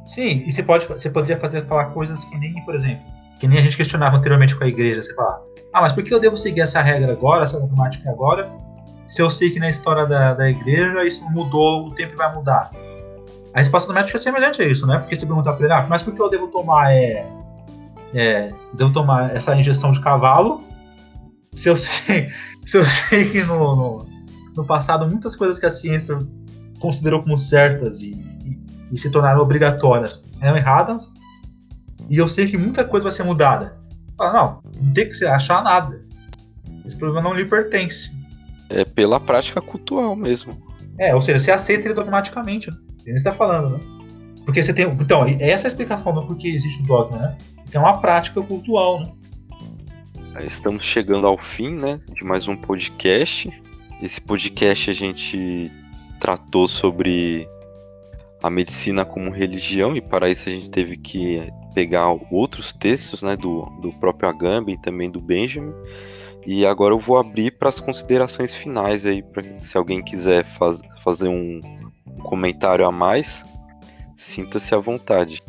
Sim, 0.07 0.43
e 0.47 0.51
você, 0.51 0.63
pode, 0.63 0.87
você 0.87 1.09
poderia 1.09 1.39
fazer 1.39 1.65
falar 1.67 1.87
coisas 1.87 2.25
que 2.25 2.37
nem, 2.39 2.55
por 2.65 2.75
exemplo, 2.75 3.05
que 3.39 3.47
nem 3.47 3.59
a 3.59 3.63
gente 3.63 3.77
questionava 3.77 4.17
anteriormente 4.17 4.57
com 4.57 4.65
a 4.65 4.67
igreja. 4.67 5.03
Você 5.03 5.15
fala, 5.15 5.41
ah, 5.73 5.83
mas 5.83 5.93
por 5.93 6.03
que 6.03 6.13
eu 6.13 6.19
devo 6.19 6.37
seguir 6.37 6.63
essa 6.63 6.83
regra 6.83 7.13
agora, 7.13 7.45
essa 7.45 7.61
dogmática 7.61 8.11
agora, 8.11 8.51
se 9.09 9.23
eu 9.23 9.31
sei 9.31 9.51
que 9.51 9.61
na 9.61 9.71
história 9.71 10.07
da, 10.07 10.35
da 10.35 10.51
igreja 10.51 11.05
isso 11.05 11.25
mudou, 11.31 11.87
o 11.87 11.95
tempo 11.95 12.17
vai 12.17 12.35
mudar? 12.35 12.71
A 13.55 13.59
resposta 13.59 13.89
do 13.89 13.95
médico 13.95 14.17
é 14.17 14.21
semelhante 14.21 14.63
a 14.63 14.67
isso, 14.67 14.87
né? 14.87 14.99
Porque 14.99 15.17
você 15.17 15.27
pergunta 15.27 15.53
para 15.53 15.65
ele, 15.65 15.73
ah, 15.75 15.87
mas 15.89 16.03
por 16.03 16.15
que 16.15 16.23
eu 16.23 16.31
devo 16.31 16.49
tomar, 16.49 16.93
é, 16.93 17.27
é, 18.15 18.53
devo 18.75 18.93
tomar 18.93 19.35
essa 19.35 19.55
injeção 19.57 19.93
de 19.93 20.01
cavalo 20.01 20.63
se 21.53 21.69
eu 21.69 21.77
sei, 21.77 22.31
se 22.65 22.79
eu 22.79 22.85
sei 22.85 23.29
que 23.31 23.43
no, 23.43 23.77
no, 23.77 24.07
no 24.57 24.65
passado 24.65 25.09
muitas 25.09 25.35
coisas 25.35 25.59
que 25.59 25.67
a 25.67 25.71
ciência 25.71 26.17
considerou 26.79 27.23
como 27.23 27.37
certas 27.37 28.01
e 28.01 28.31
e 28.91 28.99
se 28.99 29.11
tornaram 29.11 29.41
obrigatórias 29.41 30.25
eram 30.41 30.57
erradas. 30.57 31.09
E 32.09 32.17
eu 32.17 32.27
sei 32.27 32.49
que 32.49 32.59
muita 32.59 32.85
coisa 32.85 33.05
vai 33.05 33.13
ser 33.13 33.23
mudada. 33.23 33.79
Fala, 34.17 34.33
não, 34.33 34.63
não 34.83 34.93
tem 34.93 35.09
que 35.09 35.15
se 35.15 35.25
achar 35.25 35.63
nada. 35.63 36.05
Esse 36.85 36.97
problema 36.97 37.23
não 37.23 37.35
lhe 37.35 37.45
pertence. 37.45 38.11
É 38.69 38.85
pela 38.85 39.21
prática 39.21 39.61
cultural 39.61 40.17
mesmo. 40.17 40.61
É, 40.99 41.15
ou 41.15 41.23
seja, 41.23 41.39
você 41.39 41.51
aceita 41.51 41.87
ele 41.87 41.95
dogmaticamente. 41.95 42.71
Ele 43.05 43.17
está 43.17 43.33
falando, 43.33 43.79
né? 43.79 43.81
Porque 44.45 44.63
você 44.63 44.73
tem. 44.73 44.87
Então, 44.87 45.25
essa 45.39 45.65
é 45.65 45.67
a 45.67 45.69
explicação 45.69 46.13
do 46.13 46.27
porquê 46.27 46.49
existe 46.49 46.83
o 46.83 46.87
dogma, 46.87 47.19
né? 47.19 47.39
Porque 47.63 47.77
é 47.77 47.81
uma 47.81 47.99
prática 47.99 48.43
cultural, 48.43 49.01
né? 49.01 49.13
Estamos 50.45 50.85
chegando 50.85 51.27
ao 51.27 51.39
fim, 51.39 51.71
né? 51.75 52.01
De 52.15 52.25
mais 52.25 52.49
um 52.49 52.57
podcast. 52.57 53.51
Esse 54.03 54.21
podcast 54.21 54.91
a 54.91 54.95
gente 54.95 55.71
tratou 56.19 56.67
sobre 56.67 57.49
a 58.43 58.49
medicina 58.49 59.05
como 59.05 59.31
religião, 59.31 59.95
e 59.95 60.01
para 60.01 60.31
isso 60.31 60.49
a 60.49 60.53
gente 60.53 60.71
teve 60.71 60.97
que 60.97 61.43
pegar 61.75 62.09
outros 62.31 62.73
textos 62.73 63.23
né, 63.23 63.37
do, 63.37 63.67
do 63.81 63.91
próprio 63.93 64.29
Agamben 64.29 64.75
e 64.75 64.81
também 64.81 65.11
do 65.11 65.21
Benjamin. 65.21 65.75
E 66.47 66.65
agora 66.65 66.95
eu 66.95 66.99
vou 66.99 67.19
abrir 67.19 67.51
para 67.53 67.69
as 67.69 67.79
considerações 67.79 68.55
finais 68.55 69.05
aí, 69.05 69.23
para 69.23 69.43
se 69.59 69.77
alguém 69.77 70.03
quiser 70.03 70.45
faz, 70.45 70.81
fazer 71.03 71.29
um 71.29 71.61
comentário 72.21 72.87
a 72.87 72.93
mais, 72.93 73.45
sinta-se 74.17 74.75
à 74.75 74.79
vontade. 74.79 75.43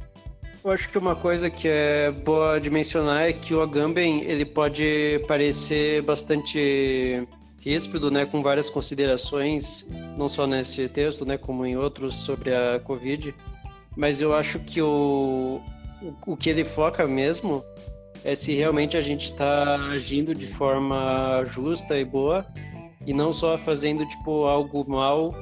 Eu 0.64 0.72
acho 0.72 0.90
que 0.90 0.98
uma 0.98 1.16
coisa 1.16 1.50
que 1.50 1.68
é 1.68 2.12
boa 2.12 2.60
de 2.60 2.70
mencionar 2.70 3.30
é 3.30 3.34
que 3.34 3.54
o 3.54 3.62
Agamben 3.62 4.22
ele 4.22 4.46
pode 4.46 5.20
parecer 5.28 6.04
bastante 6.04 7.28
ríspido, 7.60 8.12
né, 8.12 8.26
com 8.26 8.42
várias 8.42 8.70
considerações, 8.70 9.88
não 10.18 10.28
só 10.28 10.46
nesse 10.46 10.88
texto, 10.90 11.26
né, 11.26 11.38
como 11.38 11.66
em 11.66 11.78
outros 11.78 12.16
sobre 12.16 12.54
a 12.54 12.80
Covid. 12.80 13.34
mas 13.96 14.22
eu 14.22 14.34
acho 14.34 14.60
que 14.60 14.82
o, 14.82 15.60
o, 16.26 16.38
que 16.38 16.50
ele 16.50 16.64
foca 16.64 17.08
mesmo 17.08 17.64
é 18.24 18.36
se 18.36 18.54
realmente 18.54 18.98
a 18.98 19.02
gente 19.02 19.26
está 19.26 19.76
agindo 19.92 20.34
de 20.34 20.48
forma 20.48 21.44
justa 21.46 21.98
e 21.98 22.06
boa 22.06 22.46
e 23.06 23.14
não 23.14 23.34
só 23.34 23.58
fazendo 23.58 24.06
tipo 24.06 24.46
algo 24.46 24.86
mal 24.90 25.34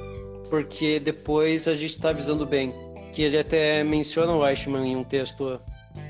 porque 0.50 0.98
depois 0.98 1.66
a 1.68 1.74
gente 1.74 1.92
está 1.92 2.10
avisando 2.10 2.44
bem. 2.44 2.74
Que 3.12 3.22
ele 3.22 3.38
até 3.38 3.82
menciona 3.82 4.32
o 4.32 4.46
Eichmann 4.46 4.92
em 4.92 4.96
um 4.96 5.04
texto 5.04 5.60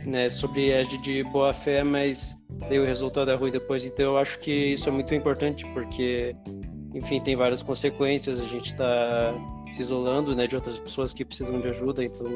né, 0.04 0.28
sobre 0.28 0.72
agir 0.72 1.00
de 1.00 1.22
boa 1.24 1.52
fé, 1.52 1.82
mas 1.82 2.36
daí 2.68 2.78
o 2.78 2.84
resultado 2.84 3.30
é 3.30 3.34
ruim 3.34 3.50
depois. 3.50 3.84
Então 3.84 4.06
eu 4.06 4.18
acho 4.18 4.38
que 4.38 4.50
isso 4.50 4.88
é 4.88 4.92
muito 4.92 5.14
importante 5.14 5.64
porque, 5.72 6.34
enfim, 6.94 7.20
tem 7.20 7.36
várias 7.36 7.62
consequências. 7.62 8.40
A 8.40 8.44
gente 8.44 8.68
está 8.68 9.34
se 9.72 9.82
isolando 9.82 10.34
né, 10.34 10.46
de 10.46 10.56
outras 10.56 10.78
pessoas 10.78 11.12
que 11.12 11.24
precisam 11.24 11.60
de 11.60 11.68
ajuda. 11.68 12.04
Então 12.04 12.26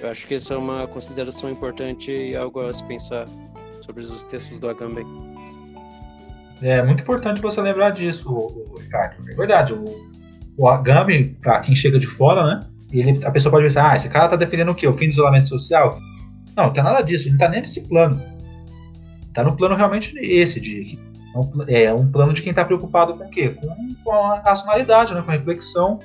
eu 0.00 0.10
acho 0.10 0.26
que 0.26 0.34
essa 0.34 0.54
é 0.54 0.56
uma 0.56 0.86
consideração 0.86 1.50
importante 1.50 2.10
e 2.10 2.36
algo 2.36 2.60
a 2.60 2.72
se 2.72 2.84
pensar 2.84 3.26
sobre 3.80 4.02
os 4.02 4.22
textos 4.24 4.58
do 4.60 4.68
Agamben. 4.68 5.06
É 6.62 6.82
muito 6.82 7.02
importante 7.02 7.40
você 7.40 7.60
lembrar 7.60 7.90
disso, 7.90 8.48
Ricardo. 8.78 9.30
É 9.30 9.34
verdade. 9.34 9.72
O, 9.72 10.09
o 10.60 10.68
Agamben, 10.68 11.36
para 11.40 11.58
quem 11.60 11.74
chega 11.74 11.98
de 11.98 12.06
fora, 12.06 12.44
né? 12.44 12.60
Ele, 12.92 13.24
a 13.24 13.30
pessoa 13.30 13.50
pode 13.50 13.64
pensar, 13.64 13.90
ah, 13.90 13.96
esse 13.96 14.10
cara 14.10 14.28
tá 14.28 14.36
defendendo 14.36 14.70
o 14.70 14.74
quê? 14.74 14.86
O 14.86 14.96
fim 14.96 15.06
do 15.06 15.12
isolamento 15.12 15.48
social? 15.48 15.98
Não, 16.54 16.64
não 16.66 16.72
tem 16.72 16.84
nada 16.84 17.00
disso. 17.00 17.24
Ele 17.24 17.30
não 17.30 17.38
tá 17.38 17.48
nem 17.48 17.62
nesse 17.62 17.80
plano. 17.80 18.20
Tá 19.32 19.42
no 19.42 19.56
plano 19.56 19.74
realmente 19.74 20.14
esse, 20.18 20.60
de 20.60 20.98
é 21.68 21.94
um 21.94 22.10
plano 22.10 22.34
de 22.34 22.42
quem 22.42 22.50
está 22.50 22.62
preocupado 22.64 23.14
com 23.14 23.24
o 23.24 23.30
quê? 23.30 23.50
Com, 23.50 23.94
com, 24.04 24.12
a 24.12 24.40
racionalidade, 24.40 25.14
né? 25.14 25.22
com 25.22 25.30
a 25.30 25.34
reflexão, 25.34 26.00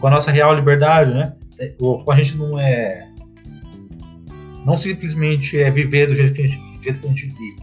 com 0.00 0.06
a 0.08 0.10
nossa 0.10 0.32
real 0.32 0.52
liberdade, 0.52 1.12
né? 1.12 1.34
É, 1.60 1.68
com 1.68 2.10
a 2.10 2.16
gente 2.16 2.36
não 2.36 2.58
é 2.58 3.08
não 4.66 4.76
simplesmente 4.76 5.58
é 5.58 5.70
viver 5.70 6.06
do 6.08 6.14
jeito 6.14 6.34
que 6.34 6.42
a 6.42 6.48
gente, 6.48 6.78
do 6.78 6.82
jeito 6.82 6.98
que 6.98 7.06
a 7.06 7.10
gente 7.10 7.26
vive, 7.26 7.62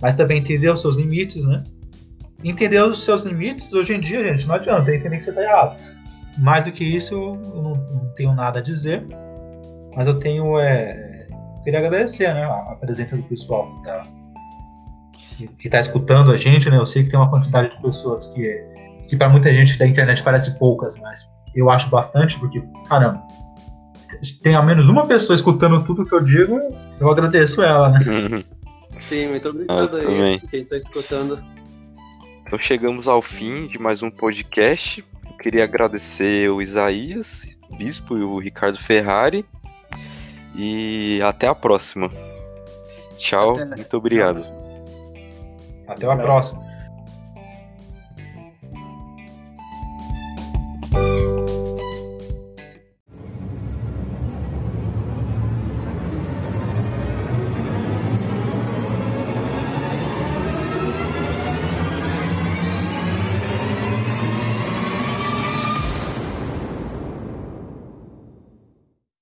mas 0.00 0.14
também 0.14 0.38
entender 0.38 0.70
os 0.70 0.80
seus 0.80 0.96
limites, 0.96 1.44
né? 1.44 1.62
Entender 2.44 2.82
os 2.82 3.02
seus 3.02 3.22
limites, 3.22 3.72
hoje 3.72 3.94
em 3.94 4.00
dia, 4.00 4.22
gente, 4.22 4.46
não 4.46 4.54
adianta 4.56 4.90
é 4.90 4.96
entender 4.96 5.16
que 5.16 5.24
você 5.24 5.30
está 5.30 5.42
errado. 5.42 5.80
Mais 6.38 6.64
do 6.64 6.72
que 6.72 6.84
isso, 6.84 7.14
eu 7.14 7.62
não, 7.62 7.74
não, 7.74 8.12
tenho 8.14 8.34
nada 8.34 8.58
a 8.58 8.62
dizer, 8.62 9.04
mas 9.96 10.06
eu 10.06 10.18
tenho. 10.18 10.58
É, 10.58 11.26
queria 11.62 11.78
agradecer 11.78 12.34
né, 12.34 12.44
a 12.44 12.76
presença 12.80 13.16
do 13.16 13.22
pessoal 13.22 13.70
que 13.70 13.78
está 13.78 14.02
que 15.58 15.68
tá 15.68 15.80
escutando 15.80 16.30
a 16.30 16.36
gente, 16.36 16.68
né? 16.70 16.76
Eu 16.76 16.86
sei 16.86 17.02
que 17.02 17.10
tem 17.10 17.18
uma 17.18 17.30
quantidade 17.30 17.74
de 17.74 17.82
pessoas 17.82 18.26
que, 18.28 18.62
que 19.08 19.16
para 19.16 19.28
muita 19.28 19.52
gente 19.52 19.78
da 19.78 19.86
internet 19.86 20.22
parece 20.22 20.56
poucas, 20.58 20.96
mas 20.98 21.28
eu 21.54 21.70
acho 21.70 21.88
bastante, 21.88 22.38
porque, 22.38 22.62
caramba, 22.88 23.20
tem 24.42 24.54
ao 24.54 24.64
menos 24.64 24.88
uma 24.88 25.06
pessoa 25.06 25.34
escutando 25.34 25.82
tudo 25.84 26.04
que 26.04 26.14
eu 26.14 26.22
digo, 26.22 26.60
eu 27.00 27.10
agradeço 27.10 27.62
ela, 27.62 27.88
né? 27.88 28.44
Sim, 29.00 29.28
muito 29.28 29.48
obrigado 29.48 29.96
ah, 29.96 30.00
aí 30.00 30.40
quem 30.50 30.62
está 30.62 30.76
escutando. 30.76 31.53
Então 32.46 32.58
chegamos 32.58 33.08
ao 33.08 33.22
fim 33.22 33.66
de 33.66 33.78
mais 33.78 34.02
um 34.02 34.10
podcast. 34.10 35.04
Eu 35.24 35.36
queria 35.38 35.64
agradecer 35.64 36.50
o 36.50 36.60
Isaías, 36.60 37.56
o 37.70 37.76
Bispo 37.76 38.16
e 38.16 38.22
o 38.22 38.38
Ricardo 38.38 38.78
Ferrari. 38.78 39.44
E 40.54 41.20
até 41.22 41.48
a 41.48 41.54
próxima. 41.54 42.10
Tchau, 43.16 43.52
até. 43.52 43.64
muito 43.64 43.96
obrigado. 43.96 44.44
Até 45.88 46.10
a 46.10 46.16
próxima. 46.16 46.63